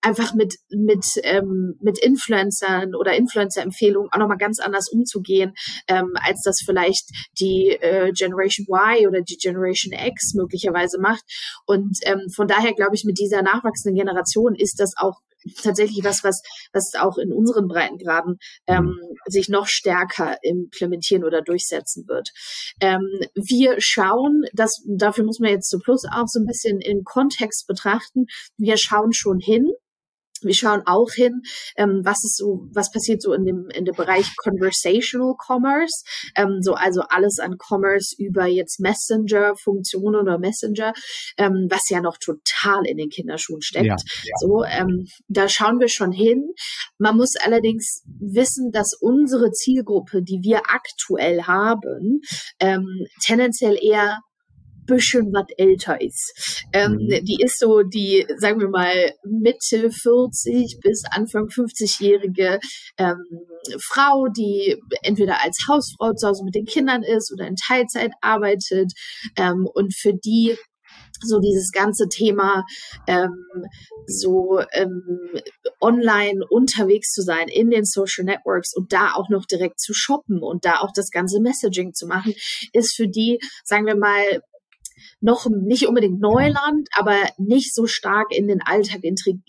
einfach 0.00 0.34
mit 0.34 0.54
mit 0.70 1.04
ähm, 1.22 1.76
mit 1.80 1.98
Influencern 1.98 2.94
oder 2.94 3.14
Influencer-Empfehlungen 3.16 4.10
auch 4.12 4.18
nochmal 4.18 4.38
ganz 4.38 4.60
anders 4.60 4.88
umzugehen, 4.90 5.54
ähm, 5.88 6.12
als 6.14 6.42
das 6.44 6.60
vielleicht 6.64 7.10
die 7.40 7.70
äh, 7.70 8.12
Generation 8.12 8.66
Y 8.68 9.08
oder 9.08 9.22
die 9.22 9.35
Generation 9.38 9.92
X 9.92 10.34
möglicherweise 10.34 10.98
macht. 11.00 11.24
Und 11.66 11.98
ähm, 12.02 12.28
von 12.34 12.48
daher 12.48 12.72
glaube 12.74 12.94
ich, 12.94 13.04
mit 13.04 13.18
dieser 13.18 13.42
nachwachsenden 13.42 13.96
Generation 13.96 14.54
ist 14.54 14.80
das 14.80 14.92
auch 14.96 15.20
tatsächlich 15.62 16.04
was, 16.04 16.24
was, 16.24 16.42
was 16.72 16.92
auch 16.98 17.18
in 17.18 17.32
unseren 17.32 17.68
Breitengraden 17.68 18.38
ähm, 18.66 18.84
mhm. 18.84 19.16
sich 19.26 19.48
noch 19.48 19.66
stärker 19.66 20.36
implementieren 20.42 21.24
oder 21.24 21.42
durchsetzen 21.42 22.04
wird. 22.08 22.30
Ähm, 22.80 23.02
wir 23.34 23.76
schauen, 23.78 24.42
das, 24.52 24.82
dafür 24.86 25.24
muss 25.24 25.38
man 25.38 25.50
jetzt 25.50 25.68
zu 25.68 25.78
Plus 25.78 26.04
auch 26.10 26.26
so 26.26 26.40
ein 26.40 26.46
bisschen 26.46 26.80
in 26.80 27.04
Kontext 27.04 27.66
betrachten. 27.66 28.26
Wir 28.56 28.76
schauen 28.76 29.12
schon 29.12 29.38
hin, 29.38 29.70
wir 30.42 30.54
schauen 30.54 30.82
auch 30.86 31.10
hin, 31.12 31.42
ähm, 31.76 32.00
was 32.04 32.24
ist 32.24 32.36
so, 32.36 32.66
was 32.72 32.90
passiert 32.90 33.22
so 33.22 33.32
in 33.32 33.44
dem 33.44 33.68
in 33.70 33.84
dem 33.84 33.94
Bereich 33.94 34.26
Conversational 34.36 35.34
Commerce, 35.36 36.04
ähm, 36.36 36.58
so 36.60 36.74
also 36.74 37.02
alles 37.02 37.38
an 37.38 37.56
Commerce 37.58 38.14
über 38.18 38.46
jetzt 38.46 38.80
Messenger-Funktionen 38.80 40.20
oder 40.20 40.38
Messenger, 40.38 40.92
ähm, 41.36 41.66
was 41.70 41.88
ja 41.90 42.00
noch 42.00 42.18
total 42.18 42.86
in 42.86 42.96
den 42.96 43.08
Kinderschuhen 43.08 43.62
steckt. 43.62 43.86
Ja, 43.86 43.96
ja. 43.96 44.34
So, 44.40 44.64
ähm, 44.64 45.06
da 45.28 45.48
schauen 45.48 45.80
wir 45.80 45.88
schon 45.88 46.12
hin. 46.12 46.52
Man 46.98 47.16
muss 47.16 47.36
allerdings 47.36 48.02
wissen, 48.20 48.70
dass 48.72 48.94
unsere 49.00 49.50
Zielgruppe, 49.52 50.22
die 50.22 50.40
wir 50.42 50.62
aktuell 50.68 51.42
haben, 51.42 52.20
ähm, 52.60 53.06
tendenziell 53.24 53.78
eher 53.80 54.20
bisschen 54.86 55.32
was 55.32 55.46
älter 55.56 56.00
ist. 56.00 56.64
Ähm, 56.72 56.92
mhm. 56.92 57.24
Die 57.24 57.38
ist 57.42 57.58
so 57.58 57.82
die, 57.82 58.26
sagen 58.38 58.60
wir 58.60 58.68
mal, 58.68 59.12
Mitte 59.24 59.90
40 59.90 60.78
bis 60.82 61.02
Anfang 61.10 61.46
50-jährige 61.46 62.58
ähm, 62.98 63.16
Frau, 63.82 64.26
die 64.28 64.76
entweder 65.02 65.42
als 65.42 65.58
Hausfrau 65.68 66.12
zu 66.14 66.28
Hause 66.28 66.44
mit 66.44 66.54
den 66.54 66.66
Kindern 66.66 67.02
ist 67.02 67.32
oder 67.32 67.46
in 67.46 67.56
Teilzeit 67.56 68.12
arbeitet 68.20 68.92
ähm, 69.36 69.66
und 69.72 69.94
für 69.94 70.12
die 70.12 70.56
so 71.20 71.40
dieses 71.40 71.70
ganze 71.72 72.08
Thema 72.08 72.64
ähm, 73.06 73.46
so 74.06 74.60
ähm, 74.72 75.02
online 75.80 76.44
unterwegs 76.48 77.12
zu 77.12 77.22
sein 77.22 77.48
in 77.48 77.70
den 77.70 77.84
Social 77.84 78.24
Networks 78.24 78.74
und 78.74 78.92
da 78.92 79.14
auch 79.14 79.28
noch 79.28 79.46
direkt 79.46 79.80
zu 79.80 79.94
shoppen 79.94 80.42
und 80.42 80.64
da 80.64 80.80
auch 80.80 80.90
das 80.94 81.10
ganze 81.10 81.40
Messaging 81.40 81.94
zu 81.94 82.06
machen, 82.06 82.34
ist 82.72 82.94
für 82.94 83.08
die, 83.08 83.38
sagen 83.64 83.86
wir 83.86 83.96
mal, 83.96 84.42
noch 85.20 85.46
nicht 85.46 85.86
unbedingt 85.86 86.20
Neuland, 86.20 86.88
aber 86.96 87.16
nicht 87.38 87.74
so 87.74 87.86
stark 87.86 88.32
in 88.32 88.48
den 88.48 88.60
Alltag 88.62 89.00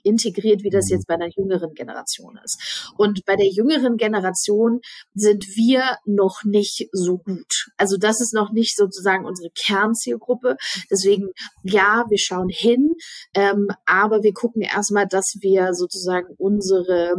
integriert, 0.03 0.63
wie 0.63 0.69
das 0.69 0.89
mhm. 0.89 0.95
jetzt 0.95 1.07
bei 1.07 1.15
einer 1.15 1.29
jüngeren 1.35 1.73
Generation 1.73 2.39
ist. 2.43 2.91
Und 2.97 3.25
bei 3.25 3.35
der 3.35 3.47
jüngeren 3.47 3.97
Generation 3.97 4.79
sind 5.13 5.45
wir 5.55 5.97
noch 6.05 6.43
nicht 6.43 6.87
so 6.91 7.17
gut. 7.17 7.67
Also 7.77 7.97
das 7.97 8.21
ist 8.21 8.33
noch 8.33 8.51
nicht 8.51 8.75
sozusagen 8.77 9.25
unsere 9.25 9.49
Kernzielgruppe. 9.51 10.57
Deswegen, 10.89 11.29
ja, 11.63 12.05
wir 12.09 12.17
schauen 12.17 12.49
hin, 12.49 12.93
ähm, 13.33 13.67
aber 13.85 14.23
wir 14.23 14.33
gucken 14.33 14.61
erstmal, 14.61 15.07
dass 15.07 15.37
wir 15.41 15.73
sozusagen 15.73 16.33
unsere 16.37 17.15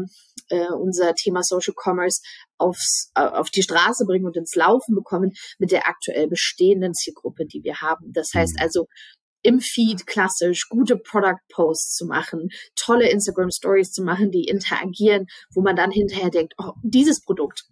äh, 0.51 0.73
unser 0.73 1.15
Thema 1.15 1.43
Social 1.43 1.75
Commerce 1.75 2.23
aufs, 2.59 3.11
äh, 3.15 3.23
auf 3.23 3.51
die 3.51 3.63
Straße 3.63 4.05
bringen 4.05 4.27
und 4.27 4.37
ins 4.37 4.55
Laufen 4.55 4.95
bekommen 4.95 5.33
mit 5.59 5.73
der 5.73 5.89
aktuell 5.89 6.29
bestehenden 6.29 6.95
Zielgruppe, 6.95 7.47
die 7.47 7.63
wir 7.65 7.81
haben. 7.81 8.13
Das 8.13 8.31
heißt 8.35 8.57
mhm. 8.57 8.63
also, 8.63 8.87
im 9.43 9.61
Feed 9.61 10.07
klassisch 10.07 10.69
gute 10.69 10.97
Product 10.97 11.41
Posts 11.53 11.95
zu 11.95 12.07
machen, 12.07 12.49
tolle 12.75 13.09
Instagram 13.09 13.51
Stories 13.51 13.93
zu 13.93 14.03
machen, 14.03 14.31
die 14.31 14.45
interagieren, 14.45 15.27
wo 15.55 15.63
man 15.63 15.77
dann 15.77 15.93
hinterher 15.93 16.31
denkt, 16.31 16.55
oh, 16.59 16.73
dieses 16.83 17.23
Produkt, 17.23 17.65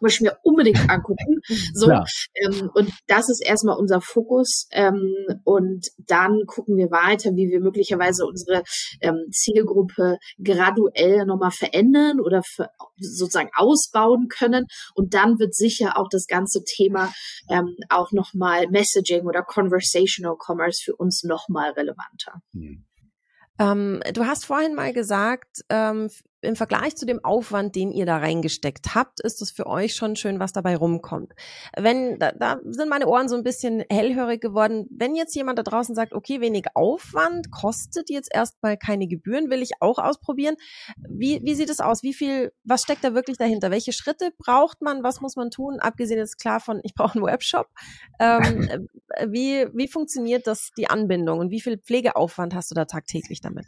muss 0.00 0.14
ich 0.14 0.20
mir 0.20 0.36
unbedingt 0.42 0.88
angucken. 0.90 1.40
So, 1.74 1.90
ähm, 1.90 2.70
und 2.74 2.92
das 3.06 3.28
ist 3.28 3.44
erstmal 3.44 3.76
unser 3.76 4.00
Fokus. 4.00 4.68
Ähm, 4.70 5.14
und 5.44 5.88
dann 6.06 6.42
gucken 6.46 6.76
wir 6.76 6.90
weiter, 6.90 7.30
wie 7.36 7.48
wir 7.50 7.60
möglicherweise 7.60 8.26
unsere 8.26 8.62
ähm, 9.00 9.26
Zielgruppe 9.30 10.18
graduell 10.42 11.24
nochmal 11.26 11.50
verändern 11.50 12.20
oder 12.20 12.42
für, 12.42 12.70
sozusagen 12.98 13.50
ausbauen 13.54 14.28
können. 14.28 14.66
Und 14.94 15.14
dann 15.14 15.38
wird 15.38 15.54
sicher 15.54 15.96
auch 15.96 16.08
das 16.10 16.26
ganze 16.26 16.62
Thema 16.64 17.12
ähm, 17.48 17.76
auch 17.88 18.12
nochmal 18.12 18.66
Messaging 18.68 19.26
oder 19.26 19.42
Conversational 19.42 20.36
Commerce 20.38 20.82
für 20.84 20.96
uns 20.96 21.22
nochmal 21.24 21.70
relevanter. 21.72 22.40
Mhm. 22.52 22.84
Ähm, 23.58 24.00
du 24.12 24.24
hast 24.24 24.46
vorhin 24.46 24.74
mal 24.74 24.92
gesagt, 24.92 25.62
ähm, 25.68 26.10
im 26.40 26.56
Vergleich 26.56 26.96
zu 26.96 27.04
dem 27.04 27.24
Aufwand, 27.24 27.74
den 27.74 27.90
ihr 27.90 28.06
da 28.06 28.18
reingesteckt 28.18 28.94
habt, 28.94 29.20
ist 29.20 29.42
es 29.42 29.50
für 29.50 29.66
euch 29.66 29.94
schon 29.94 30.14
schön, 30.14 30.38
was 30.38 30.52
dabei 30.52 30.76
rumkommt. 30.76 31.32
Wenn, 31.76 32.18
da, 32.18 32.32
da 32.32 32.60
sind 32.64 32.88
meine 32.88 33.08
Ohren 33.08 33.28
so 33.28 33.36
ein 33.36 33.42
bisschen 33.42 33.84
hellhörig 33.90 34.40
geworden. 34.40 34.86
Wenn 34.90 35.16
jetzt 35.16 35.34
jemand 35.34 35.58
da 35.58 35.62
draußen 35.64 35.94
sagt, 35.94 36.12
okay, 36.12 36.40
wenig 36.40 36.66
Aufwand, 36.74 37.50
kostet 37.50 38.08
jetzt 38.08 38.32
erstmal 38.32 38.76
keine 38.76 39.08
Gebühren, 39.08 39.50
will 39.50 39.62
ich 39.62 39.72
auch 39.80 39.98
ausprobieren. 39.98 40.54
Wie, 41.08 41.40
wie 41.42 41.54
sieht 41.54 41.70
es 41.70 41.80
aus? 41.80 42.02
Wie 42.02 42.14
viel, 42.14 42.52
was 42.62 42.82
steckt 42.82 43.02
da 43.02 43.14
wirklich 43.14 43.36
dahinter? 43.36 43.70
Welche 43.70 43.92
Schritte 43.92 44.30
braucht 44.38 44.80
man? 44.80 45.02
Was 45.02 45.20
muss 45.20 45.34
man 45.34 45.50
tun? 45.50 45.80
Abgesehen 45.80 46.18
jetzt 46.18 46.38
klar 46.38 46.60
von, 46.60 46.80
ich 46.84 46.94
brauche 46.94 47.16
einen 47.16 47.26
Webshop. 47.26 47.66
Ähm, 48.20 48.88
wie, 49.26 49.66
wie 49.74 49.88
funktioniert 49.88 50.46
das, 50.46 50.70
die 50.76 50.88
Anbindung 50.88 51.40
und 51.40 51.50
wie 51.50 51.60
viel 51.60 51.78
Pflegeaufwand 51.78 52.54
hast 52.54 52.70
du 52.70 52.74
da 52.76 52.84
tagtäglich 52.84 53.40
damit? 53.40 53.66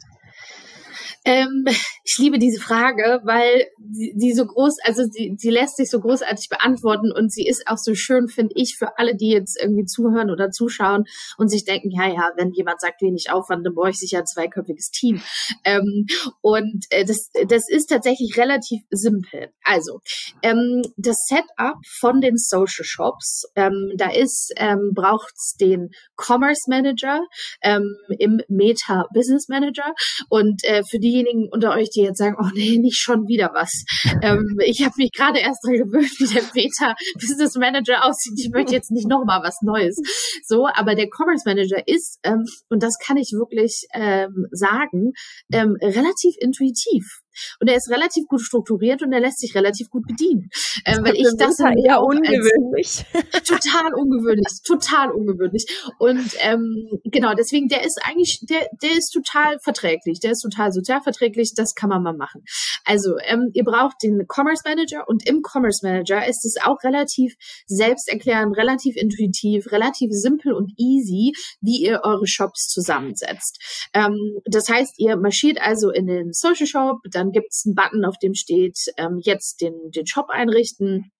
Ähm, 1.25 1.65
ich 2.03 2.17
liebe 2.17 2.39
diese 2.39 2.59
Frage, 2.59 3.21
weil 3.23 3.67
die, 3.77 4.13
die 4.15 4.33
so 4.33 4.45
groß, 4.45 4.77
also 4.83 5.03
die, 5.07 5.35
die 5.35 5.49
lässt 5.49 5.77
sich 5.77 5.89
so 5.89 5.99
großartig 5.99 6.49
beantworten 6.49 7.11
und 7.11 7.31
sie 7.31 7.47
ist 7.47 7.67
auch 7.67 7.77
so 7.77 7.93
schön, 7.95 8.27
finde 8.27 8.53
ich, 8.55 8.75
für 8.77 8.97
alle, 8.97 9.15
die 9.15 9.29
jetzt 9.29 9.59
irgendwie 9.61 9.85
zuhören 9.85 10.31
oder 10.31 10.51
zuschauen 10.51 11.05
und 11.37 11.49
sich 11.49 11.65
denken, 11.65 11.91
ja, 11.91 12.07
ja, 12.07 12.31
wenn 12.37 12.51
jemand 12.51 12.81
sagt 12.81 13.01
wenig 13.01 13.31
Aufwand, 13.31 13.65
dann 13.65 13.75
brauche 13.75 13.91
ich 13.91 13.99
sicher 13.99 14.19
ein 14.19 14.25
zweiköpfiges 14.25 14.91
Team. 14.91 15.21
Ähm, 15.63 16.05
und 16.41 16.85
äh, 16.89 17.05
das, 17.05 17.29
das 17.47 17.69
ist 17.69 17.87
tatsächlich 17.87 18.37
relativ 18.37 18.81
simpel. 18.89 19.49
Also, 19.63 19.99
ähm, 20.41 20.81
das 20.97 21.17
Setup 21.27 21.77
von 21.99 22.21
den 22.21 22.37
Social 22.37 22.85
Shops, 22.85 23.45
ähm, 23.55 23.93
da 23.95 24.09
ist, 24.09 24.53
ähm, 24.57 24.91
braucht's 24.93 25.55
den 25.59 25.89
Commerce 26.17 26.69
Manager 26.69 27.21
ähm, 27.61 27.95
im 28.17 28.41
Meta 28.47 29.05
Business 29.13 29.47
Manager 29.47 29.93
und 30.29 30.63
äh, 30.63 30.83
für 30.83 30.99
diejenigen 31.11 31.49
unter 31.51 31.71
euch, 31.71 31.89
die 31.89 32.01
jetzt 32.01 32.17
sagen, 32.17 32.37
oh 32.39 32.49
nee, 32.53 32.77
nicht 32.77 32.97
schon 32.97 33.27
wieder 33.27 33.51
was. 33.53 33.83
ähm, 34.21 34.57
ich 34.65 34.83
habe 34.83 34.93
mich 34.97 35.11
gerade 35.11 35.39
erst 35.39 35.59
dran 35.65 35.75
gewöhnt, 35.75 36.11
wie 36.19 36.33
der 36.33 36.43
Beta 36.53 36.95
Business 37.15 37.55
Manager 37.55 38.05
aussieht. 38.05 38.33
Ich 38.37 38.49
möchte 38.51 38.73
jetzt 38.73 38.91
nicht 38.91 39.07
noch 39.07 39.23
mal 39.25 39.41
was 39.43 39.61
Neues. 39.61 39.97
So, 40.45 40.67
aber 40.73 40.95
der 40.95 41.07
Commerce 41.09 41.43
Manager 41.45 41.87
ist, 41.87 42.19
ähm, 42.23 42.45
und 42.69 42.83
das 42.83 42.97
kann 42.97 43.17
ich 43.17 43.31
wirklich 43.31 43.85
ähm, 43.93 44.47
sagen, 44.51 45.11
ähm, 45.51 45.75
relativ 45.81 46.35
intuitiv. 46.39 47.21
Und 47.59 47.69
er 47.69 47.75
ist 47.75 47.89
relativ 47.89 48.25
gut 48.27 48.41
strukturiert 48.41 49.01
und 49.01 49.11
er 49.11 49.19
lässt 49.19 49.39
sich 49.39 49.55
relativ 49.55 49.89
gut 49.89 50.05
bedienen. 50.07 50.49
Äh, 50.85 50.97
weil 51.01 51.15
ich 51.15 51.27
das 51.37 51.59
eher 51.59 52.01
ungewöhnlich. 52.01 53.05
total 53.45 53.93
ungewöhnlich, 53.93 54.61
total 54.65 55.11
ungewöhnlich. 55.11 55.65
Und 55.99 56.31
ähm, 56.39 56.87
genau, 57.05 57.33
deswegen, 57.33 57.67
der 57.67 57.83
ist 57.83 57.99
eigentlich, 58.03 58.39
der, 58.49 58.67
der 58.81 58.97
ist 58.97 59.11
total 59.11 59.59
verträglich, 59.63 60.19
der 60.19 60.31
ist 60.31 60.41
total 60.41 60.71
sozialverträglich, 60.71 61.53
das 61.55 61.75
kann 61.75 61.89
man 61.89 62.03
mal 62.03 62.15
machen. 62.15 62.43
Also, 62.85 63.15
ähm, 63.25 63.49
ihr 63.53 63.63
braucht 63.63 63.97
den 64.03 64.25
Commerce 64.27 64.63
Manager 64.65 65.07
und 65.07 65.27
im 65.27 65.41
Commerce 65.41 65.85
Manager 65.85 66.27
ist 66.27 66.45
es 66.45 66.55
auch 66.63 66.83
relativ 66.83 67.35
selbsterklärend, 67.67 68.57
relativ 68.57 68.95
intuitiv, 68.95 69.71
relativ 69.71 70.09
simpel 70.11 70.53
und 70.53 70.71
easy, 70.77 71.33
wie 71.61 71.83
ihr 71.83 72.01
eure 72.03 72.27
Shops 72.27 72.67
zusammensetzt. 72.67 73.89
Ähm, 73.93 74.17
das 74.45 74.69
heißt, 74.69 74.95
ihr 74.97 75.17
marschiert 75.17 75.61
also 75.61 75.91
in 75.91 76.07
den 76.07 76.33
Social 76.33 76.67
Shop, 76.67 76.99
dann 77.11 77.30
gibt 77.31 77.51
es 77.51 77.63
einen 77.65 77.75
Button, 77.75 78.05
auf 78.05 78.17
dem 78.19 78.33
steht, 78.33 78.77
ähm, 78.97 79.19
jetzt 79.21 79.61
den, 79.61 79.73
den 79.91 80.07
Shop 80.07 80.29
einrichten. 80.29 81.11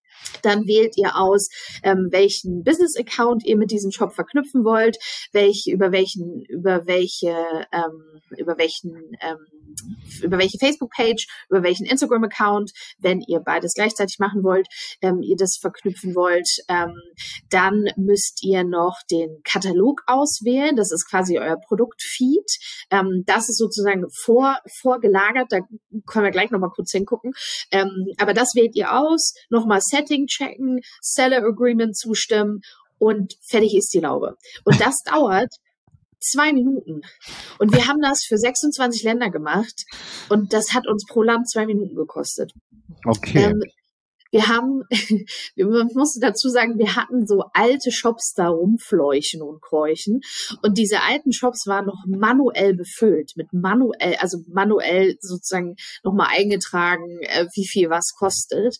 Dann 0.43 0.67
wählt 0.67 0.97
ihr 0.97 1.17
aus, 1.17 1.50
ähm, 1.84 2.10
welchen 2.12 2.63
Business-Account 2.63 3.43
ihr 3.45 3.58
mit 3.58 3.71
diesem 3.71 3.91
Shop 3.91 4.13
verknüpfen 4.13 4.63
wollt, 4.63 4.97
welch, 5.32 5.65
über 5.67 5.91
welchen, 5.91 6.43
über 6.45 6.86
welche, 6.86 7.36
ähm, 7.71 8.21
über 8.38 8.58
welchen, 8.58 8.93
ähm, 9.21 9.39
über 10.22 10.38
welche 10.38 10.58
Facebook-Page, 10.60 11.28
über 11.50 11.64
welchen 11.64 11.86
Instagram-Account, 11.86 12.72
wenn 13.00 13.22
ihr 13.22 13.40
beides 13.40 13.74
gleichzeitig 13.74 14.20
machen 14.20 14.44
wollt, 14.44 14.68
ähm, 15.02 15.22
ihr 15.22 15.36
das 15.36 15.58
verknüpfen 15.60 16.16
wollt, 16.16 16.48
ähm, 16.68 16.94
dann 17.50 17.86
müsst 17.98 18.44
ihr 18.44 18.64
noch 18.64 19.00
den 19.10 19.42
Katalog 19.44 20.04
auswählen. 20.08 20.76
Das 20.76 20.92
ist 20.92 21.10
quasi 21.10 21.40
euer 21.40 21.58
Produktfeed. 21.68 22.46
Ähm, 22.92 23.24
das 23.26 23.50
ist 23.50 23.58
sozusagen 23.58 24.06
vor, 24.24 24.58
vorgelagert. 24.82 25.48
Da 25.50 25.60
können 26.06 26.26
wir 26.26 26.32
gleich 26.32 26.52
nochmal 26.52 26.72
kurz 26.74 26.92
hingucken. 26.92 27.34
Ähm, 27.72 27.90
aber 28.18 28.34
das 28.34 28.54
wählt 28.56 28.76
ihr 28.76 28.94
aus. 28.94 29.34
Nochmal 29.50 29.82
Setting 29.82 30.12
Setting 30.12 30.28
checken, 30.28 30.82
Seller 31.02 31.44
Agreement 31.46 31.96
zustimmen 31.96 32.62
und 32.98 33.36
fertig 33.42 33.76
ist 33.76 33.94
die 33.94 34.00
Laube. 34.00 34.36
Und 34.64 34.80
das 34.80 34.98
dauert 35.06 35.56
zwei 36.22 36.54
Minuten. 36.54 37.02
Und 37.60 37.74
wir 37.74 37.88
haben 37.88 38.02
das 38.02 38.24
für 38.24 38.38
26 38.38 39.04
Länder 39.04 39.30
gemacht 39.30 39.86
und 40.30 40.54
das 40.54 40.74
hat 40.74 40.88
uns 40.88 41.06
pro 41.06 41.24
Land 41.24 41.50
zwei 41.50 41.66
Minuten 41.66 41.96
gekostet. 41.96 42.54
Okay. 43.06 43.44
Ähm, 43.44 43.62
wir 44.32 44.48
haben, 44.48 44.84
man 45.58 45.90
muss 45.94 46.18
dazu 46.20 46.50
sagen, 46.50 46.80
wir 46.80 46.96
hatten 46.96 47.28
so 47.28 47.44
alte 47.54 47.92
Shops 47.92 48.34
da 48.34 48.48
rumfleuchen 48.48 49.42
und 49.42 49.62
kräuchen. 49.62 50.22
Und 50.64 50.78
diese 50.78 51.02
alten 51.02 51.34
Shops 51.34 51.68
waren 51.68 51.86
noch 51.86 52.06
manuell 52.08 52.74
befüllt, 52.74 53.34
mit 53.36 53.52
manuell, 53.52 54.16
also 54.20 54.40
manuell 54.48 55.18
sozusagen 55.20 55.76
nochmal 56.04 56.30
eingetragen, 56.32 57.20
äh, 57.22 57.46
wie 57.56 57.68
viel 57.68 57.90
was 57.90 58.14
kostet 58.18 58.78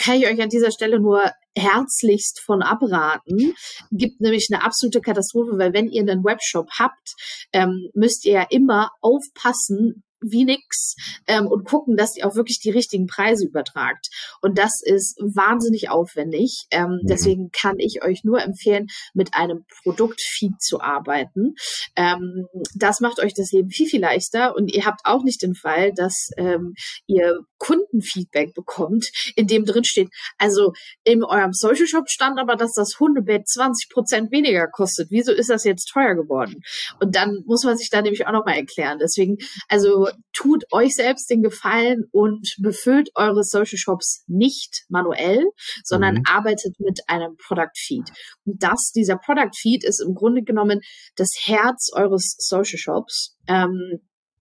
kann 0.00 0.16
ich 0.16 0.26
euch 0.26 0.40
an 0.40 0.48
dieser 0.48 0.70
Stelle 0.70 0.98
nur 0.98 1.30
herzlichst 1.56 2.40
von 2.40 2.62
abraten. 2.62 3.54
Gibt 3.90 4.20
nämlich 4.20 4.48
eine 4.50 4.64
absolute 4.64 5.00
Katastrophe, 5.00 5.58
weil 5.58 5.72
wenn 5.72 5.88
ihr 5.88 6.02
einen 6.02 6.24
Webshop 6.24 6.68
habt, 6.78 7.14
ähm, 7.52 7.90
müsst 7.94 8.24
ihr 8.24 8.32
ja 8.32 8.46
immer 8.48 8.90
aufpassen, 9.00 10.02
wie 10.20 10.44
nix 10.44 10.96
ähm, 11.26 11.46
und 11.46 11.64
gucken, 11.64 11.96
dass 11.96 12.16
ihr 12.16 12.26
auch 12.26 12.34
wirklich 12.34 12.60
die 12.60 12.70
richtigen 12.70 13.06
Preise 13.06 13.46
übertragt. 13.46 14.08
Und 14.40 14.58
das 14.58 14.80
ist 14.82 15.18
wahnsinnig 15.20 15.90
aufwendig. 15.90 16.66
Ähm, 16.70 17.00
mhm. 17.02 17.06
Deswegen 17.06 17.50
kann 17.50 17.78
ich 17.78 18.02
euch 18.04 18.24
nur 18.24 18.42
empfehlen, 18.42 18.88
mit 19.14 19.34
einem 19.34 19.64
Produktfeed 19.82 20.60
zu 20.60 20.80
arbeiten. 20.80 21.54
Ähm, 21.96 22.46
das 22.74 23.00
macht 23.00 23.20
euch 23.20 23.34
das 23.34 23.52
Leben 23.52 23.70
viel, 23.70 23.86
viel 23.86 24.00
leichter 24.00 24.54
und 24.56 24.74
ihr 24.74 24.84
habt 24.84 25.00
auch 25.04 25.22
nicht 25.22 25.42
den 25.42 25.54
Fall, 25.54 25.92
dass 25.94 26.30
ähm, 26.36 26.74
ihr 27.06 27.40
Kundenfeedback 27.58 28.54
bekommt, 28.54 29.10
in 29.36 29.46
dem 29.46 29.64
drin 29.64 29.84
steht, 29.84 30.08
also 30.38 30.72
in 31.04 31.24
eurem 31.24 31.52
Social 31.52 31.86
Shop 31.86 32.08
stand 32.08 32.38
aber, 32.38 32.56
dass 32.56 32.72
das 32.72 32.98
Hundebett 32.98 33.48
20 33.48 33.90
Prozent 33.90 34.32
weniger 34.32 34.66
kostet. 34.66 35.08
Wieso 35.10 35.32
ist 35.32 35.50
das 35.50 35.64
jetzt 35.64 35.86
teuer 35.86 36.14
geworden? 36.14 36.62
Und 37.00 37.16
dann 37.16 37.42
muss 37.46 37.64
man 37.64 37.76
sich 37.76 37.90
da 37.90 38.02
nämlich 38.02 38.26
auch 38.26 38.32
nochmal 38.32 38.56
erklären. 38.56 38.98
Deswegen, 38.98 39.38
also 39.68 40.09
tut 40.32 40.64
euch 40.72 40.94
selbst 40.94 41.30
den 41.30 41.42
Gefallen 41.42 42.04
und 42.12 42.56
befüllt 42.58 43.10
eure 43.14 43.42
Social 43.44 43.78
Shops 43.78 44.24
nicht 44.26 44.84
manuell, 44.88 45.44
sondern 45.84 46.16
mhm. 46.16 46.22
arbeitet 46.26 46.78
mit 46.78 47.00
einem 47.06 47.36
Product 47.36 47.76
Feed. 47.76 48.10
Und 48.44 48.62
das, 48.62 48.92
dieser 48.94 49.16
Product 49.16 49.54
Feed 49.56 49.84
ist 49.84 50.00
im 50.00 50.14
Grunde 50.14 50.42
genommen 50.42 50.80
das 51.16 51.30
Herz 51.44 51.90
eures 51.92 52.36
Social 52.38 52.78
Shops. 52.78 53.36
Ähm, 53.46 54.00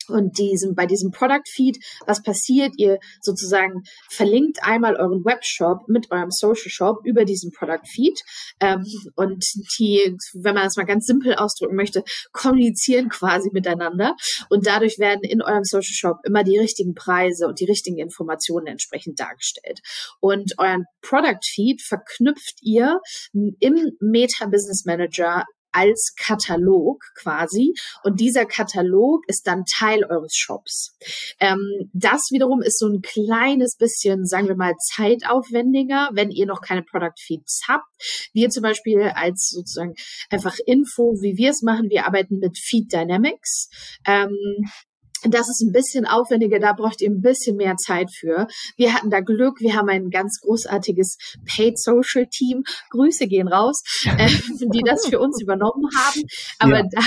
und 0.09 0.37
diesem, 0.37 0.75
bei 0.75 0.85
diesem 0.85 1.11
Product 1.11 1.47
Feed, 1.47 1.77
was 2.05 2.21
passiert? 2.21 2.73
Ihr 2.77 2.99
sozusagen 3.21 3.83
verlinkt 4.09 4.59
einmal 4.61 4.95
euren 4.95 5.23
Webshop 5.25 5.87
mit 5.87 6.11
eurem 6.11 6.31
Social 6.31 6.69
Shop 6.69 6.97
über 7.03 7.25
diesen 7.25 7.51
Product 7.51 7.85
Feed. 7.87 8.19
Ähm, 8.59 8.85
und 9.15 9.43
die, 9.79 10.15
wenn 10.33 10.55
man 10.55 10.65
das 10.65 10.77
mal 10.77 10.85
ganz 10.85 11.05
simpel 11.05 11.35
ausdrücken 11.35 11.75
möchte, 11.75 12.03
kommunizieren 12.31 13.09
quasi 13.09 13.49
miteinander. 13.53 14.15
Und 14.49 14.65
dadurch 14.67 14.99
werden 14.99 15.23
in 15.23 15.41
eurem 15.41 15.63
Social 15.63 15.93
Shop 15.93 16.17
immer 16.25 16.43
die 16.43 16.57
richtigen 16.57 16.93
Preise 16.93 17.47
und 17.47 17.59
die 17.59 17.65
richtigen 17.65 17.97
Informationen 17.97 18.67
entsprechend 18.67 19.19
dargestellt. 19.19 19.79
Und 20.19 20.53
euren 20.57 20.85
Product 21.01 21.39
Feed 21.43 21.81
verknüpft 21.81 22.59
ihr 22.61 22.99
im 23.33 23.91
Meta 23.99 24.45
Business 24.45 24.85
Manager 24.85 25.43
als 25.71 26.13
Katalog 26.17 27.03
quasi. 27.15 27.73
Und 28.03 28.19
dieser 28.19 28.45
Katalog 28.45 29.23
ist 29.27 29.47
dann 29.47 29.65
Teil 29.65 30.03
eures 30.05 30.35
Shops. 30.35 30.95
Ähm, 31.39 31.89
das 31.93 32.29
wiederum 32.31 32.61
ist 32.61 32.79
so 32.79 32.87
ein 32.87 33.01
kleines 33.01 33.75
bisschen, 33.75 34.25
sagen 34.25 34.47
wir 34.47 34.55
mal, 34.55 34.75
zeitaufwendiger, 34.77 36.09
wenn 36.13 36.31
ihr 36.31 36.45
noch 36.45 36.61
keine 36.61 36.83
Product 36.83 37.19
Feeds 37.19 37.61
habt. 37.67 37.85
Wir 38.33 38.49
zum 38.49 38.63
Beispiel 38.63 39.11
als 39.15 39.49
sozusagen 39.49 39.93
einfach 40.29 40.57
Info, 40.65 41.15
wie 41.21 41.37
wir 41.37 41.51
es 41.51 41.61
machen, 41.61 41.89
wir 41.89 42.05
arbeiten 42.05 42.39
mit 42.39 42.57
Feed 42.57 42.91
Dynamics. 42.91 43.69
Ähm, 44.05 44.35
das 45.23 45.49
ist 45.49 45.61
ein 45.61 45.71
bisschen 45.71 46.05
aufwendiger, 46.05 46.59
da 46.59 46.73
braucht 46.73 47.01
ihr 47.01 47.09
ein 47.09 47.21
bisschen 47.21 47.57
mehr 47.57 47.75
Zeit 47.75 48.09
für. 48.11 48.47
Wir 48.77 48.93
hatten 48.93 49.09
da 49.09 49.19
Glück, 49.19 49.59
wir 49.59 49.75
haben 49.75 49.89
ein 49.89 50.09
ganz 50.09 50.39
großartiges 50.41 51.17
Paid 51.45 51.79
Social 51.79 52.27
Team. 52.27 52.63
Grüße 52.89 53.27
gehen 53.27 53.47
raus, 53.47 53.83
äh, 54.05 54.27
die 54.73 54.83
das 54.85 55.07
für 55.07 55.19
uns 55.19 55.41
übernommen 55.41 55.89
haben. 55.95 56.23
Aber 56.59 56.79
ja. 56.79 56.83
da, 56.91 57.01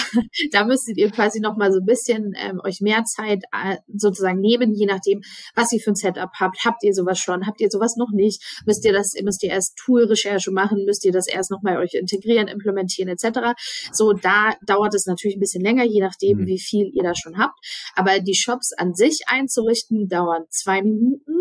da 0.51 0.65
müsstet 0.65 0.99
ihr 0.99 1.11
quasi 1.11 1.41
noch 1.41 1.57
mal 1.57 1.73
so 1.73 1.79
ein 1.79 1.87
bisschen 1.87 2.33
ähm, 2.37 2.61
euch 2.65 2.81
mehr 2.81 3.05
Zeit 3.05 3.45
äh, 3.53 3.77
sozusagen 3.95 4.41
nehmen, 4.41 4.75
je 4.75 4.87
nachdem, 4.87 5.23
was 5.55 5.73
ihr 5.73 5.81
für 5.81 5.93
ein 5.93 5.97
Setup 5.97 6.31
habt. 6.39 6.65
Habt 6.65 6.83
ihr 6.83 6.95
sowas 6.95 7.19
schon? 7.19 7.47
Habt 7.47 7.61
ihr 7.61 7.69
sowas 7.71 7.97
noch 7.97 8.11
nicht? 8.13 8.43
Müsst 8.67 8.85
ihr 8.85 8.93
das, 8.93 9.13
müsst 9.23 9.43
ihr 9.43 9.51
erst 9.51 9.77
Tool-Recherche 9.77 10.51
machen? 10.51 10.85
Müsst 10.85 11.05
ihr 11.05 11.13
das 11.13 11.29
erst 11.29 11.51
noch 11.51 11.63
mal 11.63 11.79
euch 11.79 11.95
integrieren, 11.95 12.49
implementieren 12.49 13.09
etc. 13.09 13.55
So, 13.93 14.13
da 14.13 14.55
dauert 14.67 14.95
es 14.95 15.07
natürlich 15.07 15.37
ein 15.37 15.41
bisschen 15.41 15.63
länger, 15.63 15.85
je 15.85 16.01
nachdem, 16.01 16.39
mhm. 16.39 16.47
wie 16.47 16.59
viel 16.59 16.91
ihr 16.93 17.03
da 17.03 17.15
schon 17.15 17.39
habt. 17.39 17.59
Aber 17.95 18.02
die 18.25 18.35
Shops 18.35 18.73
an 18.77 18.95
sich 18.95 19.23
einzurichten, 19.27 20.09
dauern 20.09 20.45
zwei 20.51 20.83
Minuten. 20.83 21.33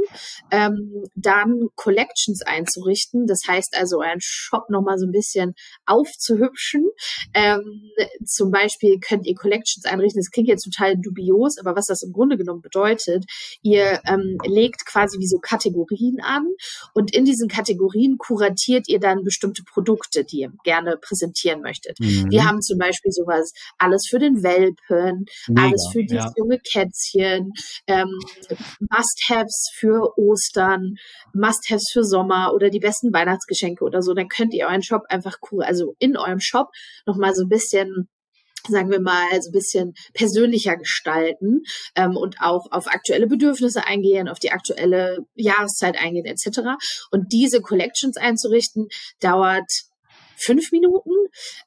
Ähm, 0.51 1.03
dann 1.15 1.67
Collections 1.75 2.41
einzurichten, 2.41 3.27
das 3.27 3.41
heißt 3.47 3.75
also 3.77 3.99
euren 3.99 4.19
Shop 4.19 4.69
nochmal 4.69 4.97
so 4.97 5.05
ein 5.05 5.11
bisschen 5.11 5.53
aufzuhübschen. 5.85 6.89
Ähm, 7.33 7.91
zum 8.25 8.51
Beispiel 8.51 8.99
könnt 8.99 9.25
ihr 9.25 9.35
Collections 9.35 9.85
einrichten, 9.85 10.19
das 10.19 10.31
klingt 10.31 10.47
jetzt 10.47 10.63
total 10.63 10.97
dubios, 10.97 11.57
aber 11.57 11.75
was 11.75 11.85
das 11.85 12.03
im 12.03 12.11
Grunde 12.11 12.37
genommen 12.37 12.61
bedeutet, 12.61 13.25
ihr 13.61 14.01
ähm, 14.07 14.37
legt 14.45 14.85
quasi 14.85 15.19
wie 15.19 15.27
so 15.27 15.39
Kategorien 15.39 16.19
an 16.21 16.47
und 16.93 17.15
in 17.15 17.25
diesen 17.25 17.47
Kategorien 17.47 18.17
kuratiert 18.17 18.87
ihr 18.87 18.99
dann 18.99 19.23
bestimmte 19.23 19.63
Produkte, 19.63 20.23
die 20.23 20.41
ihr 20.41 20.53
gerne 20.63 20.97
präsentieren 20.97 21.61
möchtet. 21.61 21.99
Mhm. 21.99 22.29
Wir 22.29 22.45
haben 22.45 22.61
zum 22.61 22.77
Beispiel 22.77 23.11
sowas, 23.11 23.53
alles 23.77 24.07
für 24.09 24.19
den 24.19 24.43
Welpen, 24.43 25.25
Mega, 25.47 25.67
alles 25.67 25.89
für 25.91 26.03
die 26.03 26.15
ja. 26.15 26.31
junge 26.37 26.50
junge 26.51 26.59
Kätzchen, 26.59 27.53
ähm, 27.87 28.19
Must-Haves 28.79 29.71
für 29.75 30.17
Ostern, 30.17 30.95
Must-Haves 31.33 31.89
für 31.91 32.03
Sommer 32.03 32.53
oder 32.53 32.69
die 32.69 32.79
besten 32.79 33.13
Weihnachtsgeschenke 33.13 33.83
oder 33.83 34.01
so, 34.01 34.13
dann 34.13 34.27
könnt 34.27 34.53
ihr 34.53 34.67
euren 34.67 34.83
Shop 34.83 35.03
einfach 35.09 35.37
cool, 35.51 35.63
also 35.63 35.95
in 35.99 36.17
eurem 36.17 36.39
Shop 36.39 36.69
nochmal 37.05 37.33
so 37.33 37.43
ein 37.43 37.49
bisschen 37.49 38.09
sagen 38.67 38.91
wir 38.91 39.01
mal, 39.01 39.41
so 39.41 39.49
ein 39.49 39.53
bisschen 39.53 39.93
persönlicher 40.13 40.75
gestalten 40.77 41.63
ähm, 41.95 42.15
und 42.15 42.35
auch 42.41 42.67
auf 42.69 42.85
aktuelle 42.85 43.25
Bedürfnisse 43.25 43.87
eingehen, 43.87 44.29
auf 44.29 44.37
die 44.37 44.51
aktuelle 44.51 45.25
Jahreszeit 45.33 45.97
eingehen 45.97 46.25
etc. 46.25 46.77
Und 47.09 47.33
diese 47.33 47.61
Collections 47.61 48.17
einzurichten, 48.17 48.87
dauert 49.19 49.65
fünf 50.41 50.71
Minuten. 50.71 51.11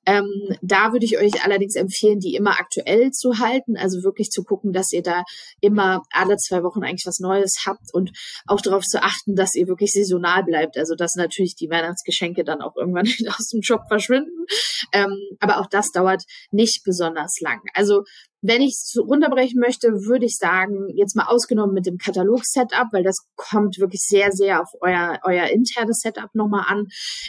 Ähm, 0.07 0.57
da 0.63 0.93
würde 0.93 1.05
ich 1.05 1.19
euch 1.19 1.45
allerdings 1.45 1.77
empfehlen, 1.77 2.19
die 2.19 2.35
immer 2.35 2.59
aktuell 2.59 3.11
zu 3.11 3.39
halten, 3.39 3.77
also 3.77 4.03
wirklich 4.03 4.31
zu 4.31 4.43
gucken, 4.45 4.73
dass 4.73 4.93
ihr 4.93 5.03
da 5.03 5.25
immer 5.61 6.03
alle 6.11 6.37
zwei 6.37 6.63
Wochen 6.63 6.83
eigentlich 6.83 7.07
was 7.07 7.21
Neues 7.21 7.65
habt 7.67 7.93
und 7.93 8.13
auch 8.47 8.61
darauf 8.61 8.85
zu 8.85 9.03
achten, 9.03 9.35
dass 9.35 9.55
ihr 9.55 9.69
wirklich 9.69 9.93
saisonal 9.93 10.45
bleibt. 10.45 10.77
Also 10.79 10.95
dass 10.95 11.15
natürlich 11.15 11.55
die 11.57 11.71
Weihnachtsgeschenke 11.71 12.45
dann 12.45 12.61
auch 12.61 12.77
irgendwann 12.77 13.07
aus 13.39 13.49
dem 13.49 13.63
Shop 13.63 13.83
verschwinden. 13.89 14.47
Ähm, 14.93 15.17
aber 15.41 15.59
auch 15.59 15.67
das 15.67 15.91
dauert 15.91 16.25
nicht 16.51 16.83
besonders 16.85 17.41
lang. 17.41 17.61
Also 17.75 18.05
wenn 18.47 18.61
ich 18.61 18.75
es 18.75 18.95
runterbrechen 19.01 19.59
möchte, 19.59 19.89
würde 19.89 20.27
ich 20.27 20.37
sagen, 20.37 20.89
jetzt 20.95 21.17
mal 21.17 21.29
ausgenommen 21.29 21.73
mit 21.73 21.87
dem 21.87 21.97
Katalog-Setup, 21.97 22.89
weil 22.93 23.03
das 23.03 23.17
kommt 23.37 23.79
wirklich 23.79 24.03
sehr, 24.03 24.33
sehr 24.33 24.61
auf 24.61 24.69
euer, 24.83 25.19
euer 25.25 25.47
internes 25.47 26.01
Setup 26.01 26.29
nochmal 26.35 26.67
an. 26.67 26.89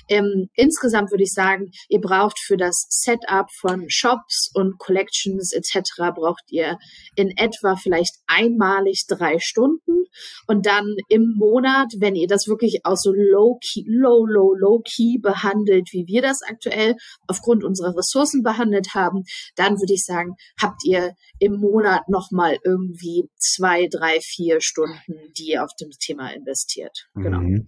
Ähm, 0.10 0.50
insgesamt 0.56 1.12
würde 1.12 1.24
ich 1.24 1.32
sagen, 1.32 1.72
ihr 1.88 2.02
braucht 2.02 2.38
für 2.40 2.58
das 2.58 2.86
Setup 2.90 3.50
von 3.62 3.86
Shops 3.88 4.52
und 4.54 4.78
Collections 4.78 5.54
etc. 5.54 6.12
braucht 6.14 6.44
ihr 6.50 6.78
in 7.16 7.32
etwa 7.38 7.78
vielleicht 7.78 8.16
einmalig 8.28 9.06
drei 9.08 9.40
Stunden 9.40 10.04
und 10.48 10.66
dann 10.66 10.96
im 11.08 11.34
Monat, 11.38 11.94
wenn 12.00 12.16
ihr 12.16 12.28
das 12.28 12.48
wirklich 12.48 12.82
auch 12.84 12.98
so 12.98 13.14
low-key, 13.14 13.86
low, 13.88 14.26
low, 14.26 14.54
low-key 14.54 15.20
behandelt, 15.22 15.94
wie 15.94 16.08
wir 16.08 16.22
das 16.22 16.42
aktuell 16.46 16.96
aufgrund 17.28 17.64
unserer 17.64 17.96
Ressourcen 17.96 18.44
behandelt 18.44 18.96
haben, 18.96 19.24
dann 19.56 19.80
würde 19.80 19.94
ich 19.94 20.04
sagen, 20.04 20.36
habt 20.62 20.84
ihr 20.84 21.05
im 21.40 21.60
Monat 21.60 22.08
nochmal 22.10 22.58
irgendwie 22.64 23.30
zwei, 23.38 23.88
drei, 23.88 24.20
vier 24.22 24.62
Stunden, 24.62 25.14
die 25.38 25.52
ihr 25.52 25.64
auf 25.64 25.72
dem 25.80 25.90
Thema 25.92 26.30
investiert. 26.30 27.08
Genau. 27.16 27.40
Mhm. 27.40 27.68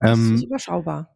Das 0.00 0.18
ähm, 0.18 0.34
ist 0.34 0.44
überschaubar. 0.44 1.14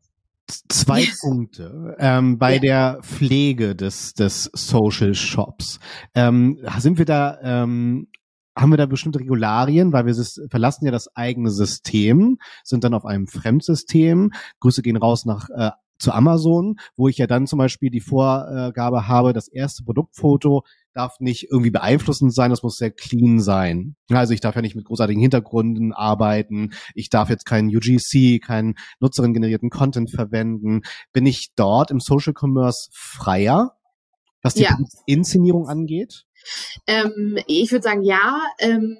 Zwei 0.68 1.00
yes. 1.00 1.20
Punkte. 1.20 1.96
Ähm, 1.98 2.38
bei 2.38 2.54
ja. 2.54 2.60
der 2.60 2.98
Pflege 3.02 3.74
des, 3.74 4.14
des 4.14 4.44
Social 4.54 5.14
Shops. 5.14 5.80
Ähm, 6.14 6.60
sind 6.78 6.98
wir 6.98 7.04
da, 7.04 7.38
ähm, 7.42 8.08
haben 8.56 8.70
wir 8.70 8.76
da 8.76 8.86
bestimmte 8.86 9.18
Regularien, 9.18 9.92
weil 9.92 10.06
wir 10.06 10.14
verlassen 10.48 10.86
ja 10.86 10.92
das 10.92 11.14
eigene 11.16 11.50
System, 11.50 12.38
sind 12.62 12.84
dann 12.84 12.94
auf 12.94 13.04
einem 13.04 13.26
Fremdsystem. 13.26 14.32
Grüße 14.60 14.82
gehen 14.82 14.96
raus 14.96 15.24
nach 15.26 15.48
äh, 15.50 15.70
zu 15.98 16.12
Amazon, 16.12 16.76
wo 16.96 17.08
ich 17.08 17.18
ja 17.18 17.26
dann 17.26 17.46
zum 17.46 17.58
Beispiel 17.58 17.90
die 17.90 18.00
Vorgabe 18.00 19.08
habe, 19.08 19.32
das 19.32 19.48
erste 19.48 19.82
Produktfoto 19.82 20.62
darf 20.96 21.20
nicht 21.20 21.48
irgendwie 21.50 21.70
beeinflussend 21.70 22.34
sein, 22.34 22.50
das 22.50 22.62
muss 22.62 22.76
sehr 22.76 22.90
clean 22.90 23.40
sein. 23.40 23.96
Also 24.10 24.32
ich 24.32 24.40
darf 24.40 24.56
ja 24.56 24.62
nicht 24.62 24.76
mit 24.76 24.86
großartigen 24.86 25.20
Hintergründen 25.20 25.92
arbeiten, 25.92 26.72
ich 26.94 27.10
darf 27.10 27.28
jetzt 27.28 27.44
keinen 27.44 27.68
UGC, 27.68 28.40
keinen 28.40 28.74
nutzerinnen-generierten 29.00 29.70
Content 29.70 30.10
verwenden. 30.10 30.82
Bin 31.12 31.26
ich 31.26 31.52
dort 31.54 31.90
im 31.90 32.00
Social 32.00 32.32
Commerce 32.38 32.88
freier, 32.92 33.76
was 34.42 34.54
die 34.54 34.62
ja. 34.62 34.76
Inszenierung 35.04 35.68
angeht? 35.68 36.24
Ähm, 36.86 37.38
ich 37.46 37.70
würde 37.72 37.82
sagen, 37.82 38.02
ja. 38.02 38.40
Ähm, 38.58 38.98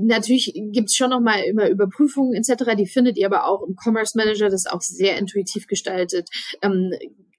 natürlich 0.00 0.52
gibt's 0.72 0.96
schon 0.96 1.10
noch 1.10 1.20
mal 1.20 1.42
immer 1.44 1.68
Überprüfungen 1.68 2.34
etc. 2.34 2.76
Die 2.76 2.86
findet 2.86 3.16
ihr 3.16 3.26
aber 3.26 3.46
auch 3.46 3.62
im 3.66 3.76
Commerce 3.76 4.16
Manager, 4.16 4.46
das 4.46 4.66
ist 4.66 4.70
auch 4.70 4.80
sehr 4.80 5.18
intuitiv 5.18 5.66
gestaltet. 5.66 6.28
Ähm, 6.62 6.92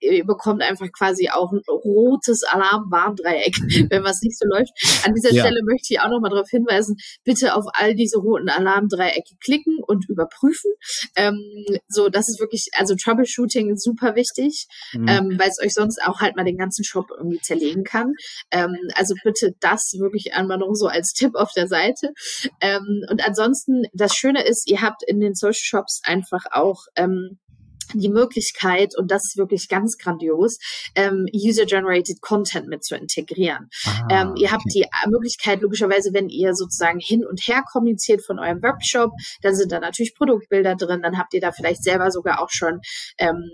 ihr 0.03 0.25
bekommt 0.25 0.61
einfach 0.61 0.87
quasi 0.91 1.29
auch 1.29 1.51
ein 1.51 1.61
rotes 1.67 2.43
Alarmwarndreieck, 2.43 3.55
wenn 3.89 4.03
was 4.03 4.21
nicht 4.21 4.37
so 4.37 4.45
läuft. 4.47 4.71
An 5.05 5.13
dieser 5.13 5.33
ja. 5.33 5.41
Stelle 5.41 5.61
möchte 5.63 5.93
ich 5.93 5.99
auch 5.99 6.09
nochmal 6.09 6.31
darauf 6.31 6.49
hinweisen, 6.49 6.97
bitte 7.23 7.55
auf 7.55 7.65
all 7.73 7.95
diese 7.95 8.19
roten 8.19 8.49
Alarmdreiecke 8.49 9.35
klicken 9.43 9.79
und 9.85 10.07
überprüfen. 10.09 10.71
Ähm, 11.15 11.39
so, 11.87 12.09
das 12.09 12.29
ist 12.29 12.39
wirklich, 12.39 12.67
also 12.73 12.95
Troubleshooting 12.95 13.71
ist 13.71 13.83
super 13.83 14.15
wichtig, 14.15 14.67
mhm. 14.93 15.07
ähm, 15.07 15.39
weil 15.39 15.49
es 15.49 15.59
euch 15.63 15.73
sonst 15.73 16.01
auch 16.05 16.19
halt 16.19 16.35
mal 16.35 16.45
den 16.45 16.57
ganzen 16.57 16.83
Shop 16.83 17.07
irgendwie 17.15 17.39
zerlegen 17.39 17.83
kann. 17.83 18.13
Ähm, 18.51 18.75
also 18.95 19.15
bitte 19.23 19.55
das 19.59 19.93
wirklich 19.99 20.33
einmal 20.33 20.57
noch 20.57 20.73
so 20.73 20.87
als 20.87 21.13
Tipp 21.13 21.35
auf 21.35 21.51
der 21.55 21.67
Seite. 21.67 22.09
Ähm, 22.61 23.05
und 23.09 23.25
ansonsten, 23.25 23.83
das 23.93 24.15
Schöne 24.15 24.43
ist, 24.43 24.69
ihr 24.69 24.81
habt 24.81 25.03
in 25.03 25.19
den 25.19 25.35
Social 25.35 25.53
Shops 25.53 26.01
einfach 26.03 26.45
auch 26.51 26.85
ähm, 26.95 27.39
die 27.99 28.09
Möglichkeit, 28.09 28.97
und 28.97 29.11
das 29.11 29.23
ist 29.25 29.37
wirklich 29.37 29.67
ganz 29.67 29.97
grandios, 29.97 30.57
ähm, 30.95 31.25
User-Generated 31.33 32.21
Content 32.21 32.67
mit 32.67 32.83
zu 32.83 32.95
integrieren. 32.95 33.69
Ah, 33.85 34.07
ähm, 34.09 34.33
ihr 34.37 34.51
habt 34.51 34.65
die 34.73 34.85
Möglichkeit, 35.09 35.61
logischerweise, 35.61 36.13
wenn 36.13 36.29
ihr 36.29 36.53
sozusagen 36.55 36.99
hin 36.99 37.25
und 37.25 37.41
her 37.47 37.63
kommuniziert 37.71 38.25
von 38.25 38.39
eurem 38.39 38.61
Webshop, 38.61 39.11
dann 39.41 39.55
sind 39.55 39.71
da 39.71 39.79
natürlich 39.79 40.15
Produktbilder 40.15 40.75
drin, 40.75 41.01
dann 41.01 41.17
habt 41.17 41.33
ihr 41.33 41.41
da 41.41 41.51
vielleicht 41.51 41.83
selber 41.83 42.11
sogar 42.11 42.41
auch 42.41 42.49
schon 42.49 42.79
ähm, 43.17 43.49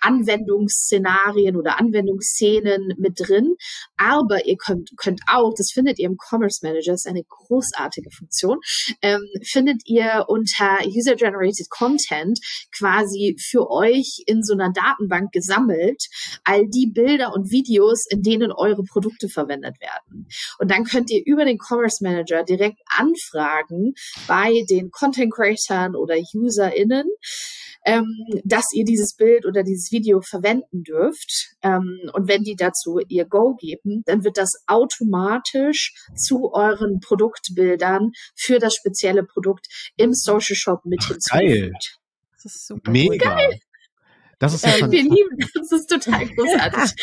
Anwendungsszenarien 0.00 1.56
oder 1.56 1.78
Anwendungsszenen 1.78 2.94
mit 2.98 3.20
drin. 3.20 3.54
Aber 3.96 4.46
ihr 4.46 4.56
könnt, 4.56 4.90
könnt 4.96 5.20
auch, 5.26 5.52
das 5.56 5.70
findet 5.72 5.98
ihr 5.98 6.06
im 6.06 6.16
Commerce 6.16 6.60
Manager, 6.62 6.94
ist 6.94 7.06
eine 7.06 7.24
großartige 7.24 8.10
Funktion, 8.10 8.58
ähm, 9.02 9.20
findet 9.44 9.82
ihr 9.86 10.24
unter 10.28 10.78
User-Generated 10.86 11.68
Content 11.70 12.38
quasi 12.76 13.36
für 13.38 13.70
euch 13.70 13.83
in 14.26 14.42
so 14.42 14.54
einer 14.54 14.72
Datenbank 14.72 15.32
gesammelt, 15.32 16.04
all 16.44 16.66
die 16.68 16.90
Bilder 16.92 17.32
und 17.32 17.50
Videos, 17.50 18.06
in 18.10 18.22
denen 18.22 18.52
eure 18.52 18.82
Produkte 18.84 19.28
verwendet 19.28 19.80
werden. 19.80 20.28
Und 20.58 20.70
dann 20.70 20.84
könnt 20.84 21.10
ihr 21.10 21.22
über 21.24 21.44
den 21.44 21.58
Commerce 21.58 22.02
Manager 22.02 22.44
direkt 22.44 22.80
anfragen 22.86 23.94
bei 24.26 24.64
den 24.68 24.90
Content 24.90 25.32
Creators 25.32 25.94
oder 25.94 26.16
UserInnen, 26.34 27.06
ähm, 27.84 28.06
dass 28.44 28.66
ihr 28.72 28.84
dieses 28.84 29.14
Bild 29.14 29.46
oder 29.46 29.62
dieses 29.62 29.92
Video 29.92 30.20
verwenden 30.20 30.82
dürft. 30.82 31.54
Ähm, 31.62 32.10
und 32.12 32.28
wenn 32.28 32.42
die 32.42 32.56
dazu 32.56 32.98
ihr 33.08 33.26
Go 33.26 33.54
geben, 33.54 34.02
dann 34.06 34.24
wird 34.24 34.38
das 34.38 34.52
automatisch 34.66 35.94
zu 36.16 36.52
euren 36.52 37.00
Produktbildern 37.00 38.12
für 38.34 38.58
das 38.58 38.74
spezielle 38.74 39.24
Produkt 39.24 39.66
im 39.96 40.12
Social 40.12 40.56
Shop 40.56 40.84
mit 40.84 41.02
hinzugefügt. 41.04 41.98
Das 42.42 42.54
ist 42.54 42.66
super 42.66 42.90
Mega. 42.90 43.34
Geil. 43.36 43.60
Das 44.38 44.54
ist 44.54 44.64
ja 44.64 44.76
äh, 44.76 44.90
wir 44.90 45.02
lieben 45.02 45.38
das, 45.54 45.72
ist 45.72 45.88
total 45.88 46.26
großartig. 46.26 46.94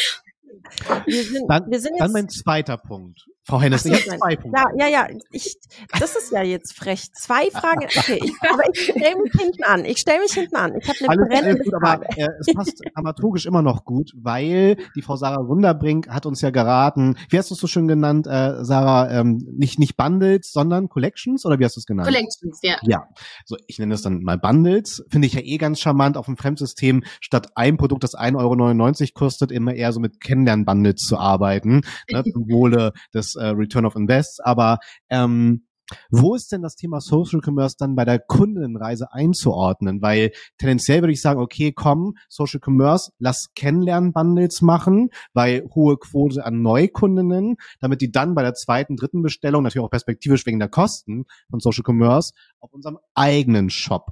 Wir 1.05 1.23
sind, 1.23 1.49
dann, 1.49 1.69
wir 1.69 1.79
sind 1.79 1.93
jetzt, 1.93 2.01
dann 2.01 2.11
mein 2.11 2.29
zweiter 2.29 2.77
Punkt. 2.77 3.25
Frau 3.43 3.59
Hennes, 3.59 3.85
ich 3.85 3.93
habe 3.93 4.19
zwei 4.19 4.35
Punkte. 4.35 4.61
Ja, 4.77 4.87
ja, 4.87 5.07
ja. 5.09 5.17
Ich, 5.31 5.57
das 5.99 6.15
ist 6.15 6.31
ja 6.31 6.43
jetzt 6.43 6.73
frech. 6.73 7.11
Zwei 7.13 7.49
Fragen. 7.49 7.85
Okay, 7.85 8.19
ich, 8.23 8.33
aber 8.47 8.61
ich 8.71 8.83
stelle 8.83 9.15
mich 9.21 9.31
hinten 9.33 9.63
an. 9.63 9.83
Ich 9.83 9.97
stelle 9.97 10.19
mich 10.19 10.33
hinten 10.33 10.55
an. 10.55 10.73
Ich 10.79 10.87
habe 10.87 10.99
eine 11.09 11.21
Alles 11.21 11.27
brennende 11.29 11.63
gut, 11.63 11.73
Frage. 11.81 12.05
Aber, 12.07 12.17
äh, 12.17 12.27
es 12.39 12.53
passt 12.53 12.81
dramaturgisch 12.93 13.47
immer 13.47 13.63
noch 13.63 13.83
gut, 13.83 14.11
weil 14.15 14.77
die 14.95 15.01
Frau 15.01 15.15
Sarah 15.15 15.47
Wunderbrink 15.47 16.07
hat 16.09 16.27
uns 16.27 16.41
ja 16.41 16.51
geraten. 16.51 17.17
Wie 17.29 17.37
hast 17.37 17.49
du 17.49 17.55
es 17.55 17.59
so 17.59 17.67
schön 17.67 17.87
genannt, 17.87 18.27
äh, 18.27 18.63
Sarah? 18.63 19.09
Ähm, 19.09 19.43
nicht 19.57 19.79
nicht 19.79 19.97
Bundles, 19.97 20.51
sondern 20.51 20.87
Collections 20.87 21.43
oder 21.43 21.57
wie 21.57 21.65
hast 21.65 21.75
du 21.77 21.79
es 21.79 21.85
genannt? 21.87 22.07
Collections, 22.07 22.59
ja. 22.61 22.77
Ja. 22.83 23.07
So, 23.45 23.57
ich 23.65 23.79
nenne 23.79 23.95
es 23.95 24.03
dann 24.03 24.21
mal 24.21 24.37
Bundles. 24.37 25.03
Finde 25.09 25.25
ich 25.25 25.33
ja 25.33 25.41
eh 25.41 25.57
ganz 25.57 25.79
charmant 25.79 26.15
auf 26.15 26.27
dem 26.27 26.37
Fremdsystem 26.37 27.03
statt 27.19 27.49
ein 27.55 27.77
Produkt, 27.77 28.03
das 28.03 28.15
1,99 28.15 29.01
Euro 29.01 29.09
kostet, 29.15 29.51
immer 29.51 29.73
eher 29.73 29.91
so 29.93 29.99
mit 29.99 30.21
Kennenlern-Bundles 30.21 31.01
zu 31.01 31.17
arbeiten. 31.17 31.81
Ne, 32.11 32.23
zum 32.31 32.49
Wohle 32.49 32.93
des 33.13 33.30
äh, 33.35 33.47
Return 33.47 33.85
of 33.85 33.95
Invest, 33.95 34.43
aber 34.43 34.79
ähm, 35.09 35.63
wo 36.09 36.35
ist 36.35 36.51
denn 36.51 36.61
das 36.61 36.75
Thema 36.75 37.01
Social 37.01 37.41
Commerce 37.43 37.75
dann 37.77 37.95
bei 37.95 38.05
der 38.05 38.19
Kundenreise 38.19 39.11
einzuordnen? 39.11 40.01
Weil 40.01 40.31
tendenziell 40.57 41.01
würde 41.01 41.13
ich 41.13 41.21
sagen, 41.21 41.41
okay, 41.41 41.71
komm, 41.71 42.15
Social 42.29 42.59
Commerce, 42.63 43.11
lass 43.19 43.49
Kennenlernen-Bundles 43.55 44.61
machen, 44.61 45.09
weil 45.33 45.67
hohe 45.75 45.97
Quote 45.97 46.43
an 46.43 46.61
Neukundinnen, 46.61 47.57
damit 47.79 48.01
die 48.01 48.11
dann 48.11 48.35
bei 48.35 48.43
der 48.43 48.53
zweiten, 48.53 48.95
dritten 48.95 49.21
Bestellung, 49.21 49.63
natürlich 49.63 49.85
auch 49.85 49.91
perspektivisch 49.91 50.45
wegen 50.45 50.59
der 50.59 50.69
Kosten 50.69 51.25
von 51.49 51.59
Social 51.59 51.83
Commerce, 51.85 52.33
auf 52.59 52.71
unserem 52.73 52.99
eigenen 53.13 53.69
Shop 53.69 54.11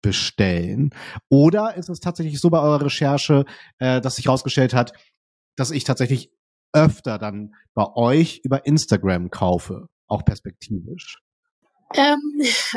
bestellen. 0.00 0.90
Oder 1.28 1.74
ist 1.74 1.88
es 1.88 2.00
tatsächlich 2.00 2.40
so 2.40 2.50
bei 2.50 2.60
eurer 2.60 2.84
Recherche, 2.84 3.44
äh, 3.78 4.00
dass 4.00 4.16
sich 4.16 4.26
herausgestellt 4.26 4.72
hat, 4.72 4.92
dass 5.56 5.72
ich 5.72 5.82
tatsächlich 5.82 6.30
öfter 6.72 7.18
dann 7.18 7.54
bei 7.74 7.86
euch 7.94 8.40
über 8.44 8.66
Instagram 8.66 9.30
kaufe, 9.30 9.88
auch 10.06 10.24
perspektivisch? 10.24 11.18
Ähm, 11.94 12.20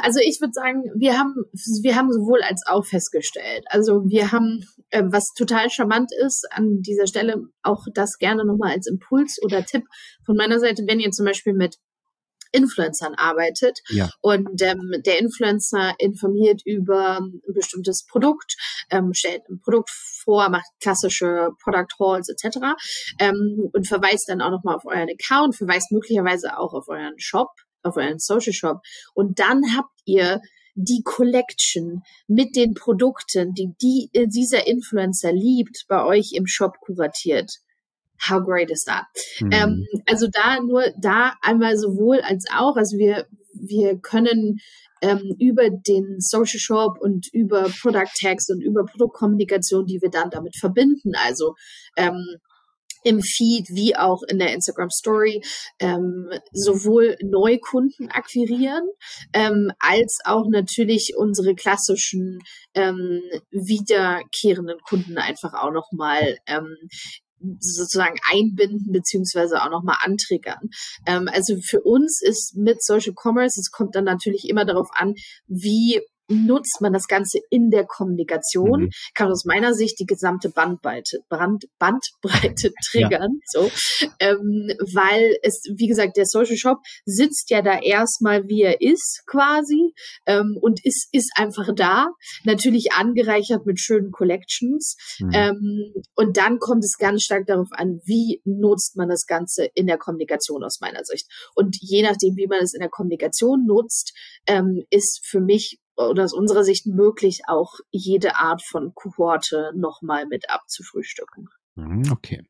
also 0.01 0.19
ich 0.23 0.39
würde 0.39 0.53
sagen, 0.53 0.83
wir 0.95 1.17
haben 1.17 1.35
wir 1.81 1.95
haben 1.97 2.11
sowohl 2.13 2.41
als 2.43 2.63
auch 2.65 2.85
festgestellt. 2.85 3.65
Also 3.67 4.03
wir 4.05 4.31
haben, 4.31 4.65
äh, 4.89 5.03
was 5.05 5.33
total 5.33 5.69
charmant 5.69 6.11
ist 6.25 6.47
an 6.51 6.81
dieser 6.81 7.07
Stelle, 7.07 7.43
auch 7.61 7.85
das 7.93 8.17
gerne 8.19 8.45
nochmal 8.45 8.71
als 8.71 8.87
Impuls 8.87 9.37
oder 9.43 9.65
Tipp 9.65 9.83
von 10.25 10.37
meiner 10.37 10.59
Seite, 10.59 10.83
wenn 10.87 11.01
ihr 11.01 11.11
zum 11.11 11.25
Beispiel 11.25 11.53
mit 11.53 11.77
Influencern 12.51 13.13
arbeitet 13.15 13.79
Ja. 13.89 14.09
und 14.21 14.61
ähm, 14.61 14.91
der 15.05 15.19
Influencer 15.19 15.93
informiert 15.99 16.61
über 16.65 17.19
ein 17.19 17.41
bestimmtes 17.53 18.05
Produkt, 18.05 18.55
ähm, 18.89 19.13
stellt 19.13 19.41
ein 19.49 19.59
Produkt 19.61 19.89
vor, 19.89 20.49
macht 20.49 20.69
klassische 20.81 21.49
Product 21.63 21.87
Halls 21.99 22.29
etc. 22.29 22.57
Ähm, 23.19 23.69
und 23.73 23.87
verweist 23.87 24.29
dann 24.29 24.41
auch 24.41 24.51
nochmal 24.51 24.75
auf 24.75 24.85
euren 24.85 25.09
Account, 25.09 25.55
verweist 25.55 25.91
möglicherweise 25.91 26.57
auch 26.57 26.73
auf 26.73 26.87
euren 26.87 27.17
Shop, 27.17 27.49
auf 27.83 27.97
euren 27.97 28.19
Social 28.19 28.53
Shop 28.53 28.81
und 29.13 29.39
dann 29.39 29.61
habt 29.75 29.93
ihr 30.05 30.41
die 30.75 31.01
Collection 31.03 32.01
mit 32.27 32.55
den 32.55 32.73
Produkten, 32.73 33.53
die, 33.53 33.73
die 33.81 34.09
dieser 34.13 34.67
Influencer 34.67 35.33
liebt, 35.33 35.85
bei 35.87 36.03
euch 36.05 36.31
im 36.33 36.47
Shop 36.47 36.79
kuratiert. 36.79 37.51
How 38.27 38.39
great 38.39 38.69
is 38.69 38.83
that? 38.85 39.05
Mhm. 39.39 39.51
Ähm, 39.51 39.87
also 40.05 40.27
da 40.31 40.59
nur 40.61 40.83
da 40.99 41.33
einmal 41.41 41.77
sowohl 41.77 42.21
als 42.21 42.45
auch, 42.53 42.75
also 42.75 42.97
wir 42.97 43.25
wir 43.53 43.99
können 43.99 44.59
ähm, 45.01 45.35
über 45.39 45.69
den 45.69 46.17
Social 46.19 46.59
Shop 46.59 46.97
und 46.99 47.27
über 47.33 47.69
Product 47.81 48.11
Tags 48.19 48.49
und 48.49 48.61
über 48.61 48.85
Produktkommunikation, 48.85 49.85
die 49.85 50.01
wir 50.01 50.09
dann 50.09 50.29
damit 50.29 50.55
verbinden, 50.57 51.13
also 51.15 51.55
ähm, 51.97 52.37
im 53.03 53.19
Feed 53.21 53.67
wie 53.69 53.95
auch 53.95 54.21
in 54.27 54.37
der 54.37 54.53
Instagram 54.53 54.91
Story 54.91 55.41
ähm, 55.79 56.29
sowohl 56.51 57.17
Neukunden 57.23 58.09
akquirieren 58.09 58.87
ähm, 59.33 59.71
als 59.79 60.19
auch 60.23 60.45
natürlich 60.49 61.13
unsere 61.17 61.55
klassischen 61.55 62.39
ähm, 62.75 63.21
wiederkehrenden 63.49 64.77
Kunden 64.87 65.17
einfach 65.17 65.53
auch 65.53 65.71
noch 65.71 65.91
mal 65.91 66.37
ähm, 66.45 66.77
sozusagen 67.59 68.17
einbinden 68.29 68.91
beziehungsweise 68.91 69.61
auch 69.61 69.69
nochmal 69.69 69.97
antriggern. 70.01 70.69
Ähm, 71.05 71.29
also 71.31 71.57
für 71.61 71.81
uns 71.81 72.21
ist 72.21 72.55
mit 72.55 72.83
Social 72.83 73.13
Commerce, 73.15 73.59
es 73.59 73.71
kommt 73.71 73.95
dann 73.95 74.05
natürlich 74.05 74.47
immer 74.47 74.65
darauf 74.65 74.89
an, 74.93 75.15
wie 75.47 76.01
nutzt 76.31 76.81
man 76.81 76.93
das 76.93 77.07
Ganze 77.07 77.39
in 77.49 77.69
der 77.69 77.85
Kommunikation, 77.85 78.83
Mhm. 78.83 78.89
kann 79.13 79.31
aus 79.31 79.45
meiner 79.45 79.73
Sicht 79.73 79.99
die 79.99 80.05
gesamte 80.05 80.49
Bandbreite, 80.49 81.19
Brand, 81.29 81.65
Bandbreite 81.79 82.71
triggern, 82.89 83.39
so, 83.45 83.69
ähm, 84.19 84.71
weil 84.93 85.37
es, 85.43 85.61
wie 85.75 85.87
gesagt, 85.87 86.17
der 86.17 86.25
Social 86.25 86.55
Shop 86.57 86.77
sitzt 87.05 87.49
ja 87.49 87.61
da 87.61 87.79
erstmal, 87.79 88.47
wie 88.47 88.61
er 88.61 88.81
ist, 88.81 89.23
quasi, 89.27 89.93
ähm, 90.25 90.57
und 90.61 90.83
ist, 90.85 91.07
ist 91.11 91.31
einfach 91.35 91.69
da, 91.75 92.07
natürlich 92.43 92.93
angereichert 92.93 93.65
mit 93.65 93.79
schönen 93.79 94.11
Collections, 94.11 94.95
Mhm. 95.19 95.31
ähm, 95.33 95.93
und 96.15 96.37
dann 96.37 96.59
kommt 96.59 96.83
es 96.83 96.97
ganz 96.97 97.23
stark 97.23 97.45
darauf 97.47 97.67
an, 97.71 97.99
wie 98.05 98.41
nutzt 98.45 98.95
man 98.95 99.09
das 99.09 99.25
Ganze 99.25 99.67
in 99.73 99.87
der 99.87 99.97
Kommunikation 99.97 100.63
aus 100.63 100.79
meiner 100.81 101.03
Sicht. 101.03 101.27
Und 101.55 101.77
je 101.79 102.01
nachdem, 102.03 102.35
wie 102.35 102.47
man 102.47 102.59
es 102.59 102.73
in 102.73 102.79
der 102.79 102.89
Kommunikation 102.89 103.65
nutzt, 103.65 104.13
ähm, 104.47 104.83
ist 104.89 105.21
für 105.25 105.39
mich 105.41 105.79
oder 106.09 106.23
aus 106.23 106.33
unserer 106.33 106.63
Sicht 106.63 106.85
möglich, 106.85 107.41
auch 107.47 107.75
jede 107.89 108.35
Art 108.35 108.61
von 108.63 108.93
Kohorte 108.93 109.71
nochmal 109.75 110.25
mit 110.25 110.49
abzufrühstücken. 110.49 111.49
Mhm, 111.75 112.11
Okay. 112.11 112.45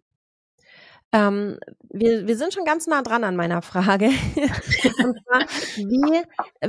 Ähm, 1.14 1.58
wir, 1.90 2.26
wir 2.26 2.38
sind 2.38 2.54
schon 2.54 2.64
ganz 2.64 2.88
nah 2.88 3.02
dran 3.02 3.26
an 3.26 3.36
meiner 3.36 3.62
Frage. 3.62 4.06
Und 4.06 5.20
zwar, 5.26 5.42
wie, 5.76 6.22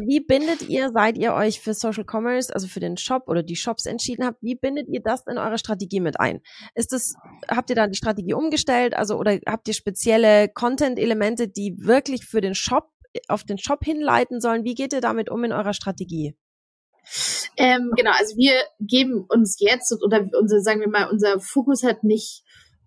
wie 0.04 0.20
bindet 0.20 0.62
ihr, 0.68 0.90
seit 0.92 1.16
ihr 1.16 1.32
euch 1.32 1.60
für 1.60 1.74
Social 1.74 2.04
Commerce, 2.04 2.52
also 2.52 2.66
für 2.66 2.80
den 2.80 2.96
Shop 2.96 3.28
oder 3.28 3.44
die 3.44 3.54
Shops 3.54 3.86
entschieden 3.86 4.24
habt, 4.24 4.42
wie 4.42 4.56
bindet 4.56 4.88
ihr 4.88 5.00
das 5.00 5.24
in 5.28 5.38
eure 5.38 5.58
Strategie 5.58 6.00
mit 6.00 6.18
ein? 6.18 6.40
Ist 6.74 6.92
es, 6.92 7.14
habt 7.48 7.70
ihr 7.70 7.76
da 7.76 7.86
die 7.86 7.96
Strategie 7.96 8.34
umgestellt? 8.34 8.94
Also, 8.94 9.16
oder 9.16 9.38
habt 9.46 9.68
ihr 9.68 9.74
spezielle 9.74 10.48
Content-Elemente, 10.48 11.46
die 11.46 11.76
wirklich 11.78 12.24
für 12.24 12.40
den 12.40 12.56
Shop, 12.56 12.90
auf 13.28 13.44
den 13.44 13.58
Shop 13.58 13.84
hinleiten 13.84 14.40
sollen? 14.40 14.64
Wie 14.64 14.74
geht 14.74 14.92
ihr 14.92 15.00
damit 15.00 15.30
um 15.30 15.44
in 15.44 15.52
eurer 15.52 15.74
Strategie? 15.74 16.34
Ähm, 17.56 17.90
genau, 17.96 18.12
also 18.12 18.36
wir 18.36 18.54
geben 18.80 19.24
uns 19.28 19.56
jetzt 19.58 19.92
oder 20.02 20.26
unser, 20.38 20.60
sagen 20.60 20.80
wir 20.80 20.88
mal, 20.88 21.10
unser 21.10 21.40
Fokus 21.40 21.82
hat 21.82 22.04
nicht 22.04 22.42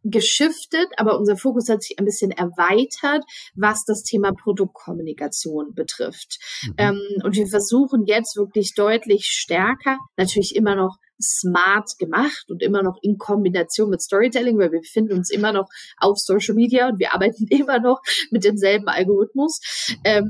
geschiftet, 0.05 0.87
aber 0.97 1.17
unser 1.17 1.35
Fokus 1.35 1.67
hat 1.67 1.81
sich 1.81 1.97
ein 1.97 2.05
bisschen 2.05 2.31
erweitert, 2.31 3.23
was 3.55 3.83
das 3.85 4.03
Thema 4.03 4.33
Produktkommunikation 4.33 5.73
betrifft. 5.73 6.37
Mhm. 6.63 6.73
Ähm, 6.77 7.01
und 7.23 7.35
wir 7.35 7.47
versuchen 7.47 8.05
jetzt 8.05 8.37
wirklich 8.37 8.73
deutlich 8.75 9.25
stärker, 9.25 9.97
natürlich 10.15 10.55
immer 10.55 10.75
noch 10.75 10.97
smart 11.21 11.89
gemacht 11.97 12.45
und 12.49 12.61
immer 12.61 12.83
noch 12.83 12.97
in 13.01 13.17
Kombination 13.17 13.89
mit 13.89 14.01
Storytelling, 14.01 14.57
weil 14.57 14.71
wir 14.71 14.81
befinden 14.81 15.13
uns 15.13 15.31
immer 15.31 15.53
noch 15.53 15.67
auf 15.97 16.17
Social 16.19 16.55
Media 16.55 16.89
und 16.89 16.99
wir 16.99 17.13
arbeiten 17.13 17.47
immer 17.49 17.79
noch 17.79 18.01
mit 18.31 18.43
demselben 18.43 18.87
Algorithmus, 18.87 19.59
ähm, 20.03 20.29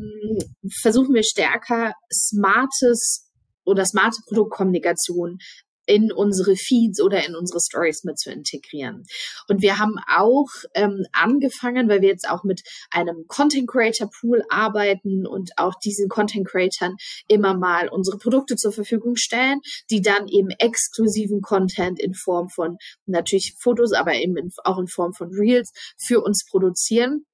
versuchen 0.81 1.13
wir 1.13 1.23
stärker 1.23 1.93
smartes 2.13 3.24
oder 3.65 3.86
smarte 3.86 4.21
Produktkommunikation 4.28 5.39
in 5.88 6.12
unsere 6.12 6.56
Feeds 6.56 7.01
oder 7.01 7.25
in 7.25 7.36
unsere 7.36 7.60
Stories 7.60 8.04
mit 8.04 8.17
zu 8.19 8.32
integrieren. 8.32 9.04
Und 9.47 9.62
wir 9.62 9.78
haben 9.78 9.95
auch 10.08 10.47
ähm, 10.73 11.06
angefangen, 11.12 11.89
weil 11.89 12.01
wir 12.01 12.10
jetzt 12.10 12.30
auch 12.30 12.43
mit 12.43 12.62
einem 12.91 13.25
Content 13.28 13.67
Creator 13.67 14.10
Pool 14.19 14.43
arbeiten 14.49 15.28
und 15.28 15.51
auch 15.58 15.73
diesen 15.84 16.10
Content 16.10 16.47
Creatern 16.47 16.95
immer 17.28 17.56
mal 17.56 17.89
unsere 17.89 18.17
Produkte 18.17 18.56
zur 18.56 18.71
Verfügung 18.71 19.15
stellen, 19.15 19.60
die 19.89 20.01
dann 20.01 20.28
eben 20.28 20.49
exklusiven 20.49 21.41
Content 21.41 21.99
in 21.99 22.13
Form 22.13 22.49
von 22.49 22.78
natürlich 23.06 23.56
Fotos, 23.60 23.93
aber 23.93 24.15
eben 24.15 24.38
in, 24.38 24.49
auch 24.63 24.80
in 24.80 24.88
Form 24.88 25.13
von 25.13 25.30
Reels 25.30 25.71
für 25.97 26.21
uns 26.21 26.45
produzieren 26.49 27.25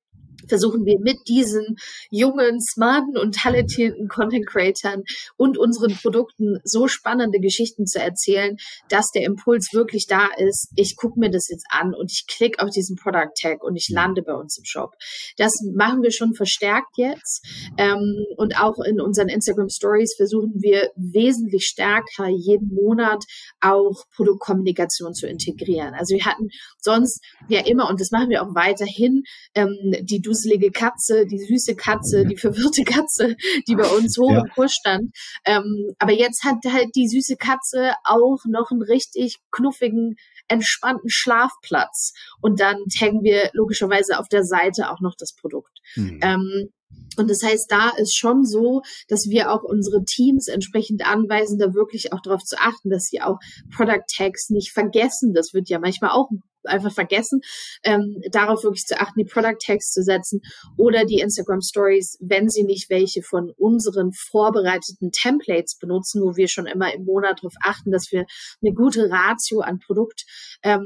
versuchen 0.47 0.85
wir 0.85 0.99
mit 0.99 1.27
diesen 1.27 1.77
jungen, 2.09 2.59
smarten 2.61 3.17
und 3.17 3.35
talentierten 3.35 4.07
Content 4.07 4.47
Creatern 4.47 5.03
und 5.37 5.57
unseren 5.57 5.95
Produkten 5.95 6.59
so 6.63 6.87
spannende 6.87 7.39
Geschichten 7.39 7.85
zu 7.85 7.99
erzählen, 7.99 8.57
dass 8.89 9.11
der 9.11 9.23
Impuls 9.23 9.69
wirklich 9.73 10.07
da 10.07 10.27
ist. 10.37 10.71
Ich 10.75 10.95
gucke 10.95 11.19
mir 11.19 11.29
das 11.29 11.49
jetzt 11.49 11.65
an 11.69 11.93
und 11.93 12.11
ich 12.11 12.25
klicke 12.27 12.63
auf 12.63 12.69
diesen 12.69 12.95
Product 12.95 13.31
Tag 13.39 13.63
und 13.63 13.75
ich 13.75 13.89
lande 13.89 14.21
bei 14.21 14.33
uns 14.33 14.57
im 14.57 14.65
Shop. 14.65 14.93
Das 15.37 15.53
machen 15.73 16.01
wir 16.01 16.11
schon 16.11 16.33
verstärkt 16.33 16.97
jetzt. 16.97 17.45
Ähm, 17.77 18.25
und 18.37 18.57
auch 18.59 18.79
in 18.79 19.01
unseren 19.01 19.29
Instagram 19.29 19.69
Stories 19.69 20.15
versuchen 20.15 20.53
wir 20.55 20.91
wesentlich 20.95 21.65
stärker 21.65 22.27
jeden 22.27 22.73
Monat 22.73 23.23
auch 23.59 24.03
Produktkommunikation 24.15 25.13
zu 25.13 25.27
integrieren. 25.27 25.93
Also 25.93 26.15
wir 26.15 26.25
hatten 26.25 26.49
sonst 26.79 27.23
ja 27.47 27.65
immer, 27.65 27.89
und 27.89 27.99
das 27.99 28.11
machen 28.11 28.29
wir 28.29 28.43
auch 28.43 28.55
weiterhin, 28.55 29.23
ähm, 29.55 29.77
die 30.01 30.21
dusselige 30.31 30.71
Katze, 30.71 31.25
die 31.25 31.39
süße 31.39 31.75
Katze, 31.75 32.25
die 32.25 32.37
verwirrte 32.37 32.83
Katze, 32.83 33.35
die 33.67 33.75
bei 33.75 33.87
uns 33.87 34.17
hoch 34.17 34.31
Ja. 34.31 34.39
im 34.39 34.49
Kurs 34.53 34.73
stand. 34.73 35.11
Ähm, 35.45 35.93
aber 35.99 36.13
jetzt 36.13 36.43
hat 36.43 36.57
halt 36.71 36.95
die 36.95 37.07
süße 37.07 37.35
Katze 37.35 37.93
auch 38.05 38.39
noch 38.47 38.71
einen 38.71 38.81
richtig 38.81 39.39
knuffigen, 39.51 40.15
entspannten 40.47 41.09
Schlafplatz. 41.09 42.13
Und 42.41 42.59
dann 42.59 42.77
taggen 42.97 43.23
wir 43.23 43.49
logischerweise 43.53 44.19
auf 44.19 44.27
der 44.27 44.43
Seite 44.43 44.89
auch 44.89 45.01
noch 45.01 45.15
das 45.17 45.33
Produkt. 45.33 45.79
Mhm. 45.95 46.19
Ähm, 46.21 46.69
und 47.17 47.29
das 47.29 47.43
heißt, 47.43 47.69
da 47.69 47.89
ist 47.97 48.15
schon 48.15 48.45
so, 48.45 48.81
dass 49.07 49.29
wir 49.29 49.51
auch 49.51 49.63
unsere 49.63 50.03
Teams 50.05 50.47
entsprechend 50.47 51.05
anweisen, 51.05 51.59
da 51.59 51.73
wirklich 51.73 52.13
auch 52.13 52.21
darauf 52.21 52.43
zu 52.43 52.57
achten, 52.57 52.89
dass 52.89 53.05
sie 53.05 53.21
auch 53.21 53.37
Product 53.75 54.03
Tags 54.15 54.49
nicht 54.49 54.71
vergessen. 54.71 55.33
Das 55.33 55.53
wird 55.53 55.69
ja 55.69 55.79
manchmal 55.79 56.11
auch 56.11 56.29
einfach 56.63 56.93
vergessen, 56.93 57.41
ähm, 57.83 58.21
darauf 58.31 58.63
wirklich 58.63 58.85
zu 58.85 58.99
achten, 58.99 59.19
die 59.19 59.25
Product 59.25 59.57
Tags 59.59 59.91
zu 59.91 60.03
setzen 60.03 60.41
oder 60.77 61.05
die 61.05 61.19
Instagram 61.19 61.61
Stories, 61.61 62.17
wenn 62.21 62.49
sie 62.49 62.63
nicht 62.63 62.89
welche 62.89 63.21
von 63.21 63.51
unseren 63.57 64.11
vorbereiteten 64.13 65.11
Templates 65.11 65.77
benutzen, 65.77 66.21
wo 66.21 66.35
wir 66.35 66.47
schon 66.47 66.67
immer 66.67 66.93
im 66.93 67.05
Monat 67.05 67.39
darauf 67.39 67.53
achten, 67.63 67.91
dass 67.91 68.11
wir 68.11 68.25
eine 68.61 68.73
gute 68.73 69.09
Ratio 69.09 69.61
an 69.61 69.79
Produkt, 69.79 70.25
ähm, 70.63 70.85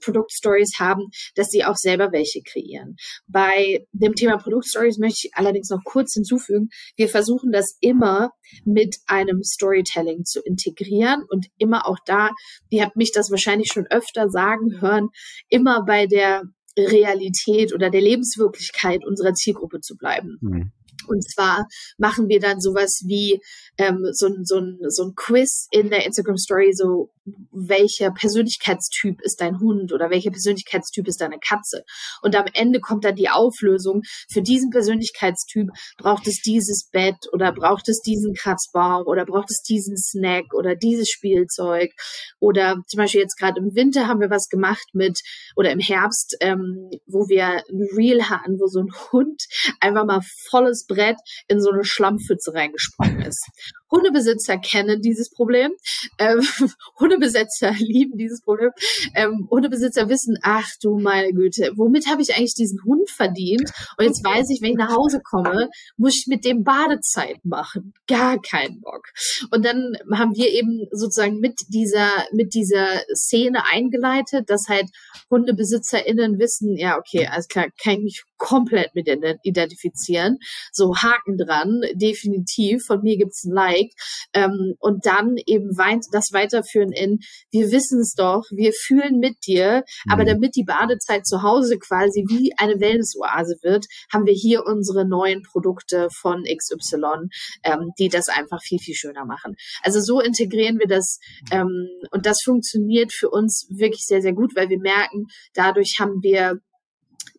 Produktstories 0.00 0.78
haben, 0.78 1.10
dass 1.34 1.48
sie 1.48 1.64
auch 1.64 1.76
selber 1.76 2.12
welche 2.12 2.42
kreieren. 2.42 2.96
Bei 3.26 3.86
dem 3.92 4.14
Thema 4.14 4.38
Produktstories 4.38 4.98
möchte 4.98 5.26
ich 5.26 5.34
allerdings 5.34 5.70
noch 5.70 5.82
kurz 5.84 6.14
hinzufügen, 6.14 6.68
wir 6.96 7.08
versuchen 7.08 7.52
das 7.52 7.76
immer 7.80 8.32
mit 8.64 8.98
einem 9.06 9.42
Storytelling 9.42 10.24
zu 10.24 10.40
integrieren 10.42 11.24
und 11.28 11.46
immer 11.58 11.86
auch 11.86 11.98
da, 12.06 12.30
ihr 12.70 12.84
habt 12.84 12.96
mich 12.96 13.12
das 13.12 13.30
wahrscheinlich 13.30 13.68
schon 13.72 13.86
öfter 13.86 14.28
sagen 14.28 14.80
hören, 14.80 15.08
immer 15.48 15.84
bei 15.84 16.06
der 16.06 16.42
Realität 16.78 17.72
oder 17.72 17.90
der 17.90 18.00
Lebenswirklichkeit 18.00 19.04
unserer 19.06 19.34
Zielgruppe 19.34 19.80
zu 19.80 19.96
bleiben. 19.96 20.38
Mhm. 20.40 20.72
Und 21.08 21.22
zwar 21.28 21.66
machen 21.98 22.28
wir 22.28 22.40
dann 22.40 22.60
sowas 22.60 23.02
wie 23.06 23.40
ähm, 23.78 24.06
so, 24.12 24.26
ein- 24.26 24.44
so, 24.44 24.60
so 24.88 25.04
ein 25.04 25.14
Quiz 25.14 25.66
in 25.70 25.90
der 25.90 26.06
Instagram 26.06 26.36
Story, 26.36 26.72
so 26.74 27.10
welcher 27.52 28.10
Persönlichkeitstyp 28.10 29.20
ist 29.22 29.40
dein 29.40 29.58
Hund 29.58 29.92
oder 29.92 30.10
welcher 30.10 30.30
Persönlichkeitstyp 30.30 31.08
ist 31.08 31.20
deine 31.20 31.38
Katze. 31.38 31.82
Und 32.22 32.36
am 32.36 32.44
Ende 32.52 32.80
kommt 32.80 33.04
dann 33.04 33.14
die 33.16 33.30
Auflösung, 33.30 34.02
für 34.30 34.42
diesen 34.42 34.70
Persönlichkeitstyp 34.70 35.68
braucht 35.96 36.26
es 36.28 36.40
dieses 36.42 36.88
Bett 36.90 37.16
oder 37.32 37.52
braucht 37.52 37.88
es 37.88 38.00
diesen 38.02 38.34
Kratzbaum 38.34 39.06
oder 39.06 39.24
braucht 39.24 39.50
es 39.50 39.62
diesen 39.62 39.96
Snack 39.96 40.52
oder 40.54 40.76
dieses 40.76 41.08
Spielzeug. 41.08 41.92
Oder 42.40 42.82
zum 42.86 42.98
Beispiel 42.98 43.22
jetzt 43.22 43.38
gerade 43.38 43.58
im 43.60 43.74
Winter 43.74 44.06
haben 44.06 44.20
wir 44.20 44.30
was 44.30 44.48
gemacht 44.48 44.86
mit, 44.92 45.20
oder 45.56 45.70
im 45.70 45.80
Herbst, 45.80 46.36
ähm, 46.40 46.90
wo 47.06 47.28
wir 47.28 47.46
ein 47.46 47.88
Reel 47.96 48.24
hatten, 48.24 48.58
wo 48.60 48.66
so 48.66 48.80
ein 48.80 48.92
Hund 49.12 49.44
einfach 49.80 50.04
mal 50.04 50.20
volles 50.50 50.84
Brett 50.94 51.16
in 51.48 51.60
so 51.60 51.70
eine 51.70 51.84
Schlammpfütze 51.84 52.54
reingesprungen 52.54 53.22
ist. 53.22 53.46
Hundebesitzer 53.94 54.58
kennen 54.58 55.00
dieses 55.00 55.30
Problem. 55.30 55.72
Ähm, 56.18 56.40
Hundebesitzer 56.98 57.72
lieben 57.78 58.18
dieses 58.18 58.42
Problem. 58.42 58.70
Ähm, 59.14 59.46
Hundebesitzer 59.50 60.08
wissen, 60.08 60.38
ach 60.42 60.68
du 60.82 60.98
meine 60.98 61.32
Güte, 61.32 61.72
womit 61.76 62.08
habe 62.08 62.22
ich 62.22 62.34
eigentlich 62.34 62.54
diesen 62.54 62.82
Hund 62.84 63.08
verdient? 63.10 63.70
Und 63.98 64.06
jetzt 64.06 64.24
weiß 64.24 64.50
ich, 64.50 64.60
wenn 64.62 64.72
ich 64.72 64.76
nach 64.76 64.94
Hause 64.94 65.20
komme, 65.22 65.68
muss 65.96 66.16
ich 66.16 66.26
mit 66.26 66.44
dem 66.44 66.64
Badezeit 66.64 67.44
machen. 67.44 67.94
Gar 68.06 68.40
keinen 68.40 68.80
Bock. 68.80 69.08
Und 69.50 69.64
dann 69.64 69.96
haben 70.12 70.34
wir 70.34 70.50
eben 70.50 70.86
sozusagen 70.90 71.38
mit 71.38 71.60
dieser, 71.68 72.08
mit 72.32 72.54
dieser 72.54 73.02
Szene 73.14 73.64
eingeleitet, 73.70 74.50
dass 74.50 74.68
halt 74.68 74.86
HundebesitzerInnen 75.30 76.38
wissen, 76.38 76.76
ja, 76.76 76.98
okay, 76.98 77.26
alles 77.26 77.48
klar, 77.48 77.66
kann 77.82 77.94
ich 77.94 78.02
mich 78.02 78.24
komplett 78.36 78.94
mit 78.94 79.08
identifizieren. 79.42 80.38
So 80.72 80.96
Haken 80.96 81.38
dran, 81.38 81.80
definitiv. 81.94 82.84
Von 82.84 83.02
mir 83.02 83.16
gibt's 83.16 83.44
ein 83.44 83.52
Like. 83.52 83.83
Ähm, 84.32 84.74
und 84.78 85.06
dann 85.06 85.36
eben 85.46 85.76
weint, 85.76 86.04
das 86.12 86.30
weiterführen 86.32 86.92
in, 86.92 87.18
wir 87.50 87.70
wissen 87.70 88.00
es 88.00 88.14
doch, 88.14 88.42
wir 88.50 88.72
fühlen 88.72 89.18
mit 89.18 89.46
dir, 89.46 89.84
mhm. 90.04 90.12
aber 90.12 90.24
damit 90.24 90.56
die 90.56 90.64
Badezeit 90.64 91.26
zu 91.26 91.42
Hause 91.42 91.78
quasi 91.78 92.24
wie 92.28 92.52
eine 92.56 92.80
Wellnessoase 92.80 93.56
wird, 93.62 93.86
haben 94.12 94.26
wir 94.26 94.34
hier 94.34 94.64
unsere 94.64 95.06
neuen 95.06 95.42
Produkte 95.42 96.08
von 96.20 96.44
XY, 96.44 97.28
ähm, 97.64 97.90
die 97.98 98.08
das 98.08 98.28
einfach 98.28 98.60
viel, 98.62 98.78
viel 98.78 98.94
schöner 98.94 99.24
machen. 99.24 99.54
Also 99.82 100.00
so 100.00 100.20
integrieren 100.20 100.78
wir 100.78 100.86
das 100.86 101.18
ähm, 101.50 101.88
und 102.10 102.26
das 102.26 102.38
funktioniert 102.44 103.12
für 103.12 103.30
uns 103.30 103.66
wirklich 103.70 104.04
sehr, 104.06 104.22
sehr 104.22 104.32
gut, 104.32 104.54
weil 104.56 104.68
wir 104.68 104.78
merken, 104.78 105.26
dadurch 105.54 105.96
haben 105.98 106.22
wir 106.22 106.60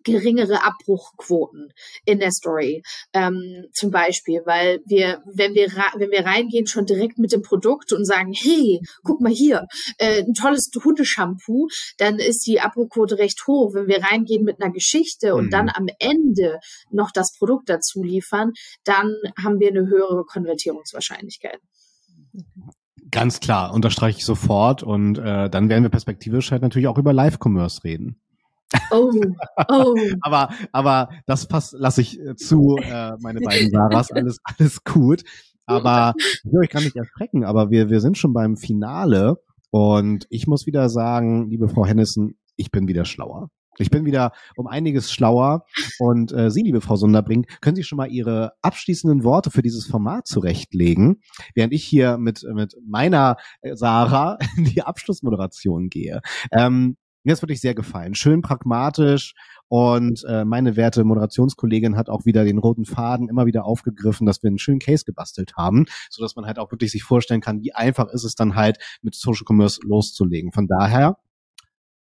geringere 0.04 0.64
Abbruchquoten 0.64 1.74
in 2.06 2.20
der 2.20 2.32
Story. 2.32 2.84
Ähm, 3.14 3.66
zum 3.74 3.92
Beispiel, 3.92 4.42
weil 4.46 4.80
wir, 4.86 5.22
wenn 5.26 5.54
wir, 5.56 5.68
wenn 5.98 6.12
wir 6.12 6.26
reingehen, 6.26 6.68
schon 6.68 6.86
direkt 6.86 7.18
mit 7.18 7.32
dem 7.32 7.42
Produkt 7.42 7.92
und 7.92 8.06
sagen, 8.06 8.32
hey, 8.34 8.80
guck 9.04 9.20
mal 9.20 9.34
hier, 9.34 9.66
äh, 9.98 10.24
ein 10.24 10.34
tolles 10.34 10.70
Hundeshampoo, 10.84 11.68
dann 11.98 12.20
ist 12.20 12.46
die 12.46 12.62
Abbruchquote 12.62 13.18
recht 13.18 13.46
hoch. 13.48 13.74
Wenn 13.74 13.88
wir 13.88 14.04
reingehen 14.04 14.44
mit 14.44 14.62
einer 14.62 14.72
Geschichte 14.72 15.36
und 15.36 15.46
mhm. 15.46 15.50
dann 15.50 15.70
am 15.70 15.88
Ende 16.00 16.60
noch 16.92 17.12
das 17.12 17.36
Produkt 17.38 17.70
dazu 17.70 18.04
liefern, 18.04 18.52
dann 18.84 19.16
haben 19.44 19.60
wir 19.60 19.70
eine 19.70 19.88
höhere 19.88 20.24
Konvertierungswahrscheinlichkeit. 20.26 21.60
Ganz 23.12 23.40
klar, 23.40 23.74
unterstreiche 23.74 24.20
ich 24.20 24.26
sofort. 24.26 24.84
Und 24.84 25.18
äh, 25.18 25.50
dann 25.50 25.70
werden 25.70 25.84
wir 25.84 25.90
perspektivisch 25.90 26.52
halt 26.52 26.62
natürlich 26.62 26.88
auch 26.88 26.98
über 26.98 27.14
Live-Commerce 27.14 27.84
reden. 27.84 28.20
Oh, 28.92 29.12
oh. 29.70 29.96
aber, 30.22 30.50
aber 30.72 31.10
das 31.26 31.48
passt, 31.48 31.74
lasse 31.78 32.02
ich 32.02 32.20
äh, 32.20 32.36
zu, 32.36 32.78
äh, 32.82 33.12
meine 33.20 33.40
beiden 33.42 33.70
Sarahs, 33.70 34.12
alles, 34.12 34.40
alles 34.44 34.84
gut. 34.84 35.24
Aber 35.66 36.14
ich 36.18 36.52
will 36.52 36.62
euch 36.62 36.70
gar 36.70 36.82
nicht 36.82 36.96
erschrecken, 36.96 37.44
aber 37.44 37.70
wir, 37.70 37.90
wir 37.90 38.02
sind 38.02 38.18
schon 38.18 38.34
beim 38.34 38.58
Finale 38.58 39.38
und 39.72 40.28
ich 40.30 40.48
muss 40.48 40.66
wieder 40.66 40.90
sagen, 40.90 41.50
liebe 41.50 41.68
Frau 41.68 41.86
Hennissen, 41.86 42.38
ich 42.56 42.72
bin 42.72 42.88
wieder 42.88 43.06
schlauer. 43.06 43.50
Ich 43.78 43.90
bin 43.90 44.06
wieder 44.06 44.32
um 44.56 44.68
einiges 44.68 45.12
schlauer. 45.12 45.66
Und 46.00 46.32
äh, 46.32 46.50
Sie, 46.50 46.62
liebe 46.62 46.82
Frau 46.82 46.96
Sunderbrink, 46.96 47.62
können 47.62 47.76
Sie 47.76 47.84
schon 47.84 47.98
mal 47.98 48.10
Ihre 48.10 48.54
abschließenden 48.62 49.24
Worte 49.24 49.52
für 49.52 49.62
dieses 49.62 49.86
Format 49.86 50.28
zurechtlegen, 50.28 51.22
während 51.56 51.74
ich 51.74 51.84
hier 51.84 52.18
mit, 52.18 52.44
mit 52.54 52.76
meiner 52.88 53.36
äh, 53.62 53.76
Sarah 53.76 54.38
in 54.58 54.66
die 54.66 54.82
Abschlussmoderation 54.82 55.90
gehe. 55.90 56.22
Ähm, 56.52 56.96
mir 57.26 57.34
ist 57.34 57.42
wirklich 57.42 57.62
sehr 57.62 57.76
gefallen. 57.76 58.16
Schön 58.16 58.42
pragmatisch 58.42 59.34
und 59.68 60.24
äh, 60.28 60.46
meine 60.46 60.76
werte 60.76 61.04
Moderationskollegin 61.04 61.98
hat 61.98 62.10
auch 62.10 62.26
wieder 62.26 62.46
den 62.46 62.60
roten 62.60 62.86
Faden 62.86 63.30
immer 63.30 63.46
wieder 63.46 63.66
aufgegriffen, 63.66 64.26
dass 64.26 64.44
wir 64.44 64.48
einen 64.48 64.60
schönen 64.60 64.80
Case 64.80 65.06
gebastelt 65.06 65.54
haben, 65.58 65.86
so 66.10 66.24
dass 66.24 66.36
man 66.36 66.46
halt 66.46 66.60
auch 66.60 66.72
wirklich 66.72 66.92
sich 66.92 67.04
vorstellen 67.04 67.42
kann, 67.42 67.62
wie 67.62 67.74
einfach 67.74 68.08
ist 68.10 68.24
es 68.24 68.36
dann 68.36 68.56
halt 68.56 68.78
mit 69.02 69.16
Social 69.16 69.46
Commerce 69.46 69.80
loszulegen. 69.84 70.52
Von 70.52 70.68
daher 70.68 71.18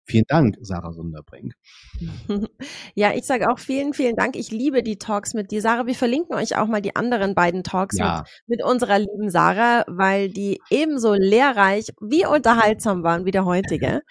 Vielen 0.10 0.26
Dank, 0.28 0.58
Sarah 0.62 0.94
Sunderbrink. 0.94 1.54
Ja, 2.96 3.14
ich 3.14 3.26
sage 3.26 3.50
auch 3.50 3.60
vielen, 3.60 3.94
vielen 3.94 4.16
Dank. 4.16 4.36
Ich 4.36 4.52
liebe 4.52 4.82
die 4.82 4.98
Talks 4.98 5.34
mit 5.34 5.52
dir, 5.52 5.62
Sarah. 5.62 5.86
Wir 5.86 5.96
verlinken 5.96 6.36
euch 6.36 6.58
auch 6.58 6.68
mal 6.68 6.82
die 6.82 6.96
anderen 6.96 7.36
beiden 7.36 7.64
Talks 7.64 7.98
ja. 7.98 8.24
mit, 8.48 8.60
mit, 8.60 8.64
unserer 8.64 9.00
lieben 9.00 9.30
Sarah, 9.30 9.84
weil 9.88 10.30
die 10.30 10.60
ebenso 10.70 11.14
lehrreich 11.14 11.92
wie 12.02 12.26
unterhaltsam 12.26 13.04
waren 13.04 13.26
wie 13.26 13.32
der 13.32 13.46
heutige. 13.46 14.02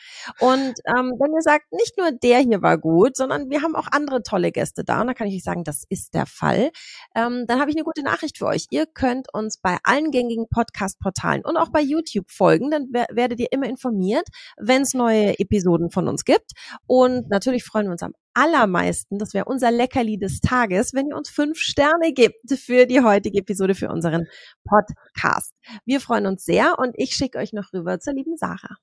Und 0.40 0.74
ähm, 0.86 1.12
wenn 1.18 1.32
ihr 1.32 1.42
sagt, 1.42 1.72
nicht 1.72 1.98
nur 1.98 2.12
der 2.12 2.40
hier 2.40 2.62
war 2.62 2.78
gut, 2.78 3.16
sondern 3.16 3.50
wir 3.50 3.62
haben 3.62 3.74
auch 3.74 3.88
andere 3.90 4.22
tolle 4.22 4.52
Gäste 4.52 4.84
da, 4.84 5.00
und 5.00 5.08
da 5.08 5.14
kann 5.14 5.26
ich 5.26 5.34
euch 5.34 5.44
sagen, 5.44 5.64
das 5.64 5.84
ist 5.88 6.14
der 6.14 6.26
Fall, 6.26 6.70
ähm, 7.14 7.44
dann 7.46 7.60
habe 7.60 7.70
ich 7.70 7.76
eine 7.76 7.84
gute 7.84 8.02
Nachricht 8.02 8.38
für 8.38 8.46
euch. 8.46 8.66
Ihr 8.70 8.86
könnt 8.86 9.32
uns 9.32 9.58
bei 9.58 9.78
allen 9.82 10.10
gängigen 10.10 10.46
Podcast-Portalen 10.48 11.44
und 11.44 11.56
auch 11.56 11.70
bei 11.70 11.80
YouTube 11.80 12.30
folgen, 12.30 12.70
dann 12.70 12.92
werdet 12.92 13.40
ihr 13.40 13.48
immer 13.50 13.66
informiert, 13.66 14.28
wenn 14.58 14.82
es 14.82 14.94
neue 14.94 15.38
Episoden 15.38 15.85
Von 15.90 16.08
uns 16.08 16.24
gibt. 16.24 16.52
Und 16.86 17.28
natürlich 17.28 17.64
freuen 17.64 17.86
wir 17.86 17.92
uns 17.92 18.02
am 18.02 18.12
allermeisten, 18.34 19.18
das 19.18 19.32
wäre 19.32 19.46
unser 19.46 19.70
Leckerli 19.70 20.18
des 20.18 20.40
Tages, 20.40 20.92
wenn 20.92 21.08
ihr 21.08 21.16
uns 21.16 21.30
fünf 21.30 21.58
Sterne 21.58 22.12
gibt 22.12 22.50
für 22.58 22.86
die 22.86 23.00
heutige 23.00 23.38
Episode, 23.38 23.74
für 23.74 23.88
unseren 23.88 24.26
Podcast. 24.64 25.54
Wir 25.86 26.00
freuen 26.00 26.26
uns 26.26 26.44
sehr 26.44 26.78
und 26.78 26.92
ich 26.96 27.14
schicke 27.14 27.38
euch 27.38 27.54
noch 27.54 27.72
rüber 27.72 27.98
zur 27.98 28.12
lieben 28.12 28.36
Sarah. 28.36 28.76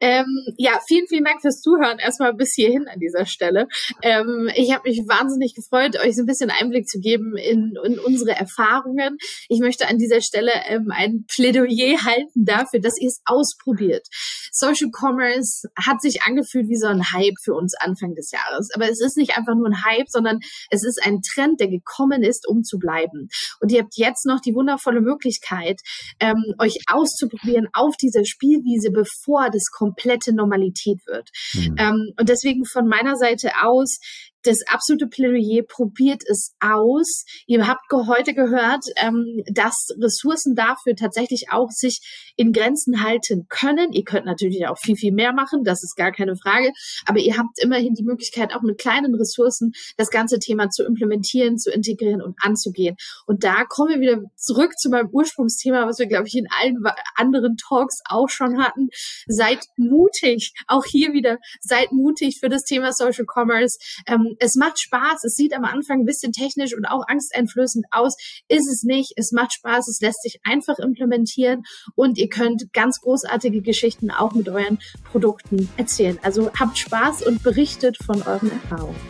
Ähm, 0.00 0.26
ja, 0.56 0.80
vielen, 0.86 1.06
vielen 1.08 1.24
Dank 1.24 1.40
fürs 1.40 1.60
Zuhören. 1.60 1.98
Erstmal 1.98 2.34
bis 2.34 2.54
hierhin 2.54 2.88
an 2.88 2.98
dieser 3.00 3.26
Stelle. 3.26 3.68
Ähm, 4.02 4.50
ich 4.54 4.72
habe 4.72 4.88
mich 4.88 5.00
wahnsinnig 5.06 5.54
gefreut, 5.54 5.98
euch 5.98 6.16
so 6.16 6.22
ein 6.22 6.26
bisschen 6.26 6.50
Einblick 6.50 6.88
zu 6.88 7.00
geben 7.00 7.36
in, 7.36 7.74
in 7.84 7.98
unsere 7.98 8.32
Erfahrungen. 8.32 9.18
Ich 9.48 9.60
möchte 9.60 9.88
an 9.88 9.98
dieser 9.98 10.20
Stelle 10.20 10.52
ähm, 10.68 10.90
ein 10.90 11.24
Plädoyer 11.28 12.04
halten 12.04 12.44
dafür, 12.44 12.80
dass 12.80 13.00
ihr 13.00 13.08
es 13.08 13.20
ausprobiert. 13.24 14.06
Social 14.52 14.90
Commerce 14.90 15.68
hat 15.76 16.00
sich 16.00 16.22
angefühlt 16.22 16.68
wie 16.68 16.76
so 16.76 16.86
ein 16.86 17.12
Hype 17.12 17.38
für 17.42 17.54
uns 17.54 17.74
Anfang 17.74 18.14
des 18.14 18.30
Jahres. 18.30 18.70
Aber 18.74 18.88
es 18.88 19.00
ist 19.00 19.16
nicht 19.16 19.36
einfach 19.36 19.54
nur 19.54 19.66
ein 19.66 19.84
Hype, 19.84 20.08
sondern 20.08 20.40
es 20.70 20.84
ist 20.84 21.00
ein 21.04 21.22
Trend, 21.22 21.60
der 21.60 21.68
gekommen 21.68 22.22
ist, 22.22 22.46
um 22.46 22.62
zu 22.62 22.78
bleiben. 22.78 23.28
Und 23.60 23.72
ihr 23.72 23.82
habt 23.82 23.96
jetzt 23.96 24.26
noch 24.26 24.40
die 24.40 24.54
wundervolle 24.54 25.00
Möglichkeit, 25.00 25.80
ähm, 26.20 26.54
euch 26.58 26.78
auszuprobieren 26.86 27.68
auf 27.72 27.96
dieser 27.96 28.24
Spielwiese, 28.24 28.90
bevor 29.24 29.50
das 29.50 29.70
komplette 29.70 30.34
Normalität 30.34 31.06
wird. 31.06 31.30
Mhm. 31.54 31.76
Ähm, 31.78 32.12
und 32.18 32.28
deswegen 32.28 32.64
von 32.64 32.86
meiner 32.86 33.16
Seite 33.16 33.52
aus 33.62 33.98
das 34.44 34.60
absolute 34.66 35.06
Plädoyer, 35.06 35.62
probiert 35.62 36.22
es 36.28 36.54
aus. 36.60 37.24
Ihr 37.46 37.66
habt 37.66 37.82
heute 37.92 38.34
gehört, 38.34 38.84
ähm, 38.96 39.42
dass 39.50 39.88
Ressourcen 40.00 40.54
dafür 40.54 40.94
tatsächlich 40.96 41.46
auch 41.50 41.70
sich 41.70 42.00
in 42.36 42.52
Grenzen 42.52 43.02
halten 43.02 43.46
können. 43.48 43.92
Ihr 43.92 44.04
könnt 44.04 44.26
natürlich 44.26 44.66
auch 44.66 44.78
viel, 44.78 44.96
viel 44.96 45.12
mehr 45.12 45.32
machen, 45.32 45.64
das 45.64 45.82
ist 45.82 45.96
gar 45.96 46.12
keine 46.12 46.36
Frage. 46.36 46.70
Aber 47.06 47.18
ihr 47.18 47.36
habt 47.36 47.62
immerhin 47.62 47.94
die 47.94 48.04
Möglichkeit, 48.04 48.54
auch 48.54 48.62
mit 48.62 48.78
kleinen 48.78 49.14
Ressourcen 49.14 49.72
das 49.96 50.10
ganze 50.10 50.38
Thema 50.38 50.68
zu 50.70 50.84
implementieren, 50.84 51.58
zu 51.58 51.70
integrieren 51.70 52.22
und 52.22 52.36
anzugehen. 52.40 52.96
Und 53.26 53.44
da 53.44 53.64
kommen 53.64 53.90
wir 53.90 54.00
wieder 54.00 54.22
zurück 54.36 54.78
zu 54.78 54.90
meinem 54.90 55.08
Ursprungsthema, 55.10 55.86
was 55.86 55.98
wir, 55.98 56.06
glaube 56.06 56.26
ich, 56.26 56.34
in 56.34 56.46
allen 56.60 56.82
anderen 57.16 57.56
Talks 57.56 58.00
auch 58.08 58.28
schon 58.28 58.62
hatten. 58.62 58.88
Seid 59.26 59.60
mutig, 59.76 60.52
auch 60.66 60.84
hier 60.84 61.12
wieder, 61.12 61.38
seid 61.60 61.92
mutig 61.92 62.38
für 62.40 62.48
das 62.48 62.64
Thema 62.64 62.92
Social 62.92 63.26
Commerce. 63.26 63.78
Ähm, 64.06 64.33
es 64.40 64.54
macht 64.54 64.80
Spaß. 64.80 65.24
Es 65.24 65.34
sieht 65.34 65.54
am 65.54 65.64
Anfang 65.64 66.00
ein 66.00 66.04
bisschen 66.04 66.32
technisch 66.32 66.74
und 66.76 66.86
auch 66.86 67.04
angsteinflößend 67.06 67.86
aus. 67.90 68.16
Ist 68.48 68.70
es 68.70 68.82
nicht. 68.82 69.12
Es 69.16 69.32
macht 69.32 69.52
Spaß. 69.54 69.88
Es 69.88 70.00
lässt 70.00 70.22
sich 70.22 70.40
einfach 70.44 70.78
implementieren 70.78 71.62
und 71.94 72.18
ihr 72.18 72.28
könnt 72.28 72.72
ganz 72.72 73.00
großartige 73.00 73.62
Geschichten 73.62 74.10
auch 74.10 74.32
mit 74.32 74.48
euren 74.48 74.78
Produkten 75.10 75.68
erzählen. 75.76 76.18
Also 76.22 76.50
habt 76.58 76.78
Spaß 76.78 77.22
und 77.22 77.42
berichtet 77.42 77.96
von 78.04 78.22
euren 78.22 78.50
Erfahrungen. 78.50 79.00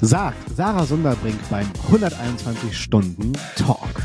Sagt 0.00 0.54
Sarah 0.54 0.84
Sunderbrink 0.84 1.38
beim 1.50 1.70
121 1.86 2.76
Stunden 2.76 3.32
Talk. 3.56 4.02